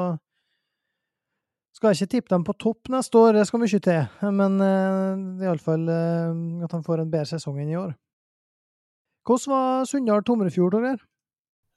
skal 1.76 1.92
jeg 1.92 2.02
ikke 2.02 2.12
tippe 2.14 2.32
dem 2.32 2.44
på 2.44 2.56
topp 2.60 2.88
neste 2.92 3.16
år, 3.18 3.32
det 3.36 3.46
skal 3.48 3.60
mye 3.60 3.80
til. 3.84 4.02
Men 4.32 4.58
uh, 4.60 5.44
iallfall 5.44 5.84
uh, 5.88 6.64
at 6.64 6.72
de 6.72 6.82
får 6.84 7.04
en 7.04 7.12
bedre 7.12 7.32
sesong 7.32 7.60
enn 7.60 7.72
i 7.72 7.78
år. 7.80 7.94
Hvordan 9.28 9.52
var 9.52 9.88
Sunndal 9.88 10.24
Tomrefjord, 10.24 10.72
Torgeir? 10.76 11.00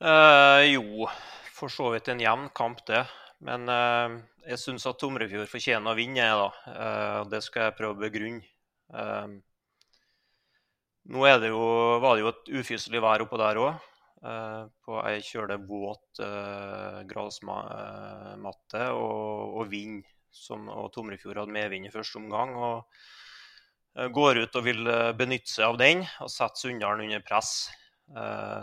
Uh, 0.03 0.63
jo, 0.67 1.07
for 1.55 1.71
så 1.71 1.91
vidt 1.93 2.11
en 2.11 2.23
jevn 2.23 2.49
kamp, 2.55 2.83
det. 2.87 3.05
Men 3.45 3.69
uh, 3.69 4.15
jeg 4.49 4.61
syns 4.61 4.87
at 4.89 4.97
Tomrefjord 5.01 5.49
fortjener 5.49 5.91
å 5.91 5.97
vinne, 5.97 6.29
da. 6.39 6.47
Uh, 6.65 7.19
det 7.29 7.43
skal 7.45 7.67
jeg 7.67 7.77
prøve 7.77 7.97
å 7.97 8.03
begrunne. 8.05 8.41
nå 11.05 11.25
det 11.41 11.51
jo, 11.51 11.65
var 12.01 12.15
det 12.15 12.23
jo 12.23 12.31
et 12.31 12.49
ufyselig 12.61 13.01
vær 13.03 13.25
oppå 13.25 13.37
der 13.41 13.61
òg. 13.61 13.91
på 14.85 15.01
ei 15.05 15.21
kjølig 15.21 15.57
våt 15.69 16.21
grasmatte 17.09 18.83
og, 18.93 19.59
og 19.59 19.69
vind. 19.69 20.03
Som, 20.35 20.67
og 20.67 20.89
Tomrefjord 20.91 21.37
hadde 21.39 21.53
medvind 21.55 21.85
i 21.87 21.93
første 21.93 22.17
omgang. 22.19 22.55
og 22.57 24.09
Går 24.11 24.41
ut 24.43 24.57
og 24.57 24.65
vil 24.65 24.89
benytte 25.15 25.51
seg 25.53 25.69
av 25.69 25.77
den 25.79 26.01
og 26.19 26.31
sette 26.33 26.59
Sunndalen 26.59 27.05
under 27.05 27.21
press. 27.23 27.69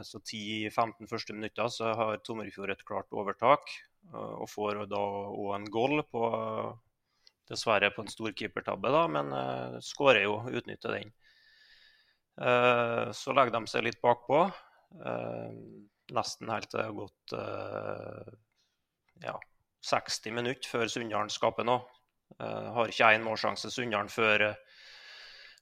Så 0.04 0.18
10-15 0.20 1.08
første 1.08 1.32
minutter 1.32 1.70
så 1.72 1.94
har 1.96 2.20
Tomrefjord 2.26 2.74
et 2.74 2.84
klart 2.84 3.14
overtak. 3.14 3.70
Eh, 4.10 4.34
og 4.42 4.48
får 4.50 4.84
da 4.90 5.02
òg 5.02 5.52
en 5.56 5.68
goal 5.72 6.02
på 6.10 6.24
Dessverre 7.50 7.90
på 7.92 8.04
en 8.04 8.10
stor 8.10 8.32
keepertabbe, 8.38 8.90
da, 8.94 9.02
men 9.10 9.32
uh, 9.34 9.74
skårer 9.82 10.22
jo, 10.24 10.36
utnytter 10.46 10.94
den. 10.94 11.10
Uh, 12.38 13.10
så 13.12 13.34
legger 13.36 13.52
de 13.56 13.68
seg 13.68 13.84
litt 13.84 13.98
bakpå. 14.00 14.44
Uh, 15.02 15.50
nesten 16.14 16.52
helt 16.52 16.70
til 16.70 16.80
det 16.80 16.86
har 16.86 16.96
gått 16.96 17.34
uh, 17.36 18.30
ja, 19.26 19.34
60 19.90 20.36
minutter 20.38 20.70
før 20.70 20.88
Sunndalen 20.92 21.32
skaper 21.32 21.66
noe. 21.66 21.82
har 22.38 22.88
ikke 22.88 23.10
én 23.12 23.26
målsjanse 23.26 23.70
Sunndalen 23.74 24.08
før 24.08 24.46
uh, 24.52 24.78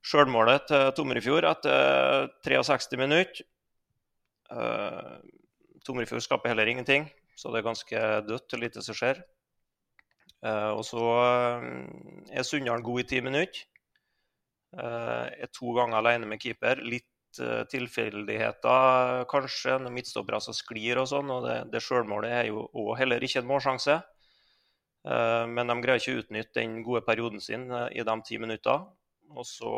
sjølmålet 0.07 0.69
til 0.69 0.93
Tomrefjord 0.97 1.49
etter 1.49 2.29
63 2.47 3.01
minutter. 3.01 3.43
Tomrefjord 5.85 6.23
skaper 6.25 6.53
heller 6.53 6.71
ingenting, 6.71 7.09
så 7.41 7.53
det 7.53 7.61
er 7.61 7.71
ganske 7.71 8.01
dødt 8.29 8.57
og 8.57 8.61
lite 8.61 8.83
som 8.85 8.97
skjer. 8.97 9.23
Uh, 10.41 10.73
og 10.73 10.85
så 10.89 11.01
uh, 11.01 11.65
er 12.33 12.47
Sunndalen 12.47 12.85
god 12.85 13.03
i 13.03 13.09
ti 13.09 13.21
minutter. 13.25 13.65
Uh, 14.77 15.27
er 15.29 15.51
to 15.53 15.73
ganger 15.77 16.01
alene 16.01 16.29
med 16.29 16.41
keeper. 16.43 16.83
Litt 16.85 17.07
tilfeldigheter 17.71 19.21
kanskje, 19.31 19.77
når 19.79 19.93
midtstoppere 19.95 20.41
altså 20.41 20.51
sklir 20.51 20.99
og 20.99 21.07
sånn. 21.07 21.29
Og 21.31 21.45
det, 21.45 21.59
det 21.71 21.83
sjølmålet 21.85 22.33
er 22.41 22.49
jo 22.49 22.65
òg 22.75 22.97
heller 22.99 23.23
ikke 23.23 23.45
en 23.45 23.47
målsjanse. 23.47 24.01
men 25.55 25.71
de 25.71 25.77
greier 25.85 26.03
ikke 26.03 26.17
å 26.17 26.23
utnytte 26.25 26.59
den 26.59 26.83
gode 26.83 27.05
perioden 27.07 27.41
sin 27.41 27.71
i 27.71 28.03
de 28.03 28.17
ti 28.27 28.41
minuttene. 28.43 28.91
Og 29.31 29.47
så 29.47 29.71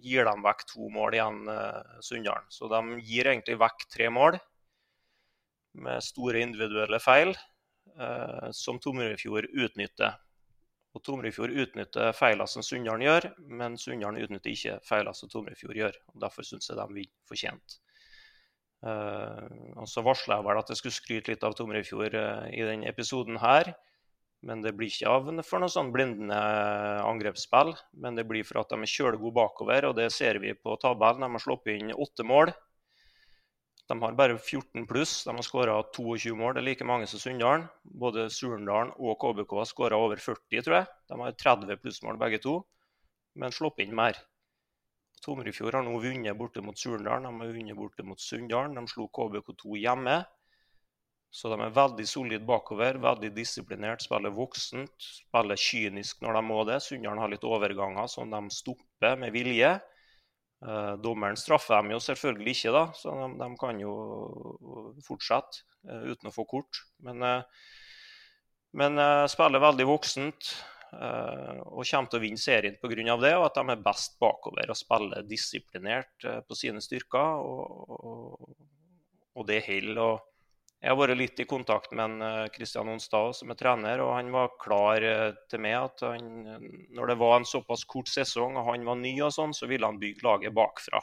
gir 0.00 0.24
de 0.24 0.34
vekk 0.46 0.64
to 0.72 0.88
mål 0.88 1.18
igjen, 1.18 1.44
Sunndalen. 2.00 2.48
Så 2.48 2.72
de 2.72 2.80
gir 3.04 3.28
egentlig 3.28 3.60
vekk 3.60 3.84
tre 3.92 4.08
mål. 4.08 4.40
Med 5.74 6.04
store 6.04 6.42
individuelle 6.44 7.00
feil 7.02 7.34
eh, 7.34 8.50
som 8.52 8.78
Tomrefjord 8.82 9.48
utnytter. 9.52 10.18
Og 10.94 11.02
Tomrefjord 11.02 11.54
utnytter 11.64 12.14
feilene 12.14 12.46
som 12.50 12.62
Sunndalen 12.62 13.02
gjør, 13.02 13.30
men 13.50 13.78
Sunndalen 13.80 14.22
utnytter 14.22 14.52
ikke 14.52 14.76
feilene 14.86 15.18
som 15.18 15.30
Tomrefjord 15.32 15.80
gjør. 15.80 15.96
og 16.12 16.20
Derfor 16.22 16.46
syns 16.46 16.70
jeg 16.70 16.78
de 16.78 16.86
vinner 16.92 17.30
fortjent. 17.30 17.80
Eh, 18.84 19.48
og 19.74 19.88
Så 19.90 20.04
varsla 20.06 20.38
jeg 20.38 20.46
vel 20.46 20.60
at 20.60 20.70
jeg 20.70 20.80
skulle 20.80 21.00
skryte 21.00 21.32
litt 21.32 21.46
av 21.46 21.56
Tomrefjord 21.58 22.14
eh, 22.20 22.46
i 22.54 22.62
denne 22.68 22.90
episoden 22.90 23.40
her. 23.42 23.74
Men 24.44 24.60
det 24.60 24.74
blir 24.76 24.92
ikke 24.92 25.08
av 25.08 25.30
for 25.48 25.62
noe 25.62 25.72
sånn 25.72 25.90
blindende 25.92 26.36
angrepsspill. 27.00 27.72
Men 28.04 28.18
det 28.18 28.26
blir 28.28 28.44
for 28.44 28.60
at 28.60 28.70
de 28.70 28.84
er 28.84 28.92
kjølgode 28.92 29.34
bakover, 29.38 29.88
og 29.88 29.96
det 29.96 30.10
ser 30.12 30.38
vi 30.42 30.52
på 30.54 30.76
tabellen. 30.82 31.24
De 31.24 31.38
har 31.38 31.42
sluppet 31.42 31.80
inn 31.80 31.94
åtte 31.96 32.26
mål. 32.28 32.52
De 33.88 34.02
har 34.02 34.12
bare 34.16 34.38
14 34.38 34.86
pluss. 34.86 35.24
De 35.24 35.34
har 35.36 35.44
skåra 35.44 35.82
22 35.92 36.34
mål. 36.36 36.54
Det 36.54 36.62
er 36.62 36.68
like 36.70 36.86
mange 36.88 37.08
som 37.10 37.20
Sunndalen. 37.20 37.66
Både 37.84 38.30
Surndalen 38.32 38.94
og 38.96 39.18
KBK 39.20 39.58
har 39.60 39.68
skåra 39.68 39.98
over 40.00 40.20
40, 40.20 40.62
tror 40.64 40.78
jeg. 40.78 40.86
De 41.10 41.18
har 41.20 41.36
30 41.44 41.82
plussmål 41.82 42.20
begge 42.20 42.40
to, 42.44 42.60
men 43.36 43.52
sluppet 43.52 43.84
inn 43.84 43.96
mer. 43.96 44.16
Tomrefjord 45.24 45.76
har 45.78 45.84
nå 45.84 45.98
vunnet 46.00 46.36
borte 46.36 46.60
mot 46.64 46.78
Surndalen, 46.78 47.28
de 47.28 47.44
har 47.44 47.52
vunnet 47.56 47.76
borte 47.76 48.04
mot 48.04 48.20
Sunndalen. 48.20 48.76
De 48.76 48.88
slo 48.88 49.08
KBK2 49.08 49.78
hjemme. 49.80 50.18
Så 51.34 51.50
de 51.50 51.56
er 51.58 51.72
veldig 51.74 52.04
solide 52.06 52.46
bakover, 52.46 52.96
veldig 53.02 53.32
disiplinert, 53.34 54.04
spiller 54.04 54.30
voksent, 54.30 54.92
spiller 55.26 55.58
kynisk 55.58 56.20
når 56.22 56.36
de 56.38 56.42
må 56.46 56.60
det. 56.68 56.76
Sunndalen 56.84 57.20
har 57.20 57.32
litt 57.32 57.44
overganger 57.48 58.06
som 58.08 58.30
de 58.30 58.42
stopper 58.54 59.18
med 59.20 59.34
vilje. 59.34 59.72
Eh, 60.64 60.94
dommeren 60.96 61.36
straffer 61.36 61.76
dem 61.76 61.92
jo 61.92 62.00
selvfølgelig 62.00 62.54
ikke, 62.56 62.70
da, 62.72 62.84
så 62.96 63.12
de, 63.18 63.26
de 63.36 63.48
kan 63.60 63.80
jo 63.82 63.94
fortsette 65.04 65.64
eh, 65.84 66.06
uten 66.14 66.30
å 66.30 66.32
få 66.32 66.46
kort. 66.48 66.80
Men, 67.04 67.20
eh, 67.20 67.66
men 68.80 68.98
spiller 69.30 69.62
veldig 69.62 69.84
voksent 69.86 70.54
og 70.94 71.82
kommer 71.86 72.08
til 72.10 72.18
å 72.18 72.22
vinne 72.22 72.38
serien 72.38 72.74
pga. 72.78 73.16
det, 73.18 73.30
og 73.34 73.44
at 73.48 73.56
de 73.58 73.70
er 73.70 73.80
best 73.82 74.16
bakover 74.22 74.70
og 74.70 74.78
spiller 74.78 75.26
disiplinert 75.26 76.26
på 76.46 76.58
sine 76.58 76.82
styrker. 76.82 77.38
Og, 77.42 77.94
og, 77.94 78.56
og 79.34 79.46
det 79.46 79.60
holder. 79.66 80.22
Jeg 80.84 80.92
har 80.92 80.98
vært 81.00 81.16
litt 81.16 81.38
i 81.40 81.46
kontakt 81.48 81.94
med 81.96 82.20
Kristian 82.52 82.90
eh, 82.90 82.92
Onstad 82.98 83.38
som 83.38 83.52
er 83.54 83.56
trener, 83.56 84.02
og 84.04 84.10
han 84.18 84.28
var 84.34 84.50
klar 84.60 85.06
eh, 85.08 85.30
til 85.48 85.62
meg 85.64 85.78
at 85.78 86.02
han, 86.04 86.26
når 86.92 87.08
det 87.08 87.16
var 87.22 87.38
en 87.38 87.46
såpass 87.48 87.86
kort 87.88 88.10
sesong 88.12 88.58
og 88.60 88.68
han 88.68 88.84
var 88.84 88.98
ny, 89.00 89.14
og 89.24 89.32
sånn, 89.32 89.54
så 89.56 89.64
ville 89.70 89.88
han 89.88 90.00
bygge 90.02 90.26
laget 90.26 90.52
bakfra. 90.52 91.00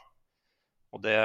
Og 0.94 1.02
Det, 1.02 1.16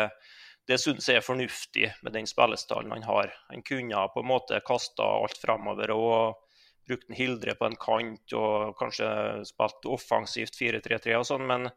det 0.71 0.79
syns 0.81 1.11
jeg 1.11 1.21
er 1.21 1.27
fornuftig 1.27 1.91
med 2.07 2.17
den 2.17 2.31
spillestallen 2.31 2.97
han 2.97 3.05
har. 3.05 3.35
Han 3.51 3.67
kunne 3.67 4.07
på 4.15 4.25
en 4.25 4.31
måte 4.31 4.63
kasta 4.65 5.05
alt 5.05 5.37
framover 5.43 5.93
og 5.93 6.41
brukt 6.89 7.11
en 7.11 7.19
Hildre 7.19 7.59
på 7.61 7.69
en 7.69 7.77
kant 7.77 8.37
og 8.41 8.73
kanskje 8.81 9.11
spilt 9.51 9.91
offensivt 9.99 10.57
4-3-3 10.57 11.21
og 11.21 11.29
sånn, 11.29 11.45
men 11.45 11.69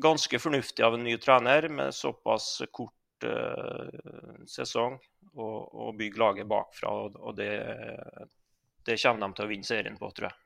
ganske 0.00 0.40
fornuftig 0.40 0.88
av 0.88 0.96
en 0.96 1.04
ny 1.04 1.18
trener 1.20 1.68
med 1.68 1.92
såpass 1.92 2.62
kort 2.72 2.96
sesong 4.48 4.98
og, 5.34 5.58
og, 5.74 5.94
bygge 5.98 6.20
laget 6.20 6.48
bakfra. 6.48 6.92
og 6.92 7.36
det, 7.36 7.52
det, 8.86 8.98
kommer 9.02 9.26
de 9.26 9.38
til 9.38 9.46
å 9.46 9.50
vinne 9.50 9.68
serien 9.68 9.98
på, 9.98 10.10
tror 10.10 10.30
jeg. 10.30 10.38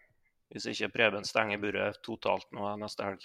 Hvis 0.55 0.69
ikke 0.71 0.93
Preben 0.95 1.27
stenger 1.27 1.59
buret 1.63 1.99
totalt 2.07 2.47
nå 2.55 2.69
neste 2.79 3.09
helg. 3.09 3.25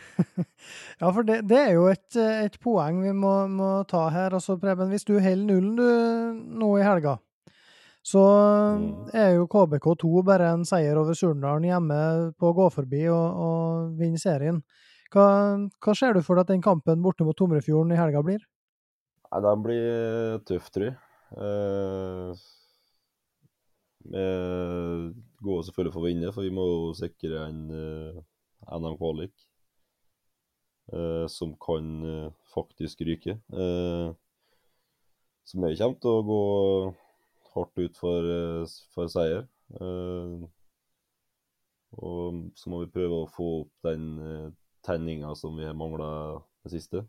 ja, 1.00 1.08
for 1.10 1.26
det, 1.26 1.40
det, 1.50 1.58
er 1.58 1.74
jo 1.74 1.88
et, 1.90 2.14
et 2.16 2.60
poeng 2.62 3.02
vi 3.02 3.12
må, 3.16 3.32
må, 3.50 3.72
ta 3.90 4.06
her. 4.14 4.36
Altså, 4.36 4.56
Preben, 4.60 4.92
hvis 4.92 5.06
du 5.08 5.16
holder 5.18 5.48
nullen 5.48 5.74
du, 5.76 6.46
nå 6.62 6.70
i 6.78 6.86
helga, 6.86 7.16
så 8.06 8.22
er 9.12 9.34
jo 9.34 9.48
KBK2 9.50 10.22
bare 10.24 10.54
en 10.54 10.62
seier 10.64 10.96
over 10.96 11.16
Surnadalen 11.18 11.68
hjemme 11.68 11.98
på 12.40 12.48
å 12.48 12.56
gå 12.56 12.70
forbi 12.72 13.02
og, 13.12 13.42
og 13.44 13.98
vinne 13.98 14.20
serien. 14.20 14.62
Hva, 15.10 15.26
hva 15.82 15.94
ser 15.98 16.14
du 16.14 16.22
for 16.22 16.38
deg 16.38 16.46
at 16.46 16.54
den 16.54 16.64
kampen 16.64 17.02
borte 17.02 17.26
mot 17.26 17.36
Tomrefjorden 17.36 17.92
i 17.92 17.98
helga 17.98 18.22
blir? 18.24 18.44
Nei, 19.30 19.40
Den 19.46 19.62
blir 19.62 20.40
tøff, 20.48 20.70
tror 20.74 20.88
jeg. 20.88 20.96
Eh, 21.40 22.32
vi 24.10 24.24
går 25.46 25.62
selvfølgelig 25.66 25.94
for 25.94 26.02
å 26.02 26.08
vinne, 26.08 26.32
for 26.34 26.46
vi 26.46 26.54
må 26.56 26.64
jo 26.66 26.90
sikre 26.98 27.44
en 27.46 27.60
eh, 27.76 28.20
NM-kvalik. 28.80 29.34
Eh, 30.92 31.26
som 31.30 31.54
kan 31.62 32.04
eh, 32.04 32.30
faktisk 32.54 33.00
ryke. 33.06 33.36
Eh, 33.52 34.08
så 35.44 35.58
vi 35.58 35.76
kommer 35.78 36.00
til 36.02 36.10
å 36.10 36.24
gå 36.26 36.40
hardt 37.54 37.78
ut 37.78 38.00
for, 38.00 38.30
eh, 38.34 38.78
for 38.94 39.10
seier. 39.12 39.46
og 42.00 42.50
så 42.58 42.70
må 42.70 42.80
vi 42.82 42.90
prøve 42.94 43.22
å 43.22 43.30
få 43.30 43.46
opp 43.60 43.86
den 43.86 44.54
tenninga 44.86 45.34
som 45.36 45.56
vi 45.58 45.66
har 45.66 45.74
mangla 45.78 46.08
det 46.64 46.72
siste. 46.74 47.04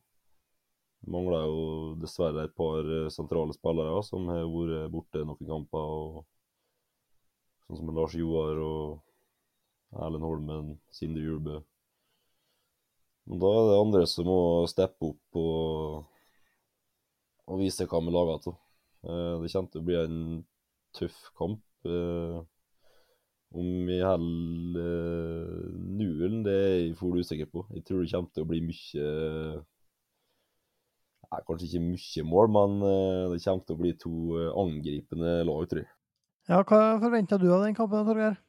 Mangler 1.09 1.47
jo 1.49 1.61
dessverre 2.01 2.45
et 2.45 2.53
par 2.53 2.85
eh, 2.85 3.09
sentrale 3.09 3.55
spillere 3.57 4.03
som 4.05 4.27
har 4.29 4.45
vært 4.45 4.91
borte 4.93 5.23
noen 5.25 5.47
kamper. 5.49 5.95
og 5.97 6.25
Sånn 7.65 7.79
som 7.79 7.93
Lars 7.95 8.13
Joar 8.19 8.59
og 8.61 9.97
Erlend 9.97 10.27
Holmen, 10.27 10.75
Sinde 10.93 11.23
Julbø. 11.23 11.61
Men 13.25 13.41
da 13.41 13.49
er 13.55 13.67
det 13.69 13.79
andre 13.79 14.05
som 14.11 14.27
må 14.29 14.39
steppe 14.69 15.11
opp 15.11 15.39
og, 15.39 16.05
og 17.47 17.61
vise 17.61 17.87
hva 17.89 18.01
vi 18.03 18.13
lager 18.13 18.45
til. 18.45 18.55
Eh, 19.07 19.35
det 19.41 19.51
kommer 19.53 19.73
til 19.73 19.81
å 19.81 19.87
bli 19.89 19.99
en 20.01 20.17
tøff 20.97 21.19
kamp. 21.37 21.63
Eh, 21.87 22.39
om 23.51 23.69
vi 23.87 23.97
holder 23.99 24.79
nullen, 25.75 26.41
det 26.45 26.55
er 26.55 26.75
jeg 26.75 26.95
for 26.99 27.17
usikker 27.19 27.49
på. 27.51 27.65
Jeg 27.75 27.83
tror 27.87 28.03
det 28.03 28.11
kommer 28.13 28.35
til 28.35 28.45
å 28.45 28.51
bli 28.51 28.61
mye 28.69 29.07
er 31.31 31.47
kanskje 31.47 31.67
ikke 31.69 31.83
mye 31.85 32.27
mål, 32.27 32.53
men 32.57 32.77
eh, 32.87 33.33
det 33.33 33.41
kommer 33.45 33.65
til 33.65 33.75
å 33.75 33.81
bli 33.81 33.91
to 33.99 34.13
eh, 34.37 34.53
angripende 34.61 35.35
lag, 35.47 35.67
tror 35.71 35.83
jeg. 35.83 35.91
Ja, 36.49 36.61
Hva 36.67 36.79
forventer 37.01 37.39
du 37.39 37.51
av 37.53 37.65
den 37.65 37.77
kampen, 37.77 38.07
Torgeir? 38.07 38.39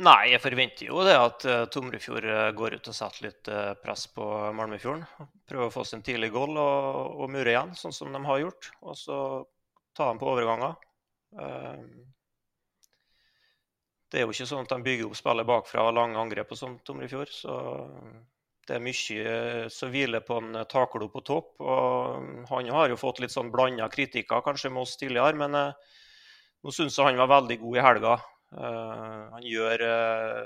Nei, 0.00 0.30
jeg 0.32 0.40
forventer 0.40 0.86
jo 0.86 1.02
det 1.04 1.12
at 1.12 1.44
uh, 1.44 1.66
Tomrefjord 1.68 2.24
går 2.56 2.78
ut 2.78 2.86
og 2.88 2.94
setter 2.96 3.26
litt 3.26 3.50
press 3.82 4.06
på 4.14 4.24
Malmefjorden. 4.56 5.02
Prøver 5.50 5.66
å 5.66 5.74
få 5.74 5.84
sin 5.84 5.98
en 5.98 6.06
tidlig 6.06 6.30
goal 6.32 6.56
og, 6.56 7.18
og, 7.20 7.26
mure 7.28 7.52
igjen, 7.52 7.74
sånn 7.76 7.92
som 7.92 8.14
de 8.14 8.22
har 8.24 8.40
gjort. 8.40 8.70
Og 8.80 8.96
så 8.96 9.18
ta 9.92 10.08
dem 10.08 10.22
på 10.22 10.30
overganger. 10.32 10.78
Uh, 11.36 11.84
det 14.10 14.18
er 14.18 14.26
jo 14.26 14.34
ikke 14.34 14.48
sånn 14.48 14.64
at 14.64 14.72
de 14.72 14.82
bygger 14.82 15.06
opp 15.06 15.18
spillet 15.18 15.46
bakfra 15.46 15.84
og 15.86 15.94
lange 15.94 16.18
angrep 16.18 16.50
og 16.50 16.58
sånn 16.58 16.80
Tomrefjord. 16.86 17.30
Så 17.30 17.56
det 18.70 18.76
er 18.78 18.84
mye 18.84 19.70
som 19.74 19.90
hviler 19.90 20.22
på 20.22 20.36
en 20.38 20.60
Taklo 20.70 21.08
på 21.10 21.24
topp. 21.26 21.56
og 21.58 22.46
Han 22.50 22.68
har 22.70 22.92
jo 22.92 22.98
fått 23.00 23.18
litt 23.22 23.34
sånn 23.34 23.50
blanda 23.50 23.88
kritikker 23.90 24.44
kanskje 24.46 24.70
med 24.70 24.84
oss 24.84 24.98
tidligere, 25.00 25.34
men 25.40 25.56
eh, 25.58 25.96
nå 26.62 26.74
syns 26.74 26.98
jeg 26.98 27.08
han 27.08 27.18
var 27.18 27.32
veldig 27.32 27.56
god 27.64 27.78
i 27.78 27.84
helga. 27.86 28.12
Eh, 28.54 29.24
han 29.34 29.48
gjør 29.48 29.84
eh, 29.88 30.44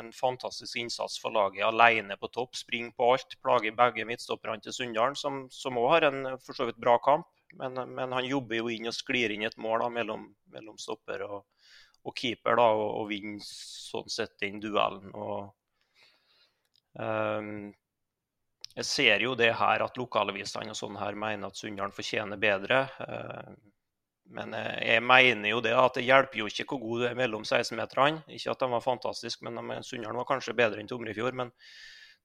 en 0.00 0.10
fantastisk 0.12 0.82
innsats 0.82 1.16
for 1.22 1.32
laget 1.32 1.64
alene 1.64 2.18
på 2.20 2.28
topp. 2.34 2.58
Springer 2.60 2.92
på 2.96 3.08
alt. 3.14 3.38
Plager 3.40 3.78
begge 3.78 4.04
midtstopperne 4.08 4.60
til 4.60 4.76
Sunndalen, 4.76 5.16
som 5.16 5.46
også 5.48 5.88
har 5.94 6.08
en 6.10 6.34
for 6.44 6.58
så 6.58 6.68
vidt 6.68 6.80
bra 6.82 6.98
kamp. 7.00 7.30
Men, 7.56 7.80
men, 7.96 8.12
han 8.12 8.28
jobber 8.28 8.60
jo 8.60 8.68
inn 8.72 8.88
og 8.88 8.96
sklir 8.96 9.32
inn 9.32 9.44
et 9.48 9.58
mål 9.60 9.86
da, 9.86 9.88
mellom, 9.92 10.28
mellom 10.52 10.76
stopper 10.80 11.24
og, 11.24 11.42
og 12.04 12.14
keeper 12.16 12.56
da, 12.60 12.68
og, 12.76 12.86
og 13.00 13.10
vinner 13.12 13.40
sånn 13.48 14.12
sett 14.12 14.36
den 14.44 14.60
duellen. 14.60 15.12
og 15.16 15.52
jeg 16.92 18.86
ser 18.88 19.22
jo 19.24 19.34
det 19.36 19.52
her 19.56 19.84
at 19.84 19.98
lokalavisene 20.00 20.72
og 20.72 20.78
sånn 20.78 20.98
her 21.00 21.16
mener 21.18 21.48
at 21.48 21.56
Sunndalen 21.60 21.94
fortjener 21.94 22.40
bedre. 22.40 22.82
Ehm, 23.06 23.56
men 24.32 24.54
jeg 24.56 25.02
mener 25.04 25.50
jo 25.50 25.60
det 25.64 25.74
at 25.76 25.98
det 25.98 26.06
hjelper 26.06 26.40
jo 26.40 26.46
ikke 26.48 26.64
hvor 26.70 26.80
god 26.80 27.02
du 27.02 27.06
er 27.10 27.16
mellom 27.18 27.42
16-meterne. 27.44 28.22
Ikke 28.32 28.54
at 28.54 28.62
de 28.62 28.68
var 28.72 28.84
fantastiske, 28.84 29.44
men 29.44 29.84
Sunndalen 29.84 30.20
var 30.22 30.28
kanskje 30.30 30.56
bedre 30.56 30.80
enn 30.80 30.88
Tomrefjord. 30.88 31.36
Men 31.36 31.50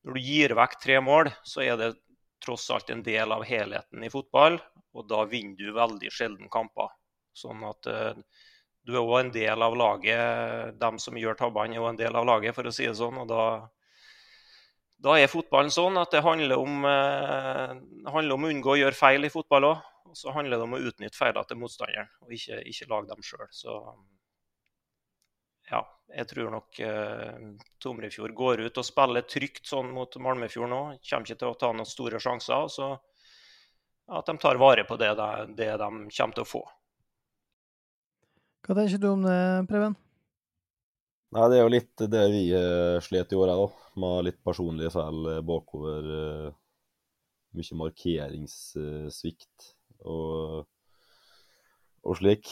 når 0.07 0.15
du 0.15 0.23
gir 0.23 0.55
vekk 0.55 0.77
tre 0.83 0.99
mål, 1.03 1.31
så 1.43 1.65
er 1.65 1.75
det 1.79 1.95
tross 2.43 2.69
alt 2.71 2.89
en 2.93 3.03
del 3.03 3.33
av 3.33 3.43
helheten 3.47 4.03
i 4.05 4.11
fotball. 4.13 4.59
Og 4.95 5.07
da 5.09 5.23
vinner 5.29 5.57
du 5.59 5.75
veldig 5.75 6.11
sjelden 6.13 6.51
kamper. 6.53 6.93
Sånn 7.37 7.63
at 7.67 7.89
uh, 7.91 8.13
du 8.87 8.95
er 8.95 9.03
òg 9.03 9.17
en 9.19 9.33
del 9.35 9.63
av 9.63 9.75
laget. 9.77 10.77
De 10.79 10.91
som 11.03 11.17
gjør 11.19 11.37
tabbene, 11.41 11.75
er 11.75 11.83
òg 11.83 11.91
en 11.91 11.99
del 11.99 12.17
av 12.17 12.27
laget, 12.29 12.55
for 12.55 12.69
å 12.69 12.73
si 12.73 12.87
det 12.87 12.95
sånn. 12.97 13.19
Og 13.23 13.27
da, 13.29 13.41
da 14.97 15.13
er 15.19 15.29
fotballen 15.29 15.69
sånn 15.73 15.97
at 16.01 16.13
det 16.13 16.23
handler 16.25 16.57
om, 16.57 16.85
eh, 16.85 17.73
handler 18.09 18.33
om 18.33 18.45
å 18.47 18.51
unngå 18.53 18.73
å 18.73 18.79
gjøre 18.79 18.97
feil 18.97 19.27
i 19.27 19.33
fotball 19.33 19.69
òg. 19.69 19.83
Og 20.07 20.15
så 20.15 20.31
handler 20.33 20.57
det 20.57 20.63
om 20.63 20.73
å 20.73 20.79
utnytte 20.89 21.19
feilene 21.19 21.47
til 21.47 21.59
motstanderen, 21.59 22.07
og 22.23 22.31
ikke, 22.31 22.61
ikke 22.71 22.87
lage 22.89 23.11
dem 23.11 23.25
sjøl. 23.27 23.49
Så 23.51 23.73
ja, 25.69 25.81
jeg 26.15 26.29
tror 26.31 26.53
nok 26.53 26.79
eh, 26.79 27.51
Tomrefjord 27.83 28.33
går 28.33 28.63
ut 28.65 28.79
og 28.79 28.87
spiller 28.87 29.27
trygt 29.27 29.67
sånn 29.67 29.91
mot 29.91 30.15
Malmefjord 30.23 30.71
nå. 30.71 30.81
Kommer 31.03 31.27
ikke 31.27 31.41
til 31.43 31.51
å 31.51 31.59
ta 31.59 31.73
noen 31.75 31.89
store 31.89 32.21
sjanser. 32.23 32.71
Så 32.71 32.89
at 34.07 34.31
de 34.31 34.37
tar 34.39 34.55
vare 34.61 34.87
på 34.87 34.97
det 34.97 35.11
de, 35.19 35.29
det 35.59 35.71
de 35.77 35.91
kommer 35.91 36.39
til 36.39 36.45
å 36.45 36.51
få. 36.55 36.63
Hva 38.67 38.75
tenker 38.79 39.03
du 39.03 39.11
om 39.11 39.27
det, 39.27 39.39
Preben? 39.69 39.95
Nei, 41.35 41.49
Det 41.51 41.57
er 41.57 41.65
jo 41.65 41.71
litt 41.73 42.01
det 42.13 42.23
vi 42.31 42.43
uh, 42.55 43.03
slet 43.03 43.33
i 43.35 43.37
år 43.37 43.49
òg, 43.51 43.71
med 43.99 44.29
litt 44.29 44.37
personlige 44.47 44.93
feil 44.95 45.27
bakover. 45.47 46.07
Uh, 46.07 46.49
mye 47.57 47.77
markeringssvikt 47.79 49.67
og, 50.05 50.67
og 52.05 52.17
slik. 52.19 52.51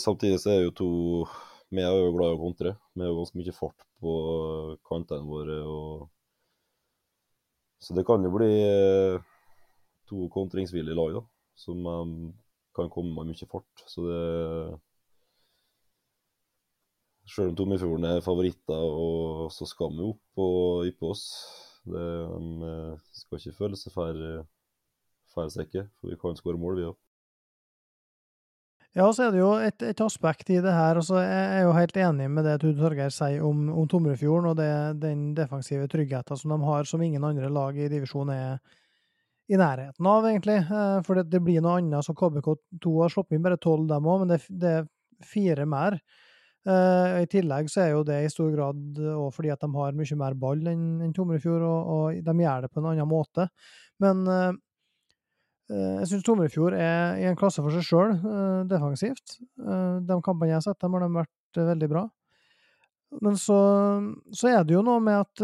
Samtidig 0.00 0.38
så 0.40 0.54
er 0.54 0.60
jo 0.62 0.72
to 0.78 0.90
Vi 1.74 1.82
er 1.82 1.92
jo 1.92 2.14
glad 2.14 2.32
i 2.32 2.36
å 2.38 2.40
kontre. 2.40 2.70
Vi 2.94 3.02
har 3.02 3.10
jo 3.10 3.18
ganske 3.18 3.38
mye 3.40 3.54
fart 3.56 3.84
på 4.00 4.12
kantene 4.88 5.28
våre. 5.28 5.58
og 5.68 6.08
Så 7.82 7.92
det 7.98 8.06
kan 8.08 8.24
jo 8.24 8.30
bli 8.32 8.52
to 10.08 10.30
kontringsvillige 10.32 10.96
lag 10.96 11.10
da, 11.18 11.22
som 11.60 11.76
kan 12.72 12.88
komme 12.94 13.12
med 13.18 13.34
mye 13.34 13.50
fart. 13.52 13.84
Så 13.84 14.06
det 14.08 14.22
Sjøl 17.28 17.52
om 17.52 17.58
Tomifjorden 17.58 18.08
er 18.08 18.24
favoritter, 18.24 18.82
og 18.82 19.52
så 19.54 19.66
skal 19.68 19.92
vi 19.94 20.08
opp 20.08 20.42
og 20.42 20.88
yppe 20.88 21.12
oss. 21.12 21.26
Det, 21.82 22.08
de 22.62 22.72
skal 23.18 23.38
ikke 23.38 23.58
føle 23.58 23.78
seg 23.78 23.94
færre 23.94 24.42
for 25.32 25.48
vi 26.10 26.18
kan 26.20 26.36
skåre 26.36 26.60
mål, 26.60 26.76
vi 26.76 26.90
òg. 26.90 26.98
Ja, 28.92 29.06
så 29.08 29.24
er 29.24 29.30
det 29.32 29.40
jo 29.40 29.52
et, 29.56 29.82
et, 29.88 30.00
aspekt 30.04 30.50
i 30.52 30.58
det 30.60 30.72
her. 30.76 30.98
og 31.00 31.08
Jeg 31.16 31.44
er 31.56 31.62
jo 31.64 31.72
helt 31.72 31.96
enig 31.96 32.26
med 32.28 32.44
det 32.44 32.58
Tude 32.60 32.76
Torgeir 32.76 33.12
sier 33.14 33.40
om, 33.48 33.70
om 33.72 33.86
Tomrefjorden 33.88 34.50
og 34.50 34.58
det, 34.58 34.72
den 35.00 35.30
defensive 35.34 35.88
tryggheten 35.88 36.36
som 36.36 36.52
de 36.52 36.58
har, 36.66 36.84
som 36.84 37.00
ingen 37.00 37.24
andre 37.24 37.48
lag 37.48 37.78
i 37.78 37.88
divisjonen 37.88 38.34
er 38.36 38.58
i 39.48 39.56
nærheten 39.56 40.06
av, 40.06 40.28
egentlig. 40.28 40.58
Eh, 40.60 40.98
for 41.06 41.18
det, 41.18 41.30
det 41.32 41.40
blir 41.44 41.64
noe 41.64 41.78
annet. 41.80 42.04
så 42.04 42.12
KBK2 42.12 42.92
har 43.00 43.14
sluppet 43.14 43.38
inn 43.38 43.46
bare 43.46 43.60
tolv, 43.60 43.88
dem 43.88 44.10
òg, 44.12 44.22
men 44.22 44.34
det, 44.34 44.42
det, 44.50 44.74
er 44.82 45.24
fire 45.24 45.64
mer. 45.68 45.96
Uh, 46.62 47.22
I 47.24 47.26
tillegg 47.30 47.66
så 47.72 47.80
er 47.82 47.88
jo 47.96 48.04
det 48.06 48.20
i 48.22 48.30
stor 48.30 48.52
grad 48.54 48.98
òg 49.02 49.32
fordi 49.34 49.50
at 49.50 49.62
de 49.64 49.70
har 49.74 49.96
mye 49.98 50.18
mer 50.20 50.36
ball 50.38 50.60
enn 50.70 51.00
en 51.02 51.14
Tomrefjord, 51.16 51.64
og, 51.66 52.20
de 52.22 52.34
gjør 52.44 52.66
det 52.66 52.70
på 52.70 52.82
en 52.82 52.90
annen 52.92 53.10
måte. 53.10 53.48
Men 54.02 54.22
uh, 54.30 54.52
jeg 55.72 56.10
syns 56.10 56.26
Tomrefjord 56.26 56.76
er 56.78 57.18
i 57.18 57.26
en 57.26 57.38
klasse 57.38 57.64
for 57.64 57.72
seg 57.72 57.86
sjøl, 57.86 58.10
defensivt. 58.68 59.38
de 59.56 60.16
kampene 60.20 60.50
jeg 60.50 60.58
har 60.58 60.64
sett 60.66 60.82
dem, 60.82 60.92
har 60.92 61.06
de 61.06 61.14
vært 61.16 61.60
veldig 61.72 61.88
bra. 61.88 62.02
Men 63.24 63.38
så, 63.40 63.56
så, 64.36 64.50
er 64.50 64.66
det 64.68 64.76
jo 64.76 64.82
noe 64.84 65.00
med 65.00 65.22
at 65.22 65.42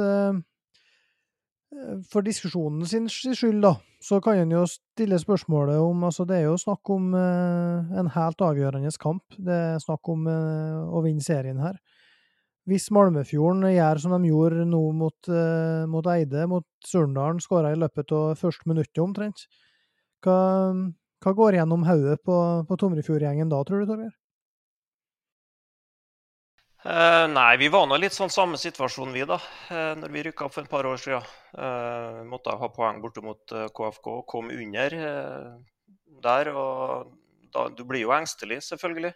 for 2.08 2.24
diskusjonen 2.24 2.86
sin 2.88 3.08
skyld, 3.10 3.60
da, 3.62 3.74
så 4.00 4.20
kan 4.24 4.40
en 4.40 4.54
jo 4.54 4.64
stille 4.70 5.18
spørsmålet 5.20 5.80
om 5.82 6.06
altså 6.08 6.24
Det 6.28 6.38
er 6.38 6.46
jo 6.46 6.56
snakk 6.60 6.90
om 6.94 7.12
eh, 7.18 7.98
en 8.00 8.10
helt 8.14 8.44
avgjørende 8.44 8.92
kamp. 9.00 9.24
Det 9.36 9.58
er 9.74 9.82
snakk 9.82 10.08
om 10.08 10.26
eh, 10.30 10.78
å 10.88 11.02
vinne 11.04 11.24
serien 11.24 11.60
her. 11.60 11.76
Hvis 12.68 12.90
Malmefjorden 12.92 13.64
gjør 13.72 14.00
som 14.00 14.14
de 14.16 14.28
gjorde 14.28 14.64
nå 14.68 14.80
mot, 14.96 15.30
eh, 15.32 15.84
mot 15.88 16.08
Eide, 16.12 16.46
mot 16.48 16.66
Surndalen, 16.84 17.40
skåra 17.40 17.72
i 17.72 17.80
løpet 17.80 18.12
av 18.16 18.36
første 18.40 18.68
minuttet 18.68 19.04
omtrent, 19.04 19.46
hva, 20.24 20.38
hva 21.24 21.34
går 21.36 21.60
gjennom 21.60 21.84
hodet 21.88 22.18
på, 22.24 22.38
på 22.68 22.80
Tomrefjordgjengen 22.80 23.52
da, 23.52 23.62
tror 23.64 23.84
du, 23.84 23.92
Torgeir? 23.92 24.16
Uh, 26.88 27.26
nei, 27.28 27.58
vi 27.60 27.66
var 27.68 27.84
nå 27.84 27.98
litt 28.00 28.14
sånn 28.16 28.30
samme 28.32 28.56
situasjon, 28.56 29.10
vi, 29.12 29.20
da. 29.28 29.36
Uh, 29.68 29.92
når 30.00 30.12
vi 30.14 30.22
rykka 30.24 30.46
opp 30.46 30.54
for 30.54 30.64
et 30.64 30.70
par 30.72 30.86
år 30.88 31.00
siden. 31.02 31.26
Uh, 31.52 32.22
måtte 32.24 32.54
ha 32.56 32.68
poeng 32.72 33.02
borte 33.02 33.20
mot 33.20 33.52
KFK 33.76 34.08
kom 34.30 34.48
under 34.54 34.96
der. 36.24 36.50
Og 36.54 37.10
da, 37.52 37.66
du 37.68 37.84
blir 37.84 38.06
jo 38.06 38.14
engstelig, 38.16 38.62
selvfølgelig. 38.70 39.12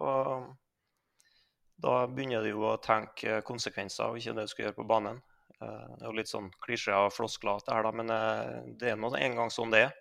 Og 0.00 0.48
da 1.84 1.98
begynner 2.08 2.46
du 2.46 2.54
jo 2.54 2.64
å 2.70 2.80
tenke 2.80 3.42
konsekvenser 3.44 4.08
og 4.08 4.16
ikke 4.16 4.38
det 4.38 4.48
du 4.48 4.54
skal 4.54 4.68
gjøre 4.68 4.78
på 4.80 4.88
banen. 4.88 5.20
det 5.60 6.00
er 6.00 6.08
jo 6.08 6.16
litt 6.16 6.30
sånn 6.30 6.48
klisjé 6.64 6.96
og 6.96 7.12
floskler, 7.12 7.60
det 7.66 7.74
her, 7.74 7.84
da, 7.84 7.92
men 7.92 8.76
det 8.80 8.92
er 8.92 9.00
nå 9.00 9.12
en 9.16 9.36
gang 9.36 9.52
sånn 9.52 9.72
det 9.72 9.86
er. 9.90 9.96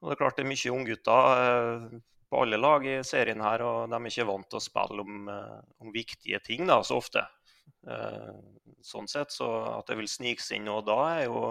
Og 0.00 0.10
det 0.10 0.16
er 0.16 0.20
klart 0.26 0.36
det 0.36 0.44
er 0.44 0.52
mye 0.52 0.76
unggutter 0.76 2.00
på 2.32 2.40
alle 2.40 2.56
lag 2.56 2.86
i 2.88 3.00
serien 3.04 3.42
her, 3.44 3.60
og 3.66 3.90
de 3.92 3.98
er 3.98 4.08
ikke 4.08 4.30
vant 4.30 4.48
til 4.48 4.56
å 4.56 4.64
spille 4.64 5.04
om, 5.04 5.28
eh, 5.28 5.58
om 5.84 5.92
viktige 5.92 6.40
ting 6.40 6.64
da, 6.70 6.78
så 6.80 6.96
ofte. 6.96 7.26
Eh, 7.84 8.32
sånn 8.82 9.08
sett, 9.10 9.34
så 9.34 9.50
at 9.76 9.90
det 9.90 9.98
vil 9.98 10.08
snike 10.08 10.40
seg 10.40 10.60
inn 10.60 10.70
nå 10.70 10.78
da, 10.86 10.96
er 11.18 11.26
jo, 11.26 11.42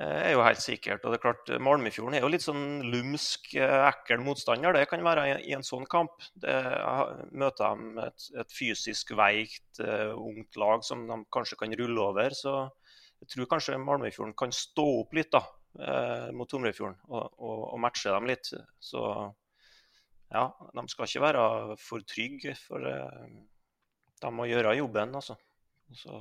eh, 0.00 0.30
er 0.30 0.32
jo 0.32 0.46
helt 0.46 0.62
sikkert. 0.64 1.04
Og 1.04 1.12
det 1.12 1.18
er 1.18 1.24
klart, 1.26 1.52
Malmefjorden 1.60 2.16
er 2.16 2.24
jo 2.24 2.30
litt 2.32 2.46
sånn 2.46 2.88
lumsk, 2.88 3.52
ekkel 3.60 4.24
motstander. 4.24 4.72
Det 4.72 4.88
kan 4.88 5.04
være 5.04 5.26
i 5.44 5.52
en 5.52 5.66
sånn 5.66 5.84
kamp. 5.92 6.24
Det, 6.40 6.54
møter 7.36 7.76
de 7.76 8.06
et, 8.06 8.28
et 8.40 8.56
fysisk 8.56 9.12
veikt, 9.12 9.82
ungt 10.16 10.56
lag 10.56 10.82
som 10.88 11.04
de 11.06 11.20
kanskje 11.30 11.60
kan 11.60 11.76
rulle 11.82 12.00
over. 12.00 12.30
Så 12.32 12.56
jeg 13.20 13.28
tror 13.28 13.52
kanskje 13.52 13.76
Malmefjorden 13.76 14.32
kan 14.40 14.56
stå 14.56 14.88
opp 15.02 15.12
litt, 15.12 15.30
da 15.36 15.44
eh, 15.80 16.28
mot 16.36 16.50
Tomrefjorden 16.50 16.98
og, 17.08 17.24
og, 17.38 17.62
og, 17.72 17.80
matche 17.82 18.12
dem 18.12 18.28
litt. 18.30 18.50
Så 18.82 19.02
ja, 20.34 20.44
de 20.74 20.86
skal 20.90 21.08
ikke 21.08 21.24
være 21.24 21.76
for 21.80 22.04
trygge, 22.08 22.56
for 22.66 22.86
eh, 22.90 23.26
de 24.22 24.32
må 24.34 24.48
gjøre 24.50 24.76
jobben, 24.78 25.14
altså. 25.14 25.36
Så, 25.94 26.18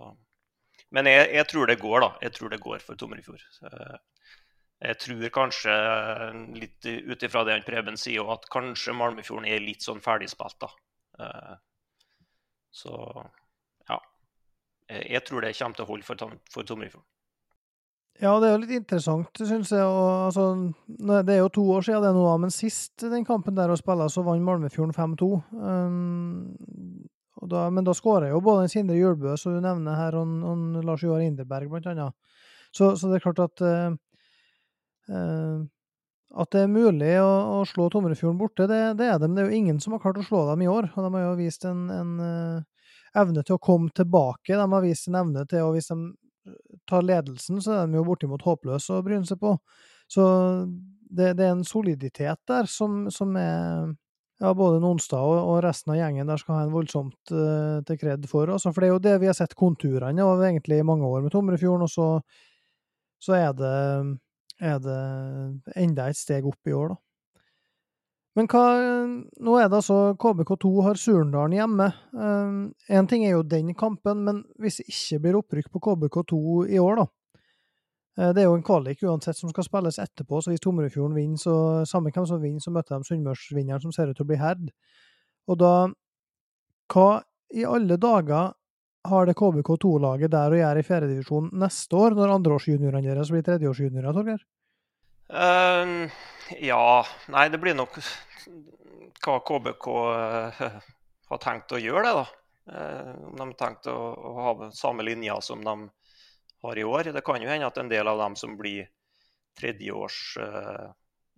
men 0.94 1.08
jeg, 1.10 1.30
jeg, 1.34 1.48
tror 1.50 1.70
det 1.70 1.80
går, 1.82 2.00
da. 2.04 2.10
Jeg 2.22 2.36
tror 2.38 2.52
det 2.54 2.62
går 2.62 2.84
for 2.84 3.00
Tomrefjord. 3.00 3.46
Jeg 4.84 5.00
tror 5.00 5.30
kanskje, 5.32 5.74
litt 6.60 6.86
ut 6.86 7.24
ifra 7.24 7.46
det 7.48 7.62
Preben 7.68 7.98
sier, 8.00 8.28
at 8.34 8.50
kanskje 8.52 8.96
Malmefjorden 8.98 9.48
er 9.48 9.64
litt 9.64 9.86
sånn 9.86 10.04
ferdigspilt, 10.04 10.60
da. 10.60 10.72
Eh, 11.24 11.56
så 12.74 12.98
ja. 13.88 14.00
Jeg 14.90 15.24
tror 15.26 15.46
det 15.46 15.54
kommer 15.56 15.78
til 15.78 15.86
å 15.86 15.92
holde 15.94 16.08
for, 16.08 16.38
for 16.52 16.68
Tomrefjorden. 16.68 17.08
Ja, 18.22 18.36
det 18.40 18.48
er 18.48 18.54
jo 18.54 18.62
litt 18.62 18.76
interessant, 18.76 19.40
syns 19.40 19.72
jeg. 19.74 19.84
Og, 19.84 20.28
altså, 20.28 20.46
det 21.26 21.34
er 21.34 21.42
jo 21.42 21.50
to 21.56 21.66
år 21.74 21.86
siden 21.88 22.06
det 22.06 22.14
nå, 22.16 22.28
men 22.44 22.54
sist 22.54 23.02
den 23.02 23.26
kampen 23.28 23.58
der 23.58 23.74
å 23.74 23.80
spille, 23.80 24.06
så 24.12 24.24
vant 24.26 24.46
Malmefjorden 24.46 24.94
5-2. 24.96 25.30
Um, 25.58 27.08
men 27.44 27.84
da 27.84 27.96
skåra 27.98 28.30
jo 28.30 28.40
både 28.44 28.70
Sindre 28.72 28.96
Julbø, 29.00 29.34
som 29.40 29.56
du 29.56 29.64
nevner 29.64 29.98
her, 29.98 30.16
og, 30.20 30.38
og 30.48 30.86
Lars 30.86 31.04
Joar 31.04 31.26
Inderberg, 31.26 31.72
blant 31.72 31.90
annet. 31.92 32.16
Så, 32.74 32.94
så, 32.96 33.10
det 33.10 33.20
er 33.20 33.26
klart 33.26 33.42
at 33.44 33.66
uh, 33.66 33.98
uh, 35.10 35.66
at 36.34 36.50
det 36.56 36.64
er 36.66 36.72
mulig 36.72 37.12
å, 37.22 37.30
å 37.60 37.66
slå 37.70 37.90
Tomrefjorden 37.94 38.40
borte, 38.40 38.66
det, 38.70 38.80
det, 38.98 39.10
er 39.10 39.20
det. 39.22 39.28
Men 39.28 39.38
det 39.38 39.44
er 39.44 39.52
jo 39.52 39.60
ingen 39.60 39.82
som 39.84 39.94
har 39.94 40.02
klart 40.02 40.18
å 40.22 40.26
slå 40.26 40.48
dem 40.50 40.64
i 40.66 40.70
år. 40.72 40.88
Og 40.96 41.06
de 41.06 41.12
har 41.14 41.28
jo 41.28 41.36
vist 41.38 41.68
en, 41.70 41.84
en 41.94 42.14
uh, 42.18 42.88
evne 43.22 43.44
til 43.46 43.58
å 43.58 43.62
komme 43.62 43.94
tilbake. 43.94 44.56
De 44.58 44.66
har 44.66 44.86
vist 44.86 45.10
en 45.10 45.20
evne 45.22 45.46
til 45.50 45.68
å, 45.68 45.74
hvis 45.76 45.92
de 45.92 46.00
tar 46.90 47.06
ledelsen, 47.06 47.62
så 47.64 47.78
er 47.78 47.90
de 47.90 48.00
jo 48.00 48.06
bortimot 48.08 48.44
håpløse 48.46 48.98
å 48.98 49.04
bryne 49.06 49.28
seg 49.28 49.40
på. 49.42 49.56
Så 50.12 50.24
det, 51.14 51.34
det, 51.38 51.46
er 51.46 51.54
en 51.54 51.68
soliditet 51.68 52.42
der 52.50 52.70
som, 52.70 53.06
som 53.14 53.36
er 53.40 53.94
ja, 54.42 54.52
både 54.58 54.82
Nonstad 54.84 55.22
og, 55.22 55.38
og, 55.40 55.60
resten 55.64 55.94
av 55.94 56.00
gjengen 56.00 56.30
der 56.30 56.42
skal 56.42 56.58
ha 56.58 56.66
en 56.66 56.74
voldsomt 56.74 57.32
uh, 57.32 57.80
til 57.88 58.00
kred 58.02 58.28
for. 58.30 58.52
Altså, 58.52 58.74
for 58.74 58.84
det 58.84 58.90
er 58.90 58.96
jo 58.96 59.04
det 59.06 59.16
vi 59.22 59.30
har 59.30 59.38
sett 59.38 59.56
konturene 59.58 60.26
av 60.26 60.44
egentlig 60.44 60.82
i 60.82 60.88
mange 60.88 61.08
år 61.08 61.24
med 61.24 61.34
Tomrefjorden, 61.34 61.88
og 61.88 61.94
så, 61.94 62.10
så 63.24 63.38
er, 63.38 63.54
det, 63.58 63.74
er 64.60 64.84
det 64.84 65.00
enda 65.80 66.10
et 66.10 66.20
steg 66.20 66.50
opp 66.50 66.70
i 66.72 66.76
år, 66.76 66.96
da. 66.96 67.02
Men 68.38 68.48
hva 68.50 68.62
Nå 69.46 69.58
er 69.62 69.68
det 69.70 69.80
altså 69.80 70.16
KBK2 70.20 70.70
har 70.88 71.00
Surndalen 71.00 71.58
hjemme. 71.58 71.90
Én 72.18 72.72
ehm, 72.90 73.10
ting 73.10 73.26
er 73.28 73.36
jo 73.36 73.44
den 73.46 73.74
kampen, 73.78 74.24
men 74.26 74.42
hvis 74.62 74.80
det 74.82 74.88
ikke 74.90 75.20
blir 75.26 75.38
opprykk 75.42 75.70
på 75.74 75.84
KBK2 75.88 76.40
i 76.74 76.80
år, 76.82 77.04
da 77.04 77.06
eh, 78.18 78.32
Det 78.34 78.42
er 78.42 78.50
jo 78.50 78.56
en 78.58 78.66
kvalik 78.66 79.04
uansett 79.06 79.38
som 79.38 79.54
skal 79.54 79.68
spilles 79.68 80.02
etterpå, 80.02 80.42
så 80.42 80.54
hvis 80.54 80.64
Tomrefjorden 80.66 81.18
vinner, 81.18 81.38
så 81.38 81.86
samme 81.90 82.14
hvem 82.14 82.26
som 82.30 82.42
vinner, 82.42 82.64
så 82.64 82.74
møter 82.74 82.98
de 82.98 83.10
Sunnmørsvinneren 83.12 83.86
som 83.86 83.94
ser 83.94 84.10
ut 84.10 84.18
til 84.18 84.26
å 84.26 84.32
bli 84.32 84.42
herd. 84.42 84.74
Og 85.48 85.60
da 85.62 85.76
Hva 86.94 87.24
i 87.54 87.64
alle 87.66 87.96
dager 87.98 88.54
har 89.08 89.26
det 89.28 89.36
KBK2-laget 89.38 90.32
der 90.32 90.54
å 90.54 90.58
gjøre 90.58 90.82
i 90.82 90.86
fjerdedivisjon 90.88 91.50
neste 91.60 91.96
år, 92.00 92.16
når 92.18 92.38
andreårsjuniorene 92.38 93.10
deres 93.10 93.32
blir 93.34 93.44
tredjeårsjuniorer, 93.46 94.14
Torgeir? 94.16 94.44
Uh, 95.34 96.10
ja 96.60 97.06
Nei, 97.34 97.48
det 97.50 97.58
blir 97.58 97.74
nok 97.74 97.96
hva 99.24 99.40
KBK 99.40 99.86
uh, 99.90 100.62
eh, 100.62 100.74
har 101.32 101.40
tenkt 101.42 101.74
å 101.74 101.80
gjøre, 101.80 102.04
det, 102.06 102.12
da. 102.20 102.26
Uh, 102.68 103.32
de 103.32 103.40
har 103.48 103.54
tenkt 103.58 103.88
å, 103.90 103.96
å, 103.96 104.34
ha 104.46 104.68
samme 104.76 105.06
linja 105.08 105.40
som 105.42 105.64
de 105.64 105.74
har 106.68 106.78
i 106.78 106.84
år. 106.86 107.10
Det 107.16 107.24
kan 107.26 107.42
jo 107.42 107.50
hende 107.50 107.70
at 107.72 107.80
en 107.82 107.90
del 107.90 108.12
av 108.12 108.20
dem 108.20 108.36
som 108.38 108.58
blir 108.60 108.92
tredjeårs 109.58 110.20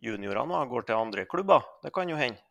nå, 0.02 0.58
går 0.70 0.88
til 0.88 0.98
andre 0.98 1.26
klubber. 1.30 1.64
Det 1.84 1.94
kan 1.94 2.10
jo 2.10 2.18
hende. 2.20 2.42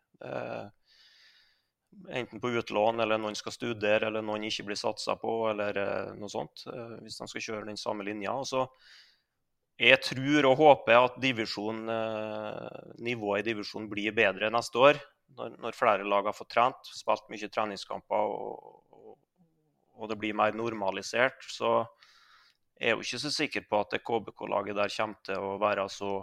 enten 2.09 2.41
på 2.41 2.49
utlån, 2.49 2.99
eller 2.99 3.19
noen 3.19 3.35
skal 3.35 3.53
studere, 3.53 4.07
eller 4.07 4.23
noen 4.25 4.43
ikke 4.47 4.65
blir 4.67 4.79
satsa 4.79 5.15
på, 5.19 5.49
eller 5.51 5.79
noe 6.19 6.29
sånt. 6.29 6.65
hvis 7.01 7.19
de 7.19 7.27
skal 7.27 7.45
kjøre 7.47 7.69
den 7.69 7.79
samme 7.79 8.03
linja. 8.03 8.33
Og 8.33 8.47
så 8.47 8.65
jeg 9.75 9.99
tror 10.03 10.47
og 10.47 10.57
håper 10.59 11.01
at 11.01 11.17
divisjon, 11.19 11.81
nivået 13.03 13.43
i 13.43 13.49
divisjonen 13.49 13.89
blir 13.91 14.15
bedre 14.15 14.51
neste 14.53 14.79
år. 14.79 15.01
Når, 15.35 15.57
når, 15.59 15.75
flere 15.75 16.05
lag 16.07 16.29
har 16.29 16.35
fått 16.37 16.53
trent, 16.53 16.91
spilt 16.95 17.25
mye 17.27 17.49
treningskamper 17.51 18.29
og, 18.29 19.17
og 19.95 20.11
det 20.11 20.17
blir 20.21 20.37
mer 20.37 20.55
normalisert, 20.55 21.43
så 21.51 21.81
jeg 22.75 22.91
er 22.91 22.95
jo 22.95 23.03
ikke 23.03 23.19
så 23.23 23.31
sikker 23.31 23.67
på 23.69 23.81
at 23.83 23.97
KBK-laget 24.03 24.75
der 24.75 24.95
kommer 24.95 25.27
til 25.27 25.43
å 25.43 25.51
være 25.61 25.87
så 25.91 26.17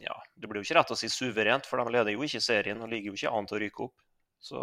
ja, 0.00 0.14
Det 0.32 0.48
blir 0.48 0.62
jo 0.62 0.64
ikke 0.64 0.78
rett 0.78 0.92
å 0.94 0.96
si 0.96 1.10
suverent, 1.12 1.66
for 1.68 1.80
de 1.80 1.92
leder 1.92 2.14
jo 2.14 2.24
ikke 2.24 2.40
serien 2.40 2.80
og 2.80 2.88
ligger 2.88 3.10
jo 3.10 3.18
ikke 3.18 3.32
an 3.36 3.48
til 3.48 3.58
å 3.58 3.60
rykke 3.64 3.82
opp. 3.84 4.04
Så 4.40 4.60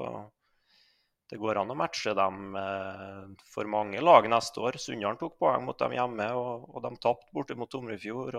det 1.30 1.40
går 1.42 1.60
an 1.60 1.72
å 1.74 1.76
matche 1.76 2.14
dem 2.16 2.56
eh, 2.56 3.24
for 3.52 3.68
mange 3.68 4.00
lag 4.04 4.28
neste 4.32 4.62
år. 4.64 4.78
Sunndalen 4.80 5.20
tok 5.20 5.36
poeng 5.42 5.66
mot 5.68 5.80
dem 5.80 5.96
hjemme, 5.98 6.28
og, 6.40 6.68
og 6.72 6.84
de 6.86 6.92
tapte 7.04 7.34
borte 7.36 7.58
mot 7.60 7.72
Tomrefjord. 7.72 8.38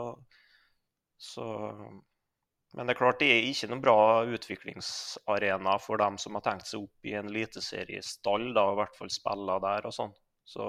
Så, 1.21 1.45
men 2.73 2.89
det 2.89 2.95
er 2.95 3.01
klart 3.01 3.21
det 3.21 3.29
er 3.35 3.49
ikke 3.49 3.69
noen 3.69 3.83
bra 3.85 3.99
utviklingsarena 4.25 5.75
for 5.85 6.01
dem 6.01 6.17
som 6.23 6.39
har 6.39 6.47
tenkt 6.47 6.71
seg 6.71 6.87
opp 6.87 7.11
i 7.11 7.17
en 7.19 7.29
eliteseriestall, 7.29 8.53
og 8.55 8.73
i 8.73 8.79
hvert 8.81 8.97
fall 8.97 9.13
spille 9.13 9.59
der 9.67 9.91
og 9.91 9.97
sånn. 9.99 10.15
Så 10.49 10.69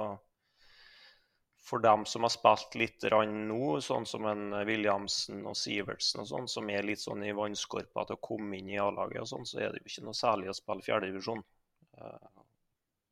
for 1.70 1.80
dem 1.80 2.04
som 2.06 2.26
har 2.26 2.34
spilt 2.34 2.76
litt 2.82 3.06
nå, 3.14 3.80
sånn 3.86 4.08
som 4.10 4.26
en 4.28 4.52
Williamsen 4.68 5.46
og 5.48 5.56
Sivertsen, 5.56 6.24
og 6.24 6.28
sånn, 6.28 6.48
som 6.52 6.70
er 6.74 6.88
litt 6.88 7.04
sånn 7.04 7.24
i 7.24 7.36
vannskorpa 7.36 8.06
til 8.10 8.18
å 8.18 8.26
komme 8.26 8.58
inn 8.58 8.72
i 8.74 8.80
A-laget, 8.82 9.22
og 9.22 9.32
sånn, 9.32 9.48
så 9.48 9.60
er 9.62 9.72
det 9.72 9.84
jo 9.84 9.92
ikke 9.92 10.06
noe 10.08 10.18
særlig 10.18 10.50
å 10.50 10.58
spille 10.58 10.88
fjerdedivisjon. 10.88 11.44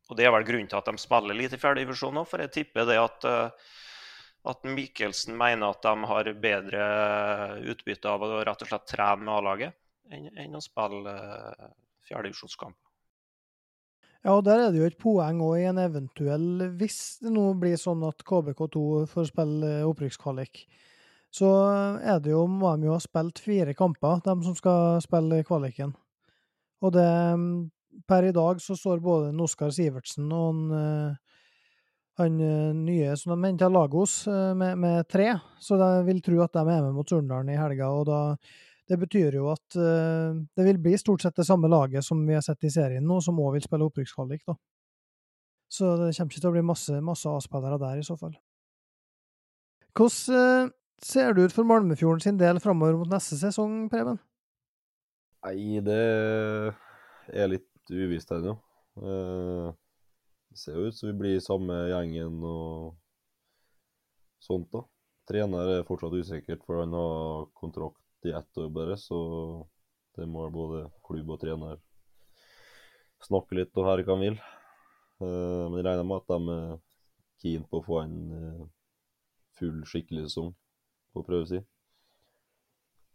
Og 0.07 0.15
Det 0.15 0.23
er 0.23 0.31
vel 0.31 0.47
grunnen 0.47 0.69
til 0.71 0.79
at 0.79 0.87
de 0.87 1.01
spiller 1.01 1.35
litt 1.35 1.53
i 1.55 1.59
fjerdedivisjon 1.59 2.15
nå, 2.15 2.23
for 2.27 2.43
jeg 2.43 2.53
tipper 2.55 2.87
det 2.87 2.95
at, 3.01 3.27
uh, 3.27 3.73
at 4.47 4.63
Mikkelsen 4.63 5.35
mener 5.37 5.73
at 5.73 5.83
de 5.83 6.11
har 6.11 6.31
bedre 6.39 6.87
utbytte 7.73 8.13
av 8.13 8.23
å 8.23 8.31
rett 8.47 8.63
og 8.63 8.71
slett 8.71 8.87
trene 8.87 9.25
med 9.25 9.33
A-laget 9.35 9.75
enn, 10.13 10.29
enn, 10.31 10.55
å 10.55 10.63
spille 10.63 11.15
fjerdedivisjonskamp. 12.07 12.77
Ja, 14.23 14.33
og 14.33 14.45
der 14.47 14.63
er 14.63 14.71
det 14.73 14.79
jo 14.79 14.87
et 14.87 14.99
poeng 14.99 15.43
òg 15.43 15.59
i 15.61 15.67
en 15.69 15.77
eventuell 15.79 16.71
Hvis 16.79 17.19
det 17.21 17.29
nå 17.31 17.51
blir 17.61 17.77
sånn 17.79 18.01
at 18.07 18.23
KBK2 18.27 19.05
får 19.11 19.29
spille 19.29 19.69
opprykkskvalik, 19.87 20.63
så 21.31 21.51
er 22.01 22.19
det 22.23 22.33
jo, 22.33 22.45
må 22.49 22.73
de 22.75 22.89
jo 22.89 22.95
ha 22.95 23.03
spilt 23.03 23.39
fire 23.43 23.75
kamper, 23.77 24.23
de 24.25 24.35
som 24.43 24.55
skal 24.57 24.97
spille 25.03 25.43
kvaliken. 25.47 25.93
Og 26.81 26.93
det 26.95 27.07
Per 28.05 28.27
i 28.27 28.33
dag 28.35 28.61
så 28.61 28.75
står 28.77 29.01
både 29.01 29.31
Oskar 29.41 29.71
Sivertsen 29.73 30.29
og 30.35 30.45
han, 30.51 30.61
eh, 30.77 32.25
eh, 32.25 32.73
nye 32.75 33.17
som 33.17 33.33
de 33.33 33.47
henta 33.47 33.69
Lagos, 33.69 34.27
eh, 34.27 34.53
med, 34.53 34.77
med, 34.77 35.07
tre. 35.09 35.39
Så 35.59 35.79
jeg 35.81 36.05
vil 36.05 36.21
tro 36.21 36.41
at 36.43 36.53
de 36.53 36.63
er 36.63 36.81
med 36.85 36.93
mot 36.93 37.09
Surndalen 37.09 37.53
i 37.53 37.57
helga. 37.57 37.89
og 37.89 38.05
da 38.05 38.21
det 38.87 38.95
betyr 39.01 39.35
jo 39.35 39.49
at 39.51 39.75
det 39.75 40.63
vil 40.63 40.77
bli 40.79 40.93
stort 40.95 41.19
sett 41.19 41.35
det 41.35 41.43
samme 41.43 41.67
laget 41.67 42.05
som 42.07 42.21
vi 42.23 42.37
har 42.37 42.41
sett 42.41 42.63
i 42.63 42.69
serien 42.71 43.03
nå, 43.03 43.17
som 43.19 43.35
òg 43.35 43.57
vil 43.57 43.65
spille 43.65 43.83
opprykkskvalik, 43.83 44.45
da. 44.47 44.55
Så 45.67 45.89
det 45.99 46.13
kommer 46.15 46.31
ikke 46.31 46.39
til 46.39 46.47
å 46.47 46.53
bli 46.53 46.63
masse, 46.63 47.01
masse 47.03 47.27
A-spillere 47.27 47.81
der, 47.81 47.99
i 47.99 48.07
så 48.07 48.15
fall. 48.15 48.37
Hvordan 49.91 50.71
ser 51.03 51.35
det 51.35 51.49
ut 51.49 51.51
for 51.57 51.67
Malmefjorden 51.67 52.23
sin 52.23 52.39
del 52.39 52.61
framover 52.63 52.95
mot 53.01 53.11
neste 53.11 53.35
sesong, 53.35 53.89
Preben? 53.91 54.21
Nei, 55.43 55.81
det 55.83 56.01
er 57.27 57.51
litt 57.51 57.67
uvisst 57.91 58.31
ennå. 58.35 58.57
Uh, 58.97 59.71
det 60.49 60.59
ser 60.61 60.77
jo 60.77 60.87
ut 60.87 60.97
som 60.97 61.09
vi 61.11 61.17
blir 61.19 61.43
samme 61.43 61.75
gjengen 61.91 62.39
og 62.47 62.95
sånt, 64.43 64.69
da. 64.73 64.83
Trener 65.27 65.73
er 65.73 65.87
fortsatt 65.87 66.15
usikkert, 66.15 66.63
for 66.63 66.81
han 66.81 66.95
har 66.95 67.49
kontrakt 67.57 68.27
i 68.27 68.31
ett 68.35 68.57
år 68.57 68.69
bare, 68.73 68.95
så 68.97 69.19
det 70.17 70.25
må 70.25 70.47
både 70.49 70.87
klubb 71.05 71.35
og 71.35 71.41
trener 71.41 71.81
snakke 73.27 73.57
litt 73.59 73.75
og 73.77 73.89
høre 73.89 74.05
hva 74.07 74.15
han 74.15 74.23
vil. 74.23 74.39
Uh, 75.21 75.67
men 75.67 75.79
jeg 75.79 75.87
regner 75.89 76.07
med 76.07 76.21
at 76.21 76.31
de 76.31 76.55
er 76.55 76.75
keen 77.43 77.65
på 77.69 77.81
å 77.81 77.85
få 77.85 78.01
en 78.03 78.17
uh, 78.33 78.65
full, 79.57 79.81
skikkelig 79.89 80.27
sesong 80.27 80.53
på 81.13 81.25
prøve 81.27 81.49
si. 81.49 81.61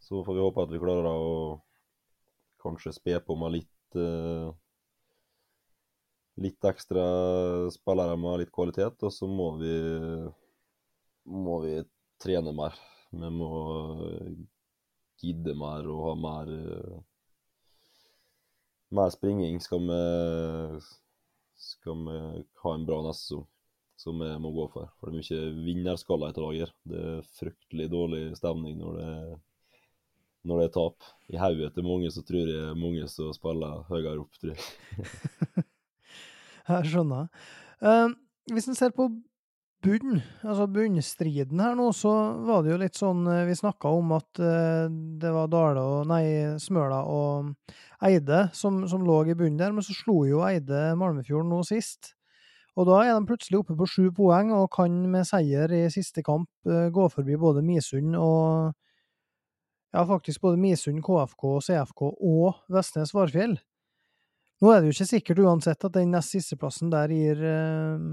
Så 0.02 0.22
får 0.26 0.36
vi 0.36 0.42
håpe 0.42 0.66
at 0.66 0.72
vi 0.72 0.82
klarer 0.82 1.08
å 1.10 1.60
kanskje 2.62 2.94
spe 2.94 3.18
på 3.22 3.36
med 3.38 3.56
litt 3.56 3.98
litt 6.42 6.68
ekstra 6.68 7.04
spillere 7.74 8.18
med 8.20 8.42
litt 8.42 8.52
kvalitet, 8.54 9.02
og 9.02 9.14
så 9.14 9.28
må 9.30 9.52
vi 9.60 9.76
må 11.30 11.60
vi 11.62 11.76
trene 12.22 12.52
mer. 12.56 12.74
Vi 13.12 13.30
må 13.30 13.50
gidde 15.22 15.54
mer 15.54 15.86
og 15.92 16.04
ha 16.08 16.14
mer 16.18 16.52
mer 18.92 19.10
springing 19.10 19.60
skal 19.60 19.80
vi, 19.88 20.80
skal 21.56 22.04
vi 22.06 22.18
ha 22.64 22.74
en 22.74 22.86
bra 22.86 23.00
neste 23.06 23.24
sesong, 23.24 23.46
som 23.96 24.20
vi 24.20 24.28
må 24.42 24.52
gå 24.52 24.68
for. 24.74 24.90
For 24.98 25.08
det 25.08 25.22
er 25.22 25.22
mye 25.22 25.64
vinnerskaller 25.66 26.36
i 26.36 26.44
laget. 26.44 26.76
Det 26.84 27.00
er 27.14 27.32
fryktelig 27.38 27.88
dårlig 27.92 28.22
stemning 28.38 28.78
når 28.82 29.00
det, 29.00 29.10
når 30.48 30.60
det 30.60 30.68
er 30.68 30.74
tap. 30.76 31.10
I 31.32 31.40
hodet 31.40 31.72
til 31.74 31.88
mange 31.88 32.12
så 32.12 32.24
tror 32.26 32.52
jeg 32.52 32.80
mange 32.80 33.08
som 33.08 33.32
spiller 33.36 33.86
høyere 33.88 34.18
opp, 34.24 34.40
tror 34.40 34.56
jeg. 34.56 35.68
jeg 36.68 36.92
skjønner. 36.92 37.28
Uh, 37.82 38.12
hvis 38.52 38.68
en 38.70 38.78
ser 38.78 38.94
på 38.94 39.08
bunn, 39.82 40.20
altså 40.46 40.68
bunnstriden 40.70 41.60
her 41.62 41.74
nå, 41.78 41.88
så 41.96 42.12
var 42.46 42.62
det 42.62 42.72
jo 42.72 42.80
litt 42.80 42.98
sånn 42.98 43.26
eh, 43.26 43.44
Vi 43.48 43.56
snakka 43.58 43.90
om 43.90 44.12
at 44.14 44.40
uh, 44.42 44.86
det 44.90 45.32
var 45.34 45.50
Dale 45.50 45.82
og 45.82 46.10
Nei, 46.10 46.24
Smøla 46.62 47.02
og 47.10 47.52
Eide 48.06 48.44
som, 48.56 48.82
som, 48.90 49.02
lå 49.06 49.22
i 49.26 49.36
bunnen 49.38 49.58
der, 49.58 49.74
men 49.74 49.84
så 49.84 49.94
slo 49.96 50.22
jo 50.28 50.44
Eide 50.46 50.92
Malmefjorden 50.98 51.50
nå 51.50 51.62
sist. 51.66 52.14
Og 52.78 52.86
da 52.88 53.02
er 53.04 53.12
de 53.12 53.28
plutselig 53.28 53.58
oppe 53.60 53.76
på 53.76 53.88
sju 53.90 54.04
poeng 54.16 54.52
og 54.56 54.70
kan 54.72 54.94
med 55.12 55.26
seier 55.28 55.72
i 55.76 55.84
siste 55.92 56.24
kamp 56.26 56.48
uh, 56.70 56.86
gå 56.94 57.08
forbi 57.12 57.38
både 57.40 57.64
Misund 57.66 58.16
og 58.18 58.72
Ja, 59.92 60.06
faktisk 60.08 60.40
både 60.40 60.56
Misund, 60.56 61.02
KFK, 61.04 61.58
CFK 61.66 62.06
og 62.06 62.62
Vestnes 62.72 63.10
Varfjell. 63.12 63.58
Nå 64.62 64.70
er 64.70 64.78
det 64.78 64.90
jo 64.90 64.94
ikke 64.94 65.10
sikkert 65.10 65.40
uansett 65.42 65.84
at 65.88 65.96
den 65.96 66.12
nest 66.14 66.36
siste 66.36 66.54
plassen 66.58 66.92
der 66.92 67.10
gir 67.10 67.40
uh, 67.42 68.04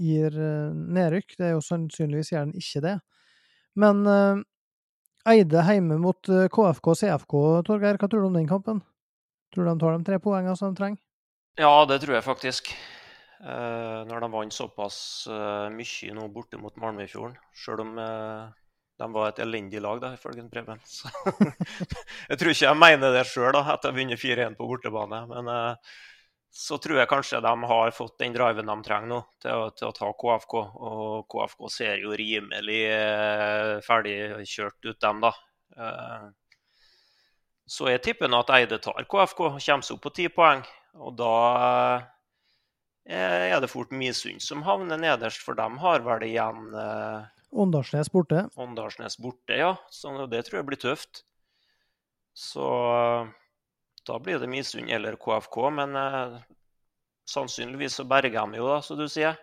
gir 0.00 0.32
eh, 0.32 0.72
nedrykk. 0.72 1.34
Det 1.36 1.44
er 1.44 1.52
jo 1.52 1.60
sannsynligvis 1.60 2.32
gjør 2.32 2.46
den 2.46 2.54
ikke 2.56 2.80
det. 2.80 2.94
Men 3.76 4.00
uh, 4.08 4.40
Eide 5.28 5.64
hjemme 5.68 5.98
mot 6.00 6.18
KFK 6.26 6.88
og 6.88 6.96
CFK, 6.98 7.36
Torgeir, 7.68 8.00
hva 8.00 8.08
tror 8.08 8.24
du 8.24 8.30
om 8.30 8.38
den 8.38 8.48
kampen? 8.48 8.80
Tror 9.52 9.68
du 9.68 9.70
de 9.70 9.76
tar 9.84 9.94
de 9.94 10.08
tre 10.08 10.18
poengene 10.24 10.56
som 10.58 10.72
de 10.72 10.80
trenger? 10.80 10.98
Ja, 11.60 11.84
det 11.86 12.00
tror 12.02 12.16
jeg 12.16 12.24
faktisk. 12.26 12.72
Når 13.42 14.24
de 14.24 14.30
vant 14.32 14.54
såpass 14.56 14.96
mye 15.76 16.16
nå 16.16 16.26
borte 16.34 16.58
mot 16.58 16.74
Malmöfjorden, 16.80 17.36
Selv 17.54 17.84
om 17.84 17.94
de 19.00 19.08
var 19.14 19.30
et 19.30 19.40
elendig 19.42 19.80
lag, 19.82 20.00
da, 20.02 20.12
ifølge 20.14 20.44
Preben. 20.52 20.80
jeg 22.30 22.38
tror 22.38 22.52
ikke 22.52 22.66
jeg 22.66 22.78
mener 22.78 23.14
det 23.14 23.26
sjøl, 23.30 23.56
etter 23.56 23.90
å 23.90 23.96
vinne 23.96 24.18
4-1 24.20 24.58
på 24.58 24.68
bortebane. 24.68 25.22
Men 25.30 25.48
så 26.52 26.76
tror 26.76 26.98
jeg 27.00 27.08
kanskje 27.08 27.40
de 27.40 27.52
har 27.70 27.94
fått 27.96 28.18
den 28.20 28.34
driven 28.36 28.68
de 28.68 28.74
trenger 28.84 29.08
nå 29.08 29.20
til 29.40 29.56
å, 29.56 29.70
til 29.72 29.88
å 29.88 29.94
ta 29.96 30.10
KFK. 30.12 30.54
Og 30.84 31.32
KFK 31.32 31.68
ser 31.72 32.02
jo 32.04 32.12
rimelig 32.18 32.82
eh, 32.92 33.80
ferdigkjørt 33.86 34.90
ut, 34.90 34.98
dem, 35.00 35.22
da. 35.24 35.32
Eh, 35.80 36.26
så 37.72 37.88
jeg 37.88 38.02
tipper 38.04 38.28
nå 38.28 38.42
at 38.44 38.52
Eide 38.58 38.82
tar 38.84 39.08
KFK 39.08 39.40
og 39.46 39.56
kommer 39.56 39.86
seg 39.86 39.96
opp 39.96 40.04
på 40.04 40.12
ti 40.18 40.28
poeng. 40.28 40.60
Og 41.00 41.16
da 41.16 41.36
eh, 43.08 43.48
er 43.48 43.64
det 43.64 43.72
fort 43.72 43.96
Misund 43.96 44.44
som 44.44 44.66
havner 44.66 45.00
nederst, 45.00 45.40
for 45.40 45.56
de 45.56 45.70
har 45.80 46.04
vel 46.04 46.26
igjen 46.28 46.68
eh, 46.76 47.30
Åndalsnes 47.52 48.08
borte. 48.12 48.46
Åndalsnes 48.56 49.18
borte, 49.20 49.56
ja. 49.60 49.76
Så 49.92 50.12
det 50.26 50.46
tror 50.46 50.62
jeg 50.62 50.68
blir 50.70 50.80
tøft. 50.80 51.22
Så 52.32 52.64
da 54.06 54.18
blir 54.18 54.40
det 54.40 54.48
Misund 54.48 54.90
eller 54.90 55.18
KFK, 55.20 55.58
men 55.76 55.96
eh, 55.96 56.38
sannsynligvis 57.28 58.00
så 58.00 58.06
berger 58.08 58.40
de 58.40 58.58
jo, 58.58 58.70
da, 58.72 58.80
som 58.82 58.98
du 58.98 59.04
sier. 59.08 59.36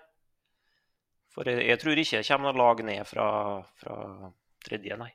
For 1.29 1.47
jeg, 1.47 1.61
jeg 1.69 1.79
tror 1.79 2.01
ikke 2.01 2.19
det 2.19 2.27
kommer 2.27 2.49
noe 2.49 2.59
lag 2.59 2.83
ned 2.89 3.07
fra, 3.07 3.29
fra, 3.79 3.95
tredje, 4.65 4.97
nei. 4.99 5.11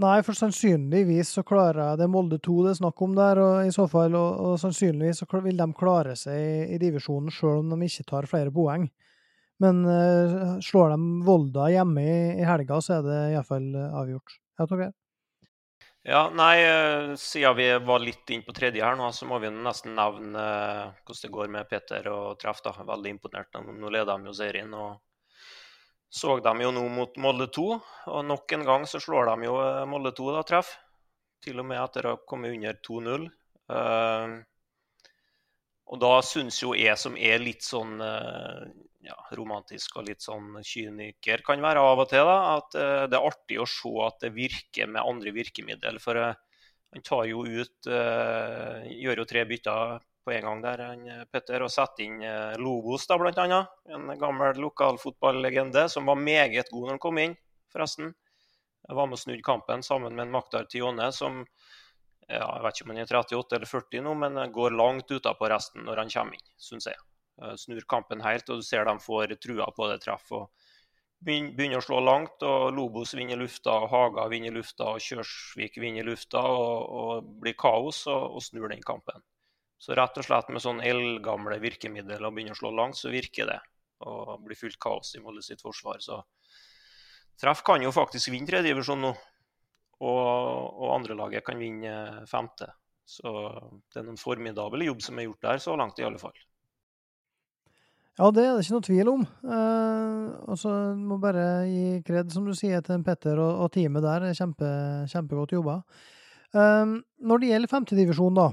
Nei, 0.00 0.16
for 0.24 0.34
sannsynligvis 0.34 1.34
så 1.36 1.42
klarer 1.46 1.98
det 2.00 2.08
Molde 2.10 2.38
2 2.42 2.54
det 2.64 2.70
er 2.72 2.78
snakk 2.78 3.02
om 3.04 3.12
der, 3.18 3.38
og 3.42 3.66
i 3.66 3.74
så 3.74 3.84
fall, 3.90 4.14
og, 4.16 4.38
og 4.40 4.54
sannsynligvis 4.62 5.20
så 5.20 5.42
vil 5.44 5.58
de 5.58 5.68
klare 5.76 6.14
seg 6.18 6.38
i, 6.38 6.54
i 6.74 6.80
divisjonen 6.80 7.34
sjøl 7.34 7.60
om 7.60 7.74
de 7.74 7.90
ikke 7.90 8.08
tar 8.08 8.30
flere 8.30 8.54
poeng. 8.54 8.88
Men 9.62 9.84
uh, 9.86 10.58
slår 10.64 10.94
de 10.94 11.12
Volda 11.26 11.68
hjemme 11.70 12.02
i, 12.02 12.18
i 12.42 12.48
helga, 12.48 12.80
så 12.82 12.98
er 12.98 13.06
det 13.06 13.20
iallfall 13.36 13.70
avgjort. 13.78 14.36
Ja, 14.58 14.66
Torgeir? 14.66 14.92
Ja, 16.02 16.30
nei, 16.34 16.56
eh, 16.66 17.14
Siden 17.14 17.54
vi 17.56 17.68
var 17.78 18.02
litt 18.02 18.30
inn 18.34 18.42
på 18.42 18.52
tredje 18.52 18.82
her 18.82 18.96
nå, 18.98 19.12
så 19.14 19.26
må 19.30 19.38
vi 19.38 19.52
nesten 19.54 19.94
nevne 19.94 20.42
hvordan 21.06 21.20
det 21.22 21.30
går 21.36 21.52
med 21.54 21.68
Peter 21.70 22.08
og 22.10 22.40
Treff. 22.42 22.62
da. 22.64 22.74
Veldig 22.88 23.12
imponert. 23.14 23.54
Nå 23.54 23.90
leder 23.90 24.18
de 24.18 24.30
jo 24.30 24.34
serien. 24.34 24.74
og 24.74 24.98
så 26.12 26.34
de 26.44 26.52
jo 26.60 26.70
nå 26.76 26.82
mot 26.92 27.14
Molde 27.16 27.46
2, 27.48 27.68
og 28.12 28.24
nok 28.28 28.52
en 28.52 28.64
gang 28.68 28.82
så 28.84 28.98
slår 29.00 29.30
de 29.30 29.46
jo 29.46 29.54
eh, 29.62 29.84
Molde 29.88 30.10
2 30.12 30.32
da 30.34 30.42
treff. 30.44 30.74
Til 31.42 31.62
og 31.62 31.66
med 31.70 31.80
etter 31.80 32.06
å 32.06 32.16
ha 32.16 32.18
kommet 32.28 32.52
under 32.52 32.76
2-0. 32.86 33.24
Uh, 33.72 34.42
og 35.88 36.00
da 36.02 36.10
syns 36.26 36.58
jo 36.60 36.74
jeg 36.76 36.98
som 37.00 37.16
er 37.16 37.40
litt 37.40 37.64
sånn 37.64 37.96
uh, 38.02 38.66
ja, 39.02 39.16
romantisk 39.38 39.98
og 39.98 40.06
litt 40.08 40.22
sånn 40.22 40.60
kyniker 40.66 41.42
kan 41.46 41.62
være 41.62 41.82
av 41.82 42.04
og 42.04 42.08
til, 42.10 42.24
da, 42.28 42.38
at 42.56 42.78
uh, 42.78 43.02
det 43.10 43.18
er 43.18 43.28
artig 43.28 43.58
å 43.60 43.68
se 43.68 43.92
at 44.06 44.22
det 44.22 44.32
virker 44.36 44.90
med 44.90 45.02
andre 45.02 45.34
virkemiddel. 45.34 45.98
For 46.02 46.20
han 46.22 47.04
tar 47.06 47.24
jo 47.30 47.44
ut 47.48 47.88
Gjør 47.88 49.22
jo 49.22 49.24
tre 49.24 49.46
bytter 49.48 50.02
på 50.22 50.34
en 50.34 50.44
gang 50.44 50.58
der, 50.62 50.82
han, 50.90 51.06
Petter, 51.32 51.64
og 51.64 51.72
setter 51.72 52.04
inn 52.04 52.18
Lobos, 52.60 53.06
da, 53.08 53.16
blant 53.18 53.40
annet. 53.40 53.70
En 53.88 54.12
gammel 54.20 54.60
lokalfotballegende 54.60 55.86
som 55.90 56.10
var 56.10 56.20
meget 56.20 56.68
god 56.68 56.84
når 56.84 56.92
han 56.92 57.00
kom 57.02 57.22
inn, 57.22 57.38
forresten. 57.72 58.12
Jeg 58.82 58.98
var 58.98 59.08
med 59.08 59.16
og 59.16 59.22
snudde 59.22 59.46
kampen 59.46 59.82
sammen 59.86 60.14
med 60.14 60.26
en 60.26 60.34
Maktar 60.34 60.68
Tione, 60.70 61.08
som 61.16 61.40
ja, 62.28 62.44
jeg 62.44 62.62
vet 62.64 62.76
ikke 62.76 62.86
om 62.86 62.92
han 62.92 63.02
er 63.02 63.14
38 63.18 63.56
eller 63.58 63.70
40 63.70 64.04
nå, 64.06 64.14
men 64.18 64.42
går 64.54 64.76
langt 64.78 65.10
utapå 65.10 65.50
resten 65.52 65.86
når 65.86 66.04
han 66.04 66.12
kommer 66.12 66.38
inn, 66.38 66.52
syns 66.60 66.88
jeg. 66.90 66.98
Snur 67.58 67.84
kampen 67.88 68.22
helt, 68.24 68.48
og 68.50 68.60
du 68.60 68.66
ser 68.66 68.86
de 68.88 68.96
får 69.02 69.36
trua 69.42 69.68
på 69.76 69.88
det 69.90 70.00
treffet. 70.04 70.68
Begynner 71.22 71.78
å 71.78 71.84
slå 71.84 72.00
langt, 72.02 72.42
og 72.42 72.72
Lobos 72.74 73.14
vinner 73.14 73.38
lufta, 73.38 73.76
og 73.84 73.92
Haga 73.92 74.26
vinner 74.32 74.54
lufta, 74.54 74.88
og 74.94 75.02
Kjørsvik 75.04 75.78
vinner 75.78 76.06
lufta, 76.06 76.42
og, 76.42 76.96
og 77.02 77.28
blir 77.44 77.54
kaos, 77.58 78.04
og, 78.10 78.38
og 78.38 78.42
snur 78.42 78.72
den 78.72 78.82
kampen. 78.82 79.22
Så 79.82 79.94
rett 79.98 80.18
og 80.18 80.26
slett 80.26 80.50
med 80.54 80.62
sånn 80.62 80.82
eldgamle 80.86 81.58
virkemidler 81.62 82.22
og 82.22 82.34
begynner 82.34 82.54
å 82.54 82.60
slå 82.60 82.70
langt, 82.74 82.98
så 82.98 83.10
virker 83.10 83.48
det. 83.50 83.58
Og 84.06 84.36
blir 84.42 84.58
fullt 84.58 84.78
kaos 84.82 85.14
i 85.18 85.22
Molde 85.22 85.42
sitt 85.46 85.62
forsvar. 85.62 85.98
Så 86.02 86.20
Treff 87.42 87.64
kan 87.66 87.82
jo 87.82 87.90
faktisk 87.94 88.30
vinne 88.30 88.46
tredjedivisjon 88.46 89.02
nå. 89.02 89.10
Og, 90.02 90.22
og 90.82 90.88
andrelaget 90.96 91.46
kan 91.46 91.58
vinne 91.58 92.22
femte. 92.30 92.68
Så 93.06 93.30
det 93.90 94.02
er 94.02 94.10
en 94.10 94.18
formidabel 94.18 94.86
jobb 94.86 95.02
som 95.02 95.18
er 95.18 95.26
gjort 95.26 95.46
der, 95.48 95.62
så 95.62 95.74
langt 95.78 95.98
i 95.98 96.06
alle 96.06 96.20
fall. 96.22 96.38
Ja, 98.20 98.28
det 98.28 98.42
er 98.44 98.50
det 98.52 98.64
ikke 98.66 98.74
noe 98.76 98.84
tvil 98.84 99.08
om. 99.08 99.22
Eh, 99.24 100.24
og 100.52 100.58
så 100.60 100.70
må 101.00 101.16
bare 101.20 101.64
gi 101.64 102.00
kred, 102.04 102.28
som 102.34 102.44
du 102.44 102.52
sier, 102.56 102.82
til 102.84 103.00
Petter 103.06 103.38
og, 103.40 103.62
og 103.64 103.70
teamet 103.72 104.04
der. 104.04 104.26
Kjempe, 104.36 104.72
kjempegodt 105.08 105.54
jobba. 105.56 105.78
Eh, 106.52 106.98
når 107.24 107.40
det 107.40 107.48
gjelder 107.54 107.72
femtedivisjon, 107.72 108.36
da, 108.36 108.50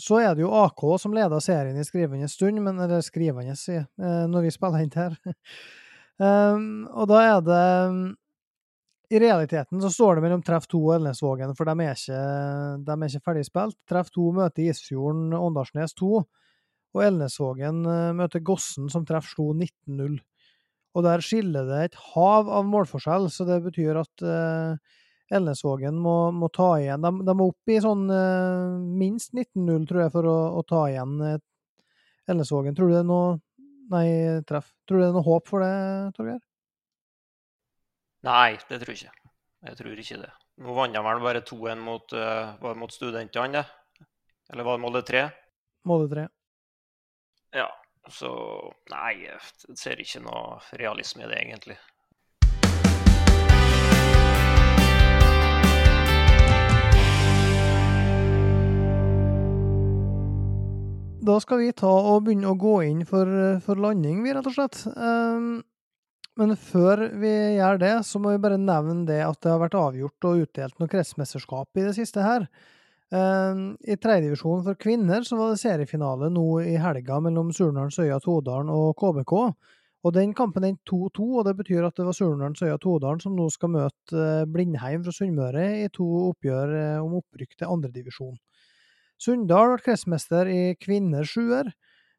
så 0.00 0.22
er 0.24 0.34
det 0.34 0.42
jo 0.42 0.54
AK 0.56 0.82
som 1.02 1.14
leder 1.14 1.42
serien 1.44 1.76
i 1.78 1.84
skrivende 1.86 2.28
stund, 2.32 2.62
men, 2.64 2.80
eller 2.80 3.04
skrivende, 3.04 3.54
si, 3.60 3.76
eh, 3.76 4.24
når 4.30 4.46
vi 4.46 4.52
spiller 4.54 4.82
inn 4.86 4.96
her. 4.96 5.18
um, 6.18 6.64
og 6.98 7.10
da 7.10 7.20
er 7.28 7.42
det 7.44 7.64
I 9.14 9.20
realiteten 9.20 9.82
så 9.84 9.90
står 9.92 10.16
det 10.16 10.24
mellom 10.24 10.42
Treff 10.42 10.66
2 10.72 10.80
og 10.80 10.94
Elnesvågen, 10.96 11.52
for 11.54 11.68
de 11.68 11.76
er 11.84 11.92
ikke, 12.00 12.22
de 12.88 12.96
er 12.96 13.12
ikke 13.12 13.28
ferdig 13.28 13.44
spilt. 13.46 13.76
Treff 13.86 14.08
2 14.16 14.32
møter 14.40 14.72
Isfjorden 14.72 15.36
Åndalsnes 15.36 15.92
2, 16.00 16.24
og 16.94 17.02
Elnesvågen 17.04 17.82
eh, 17.90 18.10
møter 18.16 18.42
Gossen, 18.46 18.90
som 18.92 19.06
Treff 19.08 19.28
slo 19.32 19.50
19-0. 19.52 20.18
Og 20.94 21.02
der 21.02 21.22
skiller 21.26 21.66
det 21.66 21.80
et 21.88 21.96
hav 22.14 22.50
av 22.50 22.66
målforskjell, 22.70 23.26
så 23.32 23.46
det 23.48 23.58
betyr 23.64 23.98
at 24.04 24.24
eh, 24.24 25.00
Elnesvågen 25.34 25.96
må, 25.98 26.30
må, 26.36 26.50
ta 26.54 26.74
igjen. 26.78 27.02
De, 27.02 27.10
de, 27.26 27.34
må 27.34 27.48
opp 27.50 27.72
i 27.72 27.80
sånn 27.82 28.06
eh, 28.12 28.76
minst 29.02 29.34
19-0, 29.34 29.88
tror 29.90 30.04
jeg, 30.04 30.14
for 30.14 30.30
å, 30.30 30.38
å 30.60 30.62
ta 30.68 30.84
igjen 30.92 31.16
eh, 31.24 31.40
Elnesvågen. 32.30 32.76
Tror 32.76 32.90
du 32.90 32.96
det 32.96 33.02
er 33.02 33.10
noe 33.10 33.34
Nei, 33.92 34.40
treff. 34.48 34.70
Tror 34.88 34.96
du 34.96 35.02
det 35.02 35.08
er 35.10 35.16
noe 35.18 35.26
håp 35.26 35.50
for 35.50 35.60
det, 35.60 35.74
Torgeir? 36.16 36.38
Nei, 38.24 38.56
det 38.70 38.78
tror 38.80 38.94
jeg 38.94 39.02
ikke. 39.02 39.32
Jeg 39.68 39.76
tror 39.76 40.00
ikke 40.00 40.20
det. 40.22 40.30
Nå 40.64 40.76
vant 40.76 40.96
de 40.96 41.02
vel 41.04 41.20
bare 41.20 41.42
2-1 41.44 41.82
mot, 41.84 42.14
uh, 42.16 42.72
mot 42.80 42.92
studentene, 42.92 43.60
det? 43.60 44.06
Eller 44.52 44.64
var 44.64 44.78
det 44.78 44.84
Molde 44.86 45.02
3? 45.04 45.24
Molde 45.90 46.08
3. 46.14 46.24
Ja, 47.54 47.68
så 48.10 48.30
Nei, 48.90 49.12
jeg 49.28 49.76
ser 49.78 50.00
ikke 50.02 50.24
noe 50.24 50.58
realisme 50.80 51.22
i 51.22 51.28
det, 51.30 51.38
egentlig. 51.38 51.76
Da 61.24 61.38
skal 61.40 61.62
vi 61.62 61.70
ta 61.72 61.88
og 61.88 62.26
begynne 62.26 62.50
å 62.50 62.58
gå 62.58 62.74
inn 62.84 63.06
for, 63.08 63.30
for 63.64 63.80
landing, 63.80 64.18
vi, 64.26 64.34
rett 64.34 64.50
og 64.50 64.58
slett. 64.58 64.82
Um, 64.98 65.62
men 66.36 66.58
før 66.58 67.06
vi 67.22 67.32
gjør 67.60 67.78
det, 67.80 67.94
så 68.04 68.18
må 68.20 68.34
vi 68.34 68.42
bare 68.42 68.58
nevne 68.60 69.06
det 69.08 69.22
at 69.24 69.38
det 69.46 69.54
har 69.54 69.62
vært 69.62 69.78
avgjort 69.78 70.26
og 70.28 70.42
utdelt 70.42 70.82
noe 70.82 70.90
kretsmesterskap 70.90 71.78
i 71.78 71.86
det 71.86 71.94
siste 71.96 72.26
her. 72.26 72.50
Um, 73.12 73.76
I 73.84 73.98
tredjedivisjon 74.00 74.64
for 74.64 74.78
kvinner 74.80 75.22
så 75.26 75.36
var 75.38 75.52
det 75.52 75.60
seriefinale 75.60 76.30
nå 76.32 76.46
i 76.64 76.74
helga 76.80 77.20
mellom 77.22 77.52
Surnadal, 77.54 77.92
Søya, 77.92 78.16
Todalen 78.22 78.72
og 78.72 78.94
KBK. 78.98 79.34
Og 80.04 80.12
Den 80.12 80.34
kampen 80.36 80.66
endte 80.66 80.90
2-2, 80.90 81.26
og 81.38 81.46
det 81.46 81.54
betyr 81.56 81.86
at 81.86 81.96
det 81.96 82.04
var 82.04 82.16
Surnadal, 82.16 82.56
Søya, 82.58 82.76
Todalen 82.80 83.20
som 83.22 83.36
nå 83.36 83.46
skal 83.52 83.72
møte 83.72 84.18
eh, 84.20 84.48
Blindheim 84.50 85.04
fra 85.04 85.14
Sunnmøre 85.16 85.68
i 85.84 85.86
to 85.92 86.04
oppgjør 86.30 86.74
eh, 86.80 86.98
om 87.00 87.20
opprykk 87.20 87.54
til 87.56 87.72
andredivisjon. 87.72 88.34
Sunndal 89.20 89.70
ble 89.72 89.84
kretsmester 89.84 90.50
i 90.50 90.62
kvinner 90.80 91.24
sjuer, 91.28 91.70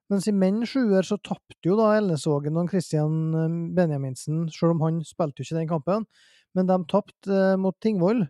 mens 0.09 0.29
i 0.29 0.33
menn 0.33 0.63
sjuer 0.69 1.05
så 1.05 1.17
tapte 1.21 1.65
jo 1.65 1.77
da 1.77 1.91
Elnesvågen 1.97 2.57
og 2.61 2.71
Christian 2.73 3.19
eh, 3.37 3.59
Benjaminsen, 3.77 4.47
selv 4.53 4.77
om 4.77 4.85
han 4.87 5.03
spilte 5.05 5.41
jo 5.43 5.49
ikke 5.49 5.59
den 5.59 5.69
kampen, 5.75 6.09
men 6.55 6.71
de 6.71 6.79
tapte 6.89 7.43
mot 7.61 7.77
Tingvoll. 7.83 8.25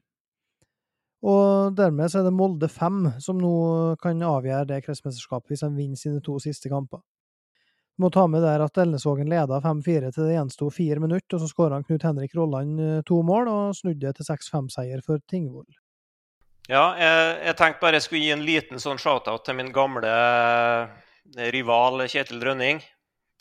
Og 1.23 1.75
dermed 1.77 2.11
så 2.11 2.19
er 2.19 2.27
det 2.27 2.35
Molde 2.35 2.67
5 2.69 3.15
som 3.23 3.39
nå 3.39 3.55
kan 4.01 4.21
avgjøre 4.21 4.67
det 4.73 4.83
kretsmesterskapet 4.85 5.53
hvis 5.53 5.63
de 5.63 5.71
vinner 5.77 5.99
sine 5.99 6.23
to 6.25 6.35
siste 6.43 6.69
kamper. 6.69 7.01
Du 7.95 8.03
må 8.03 8.09
ta 8.11 8.25
med 8.27 8.43
der 8.43 8.59
at 8.59 8.77
Elnesvågen 8.81 9.29
leda 9.31 9.61
5-4 9.63 10.11
til 10.11 10.27
det 10.27 10.33
gjensto 10.35 10.67
fire 10.73 10.99
minutter, 10.99 11.37
og 11.37 11.41
så 11.41 11.47
skåra 11.47 11.79
Knut 11.79 12.03
Henrik 12.03 12.33
Rolland 12.35 12.81
eh, 12.83 13.01
to 13.07 13.21
mål 13.23 13.47
og 13.47 13.77
snudde 13.77 14.11
til 14.17 14.27
6-5-seier 14.27 15.03
for 15.05 15.23
Tingvoll. 15.31 15.69
Ja, 16.67 16.89
jeg, 16.99 17.37
jeg, 17.45 17.55
tenkte 17.55 17.83
bare 17.85 17.99
jeg 17.99 18.05
skulle 18.07 18.25
gi 18.25 18.33
en 18.33 18.43
liten 18.43 18.81
sånn 18.83 18.99
shout-out 18.99 19.45
til 19.47 19.55
min 19.61 19.71
gamle 19.71 20.11
eh, 20.11 21.47
rival 21.55 22.03
Kjetil 22.11 22.43
Rønning. 22.43 22.83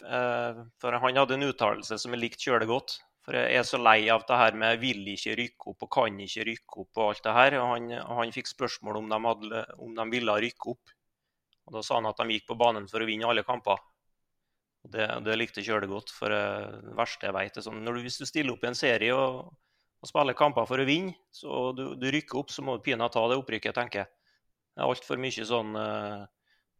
Eh, 0.05 0.63
for 0.79 1.01
han 1.03 1.19
hadde 1.19 1.39
en 1.39 1.49
uttalelse 1.49 1.99
som 1.99 2.15
jeg 2.15 2.23
likte 2.23 2.47
kjølig 2.47 2.71
godt. 2.71 2.99
For 3.25 3.39
jeg 3.39 3.57
er 3.57 3.65
så 3.65 3.81
lei 3.81 4.11
av 4.13 4.27
det 4.29 4.37
her 4.37 4.57
med 4.61 4.81
'vil 4.81 5.07
ikke 5.15 5.37
rykke 5.41 5.71
opp' 5.73 5.87
og 5.87 5.91
'kan 5.91 6.21
ikke 6.21 6.45
rykke 6.51 6.81
opp' 6.83 7.01
og 7.01 7.09
alt 7.09 7.25
det 7.25 7.33
her. 7.33 7.59
Og 7.61 7.67
han, 7.73 7.91
han 8.21 8.33
fikk 8.33 8.53
spørsmål 8.53 9.01
om 9.01 9.09
de, 9.09 9.19
hadde, 9.29 9.65
om 9.79 9.95
de, 9.95 10.11
ville 10.11 10.41
rykke 10.47 10.71
opp. 10.71 10.95
Og 11.67 11.73
Da 11.73 11.83
sa 11.83 11.95
han 11.97 12.07
at 12.07 12.17
de 12.21 12.29
gikk 12.29 12.47
på 12.49 12.59
banen 12.61 12.89
for 12.89 13.01
å 13.01 13.09
vinne 13.09 13.27
alle 13.27 13.43
kamper. 13.43 13.81
Og 14.85 14.91
Det, 14.93 15.09
det 15.25 15.39
likte 15.39 15.65
kjølig 15.65 15.89
godt. 15.89 16.11
For 16.13 16.29
eh, 16.29 16.81
det 16.85 16.97
verste 16.97 17.27
jeg 17.27 17.35
vet 17.35 17.57
er 17.57 17.65
sånn, 17.65 17.85
du, 17.85 18.03
Hvis 18.03 18.21
du 18.21 18.27
stiller 18.27 18.53
opp 18.53 18.65
i 18.65 18.69
en 18.69 18.75
serie 18.77 19.15
og 19.15 19.55
og 20.05 20.11
spiller 20.11 20.37
kamper 20.37 20.69
for 20.69 20.83
å 20.83 20.85
vinne. 20.85 21.17
Så 21.33 21.73
du, 21.77 21.85
du 21.97 22.11
rykker 22.13 22.43
opp, 22.43 22.53
så 22.53 22.63
må 22.65 22.77
du 22.77 22.85
pinadø 22.85 23.15
ta 23.15 23.25
det 23.31 23.39
opprykket, 23.41 23.77
tenker 23.77 24.03
jeg. 24.03 24.11
Det 24.75 24.83
er 24.83 24.91
altfor 24.91 25.21
mye 25.23 25.47
sånn 25.49 25.79
eh, 25.81 26.25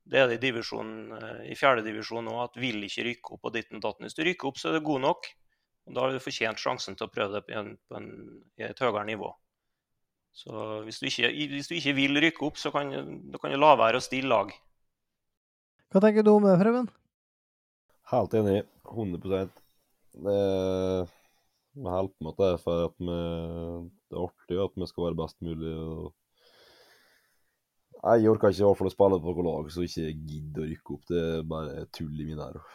Det 0.05 0.19
er 0.21 0.27
det 0.29 0.37
i 0.37 0.43
divisjonen, 0.43 1.15
i 1.49 1.55
fjerdedivisjon 1.57 2.29
òg, 2.29 2.43
at 2.43 2.59
vil 2.61 2.83
ikke 2.85 3.07
rykke 3.07 3.37
opp 3.39 3.49
og 3.49 3.55
ditten 3.55 3.81
datten. 3.81 4.05
Hvis 4.05 4.19
du 4.19 4.21
rykker 4.27 4.51
opp, 4.51 4.61
så 4.61 4.69
er 4.69 4.77
det 4.77 4.85
god 4.85 5.01
nok. 5.07 5.31
Og 5.85 5.97
Da 5.97 6.05
har 6.05 6.13
du 6.13 6.23
fortjent 6.23 6.61
sjansen 6.61 6.97
til 6.97 7.09
å 7.09 7.13
prøve 7.13 7.39
det 7.39 7.47
på, 7.47 7.57
en, 7.59 7.75
på 7.89 7.99
en, 7.99 8.11
et 8.57 8.81
høyere 8.81 9.05
nivå. 9.09 9.33
Så 10.35 10.81
hvis 10.87 10.99
du 10.99 11.09
ikke, 11.11 11.31
hvis 11.53 11.69
du 11.71 11.75
ikke 11.77 11.97
vil 11.99 12.21
rykke 12.25 12.47
opp, 12.49 12.57
så 12.59 12.73
kan, 12.75 12.91
da 13.31 13.41
kan 13.41 13.53
du 13.55 13.59
la 13.61 13.75
være 13.79 14.01
å 14.01 14.05
stille 14.05 14.33
lag. 14.33 14.55
Hva 15.95 16.03
tenker 16.03 16.27
du 16.27 16.33
om 16.33 16.47
det, 16.49 16.57
Preben? 16.59 16.89
Helt 18.11 18.35
enig. 18.41 18.65
100% 18.91 19.61
det 20.15 20.41
vi 21.75 21.91
holder 21.91 22.13
på 22.15 22.25
med 22.25 22.37
det 22.39 22.51
for 22.63 22.85
at 22.87 23.01
vi, 23.03 23.17
det 24.11 24.19
er 24.19 24.27
artig 24.29 24.61
at 24.63 24.77
vi 24.79 24.87
skal 24.87 25.05
være 25.09 25.19
best 25.19 25.41
mulig. 25.43 25.73
og 25.75 26.13
jeg 28.05 28.29
orker 28.29 28.53
ikke 28.53 28.61
i 28.61 28.67
hvert 28.67 28.79
fall 28.79 28.91
å 28.91 28.93
spille 28.93 29.19
på 29.25 29.33
noe 29.33 29.45
lag 29.49 29.71
som 29.73 29.85
ikke 29.87 30.13
gidder 30.13 30.63
å 30.63 30.69
rykke 30.69 30.95
opp. 30.95 31.05
Det 31.09 31.23
er 31.25 31.47
bare 31.49 31.87
tull 31.97 32.21
i 32.21 32.27
mine 32.29 32.47
ører. 32.47 32.67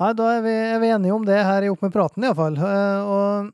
Nei, 0.00 0.12
da 0.16 0.28
er 0.38 0.40
vi, 0.44 0.52
er 0.52 0.80
vi, 0.80 0.88
enige 0.94 1.14
om 1.14 1.26
det 1.26 1.42
her 1.44 1.66
i 1.66 1.68
Opp 1.72 1.82
med 1.84 1.92
praten, 1.92 2.24
iallfall. 2.24 2.56
Eh, 2.56 3.10
og 3.12 3.50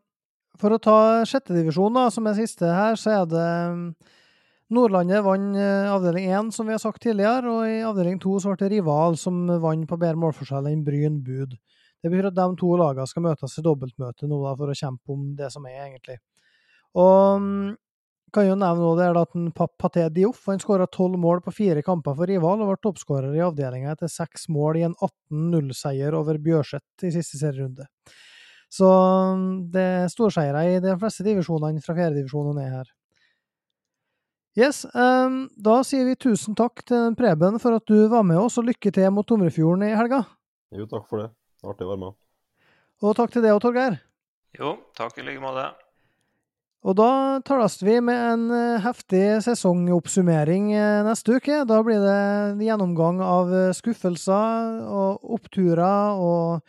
for 0.58 0.74
å 0.74 0.80
ta 0.82 0.98
sjettedivisjon, 1.26 1.98
som 2.14 2.28
er 2.30 2.38
siste 2.38 2.70
her, 2.70 2.98
så 2.98 3.16
er 3.16 3.26
det 3.30 3.48
mm, 3.74 3.82
Nordlandet 4.76 5.24
vant 5.26 5.58
eh, 5.58 5.88
avdeling 5.90 6.28
1, 6.30 6.52
som 6.54 6.68
vi 6.68 6.76
har 6.76 6.82
sagt 6.82 7.02
tidligere, 7.02 7.50
og 7.50 7.66
i 7.66 7.82
avdeling 7.86 8.20
2 8.22 8.36
så 8.44 8.52
ble 8.52 8.62
det 8.62 8.70
Rival 8.76 9.18
som 9.18 9.46
vant 9.62 9.88
på 9.88 9.98
bedre 9.98 10.20
målforskjell 10.22 10.70
enn 10.70 10.86
Bryn 10.86 11.18
Bud. 11.26 11.58
Det 11.98 12.12
betyr 12.12 12.30
at 12.30 12.38
de 12.38 12.46
to 12.60 12.70
lagene 12.78 13.10
skal 13.10 13.24
møtes 13.26 13.58
i 13.58 13.64
dobbeltmøte 13.66 14.30
nå 14.30 14.38
da, 14.44 14.54
for 14.60 14.70
å 14.70 14.78
kjempe 14.78 15.14
om 15.14 15.30
det 15.38 15.50
som 15.50 15.66
er, 15.66 15.80
egentlig. 15.88 16.20
Og 16.98 17.42
mm, 17.42 17.72
kan 18.34 18.46
jo 18.46 18.54
nevne 18.58 18.84
nå 18.84 18.92
det 18.98 19.06
er 19.08 19.18
at 19.20 19.34
Paté 19.80 20.06
Dioff 20.12 20.46
han 20.50 20.60
skåra 20.62 20.86
tolv 20.90 21.18
mål 21.20 21.42
på 21.44 21.54
fire 21.54 21.82
kamper 21.86 22.16
for 22.18 22.30
rival, 22.30 22.62
og 22.62 22.72
ble 22.72 22.78
toppskårer 22.84 23.36
i 23.36 23.44
avdelinga 23.44 23.94
etter 23.94 24.10
seks 24.12 24.48
mål 24.52 24.80
i 24.80 24.84
en 24.88 24.96
18-0-seier 24.96 26.16
over 26.18 26.40
Bjørset 26.42 27.06
i 27.08 27.12
siste 27.14 27.40
serierunde. 27.40 27.88
Så 28.68 28.88
det 29.72 29.86
er 30.02 30.12
storseiere 30.12 30.66
i 30.74 30.78
de 30.84 30.94
fleste 31.00 31.24
divisjonene 31.24 31.80
fra 31.84 31.96
fjerdedivisjon 31.96 32.52
og 32.52 32.58
ned 32.58 32.72
her. 32.72 32.92
Yes, 34.58 34.82
um, 34.90 35.44
da 35.54 35.80
sier 35.86 36.08
vi 36.08 36.16
tusen 36.18 36.56
takk 36.58 36.82
til 36.88 37.14
Preben 37.16 37.60
for 37.62 37.78
at 37.78 37.86
du 37.86 38.08
var 38.10 38.24
med 38.26 38.40
oss, 38.40 38.58
og 38.58 38.66
lykke 38.68 38.92
til 38.92 39.12
mot 39.14 39.28
Tomrefjorden 39.28 39.86
i 39.86 39.94
helga. 39.94 40.24
Jo, 40.74 40.88
takk 40.90 41.06
for 41.08 41.22
det. 41.22 41.30
Artig 41.64 41.86
å 41.86 41.92
være 41.92 42.02
med. 42.04 42.18
Og 43.06 43.14
takk 43.14 43.32
til 43.32 43.44
deg 43.44 43.54
og 43.54 43.62
Torgeir. 43.62 44.00
Jo, 44.58 44.74
takk 44.98 45.20
i 45.20 45.28
like 45.28 45.42
måte. 45.42 45.68
Og 46.86 46.94
da 46.94 47.10
tales 47.42 47.80
vi 47.82 47.96
med 48.04 48.18
en 48.32 48.44
eh, 48.54 48.82
heftig 48.84 49.40
sesongoppsummering 49.42 50.70
eh, 50.76 51.00
neste 51.06 51.40
uke. 51.40 51.64
Da 51.66 51.80
blir 51.82 51.98
det 52.04 52.18
en 52.52 52.62
gjennomgang 52.62 53.18
av 53.24 53.50
eh, 53.50 53.72
skuffelser 53.74 54.78
og 54.86 55.34
oppturer 55.38 56.22
og 56.22 56.62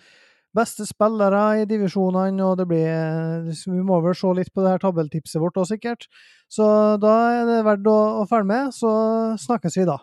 beste 0.58 0.88
spillere 0.90 1.62
i 1.62 1.68
divisjonene, 1.70 2.42
og 2.42 2.58
det 2.58 2.66
blir 2.72 3.54
Vi 3.54 3.84
må 3.86 4.00
vel 4.02 4.18
se 4.18 4.34
litt 4.34 4.50
på 4.50 4.66
det 4.66 4.74
her 4.74 4.82
tabelltipset 4.82 5.38
vårt 5.44 5.62
òg, 5.62 5.70
sikkert. 5.70 6.10
Så 6.50 6.66
da 6.98 7.16
er 7.38 7.46
det 7.46 7.60
verdt 7.70 7.86
å, 7.94 8.00
å 8.24 8.28
følge 8.30 8.50
med. 8.50 8.74
Så 8.74 8.90
snakkes 9.46 9.78
vi 9.78 9.86
da. 9.86 10.00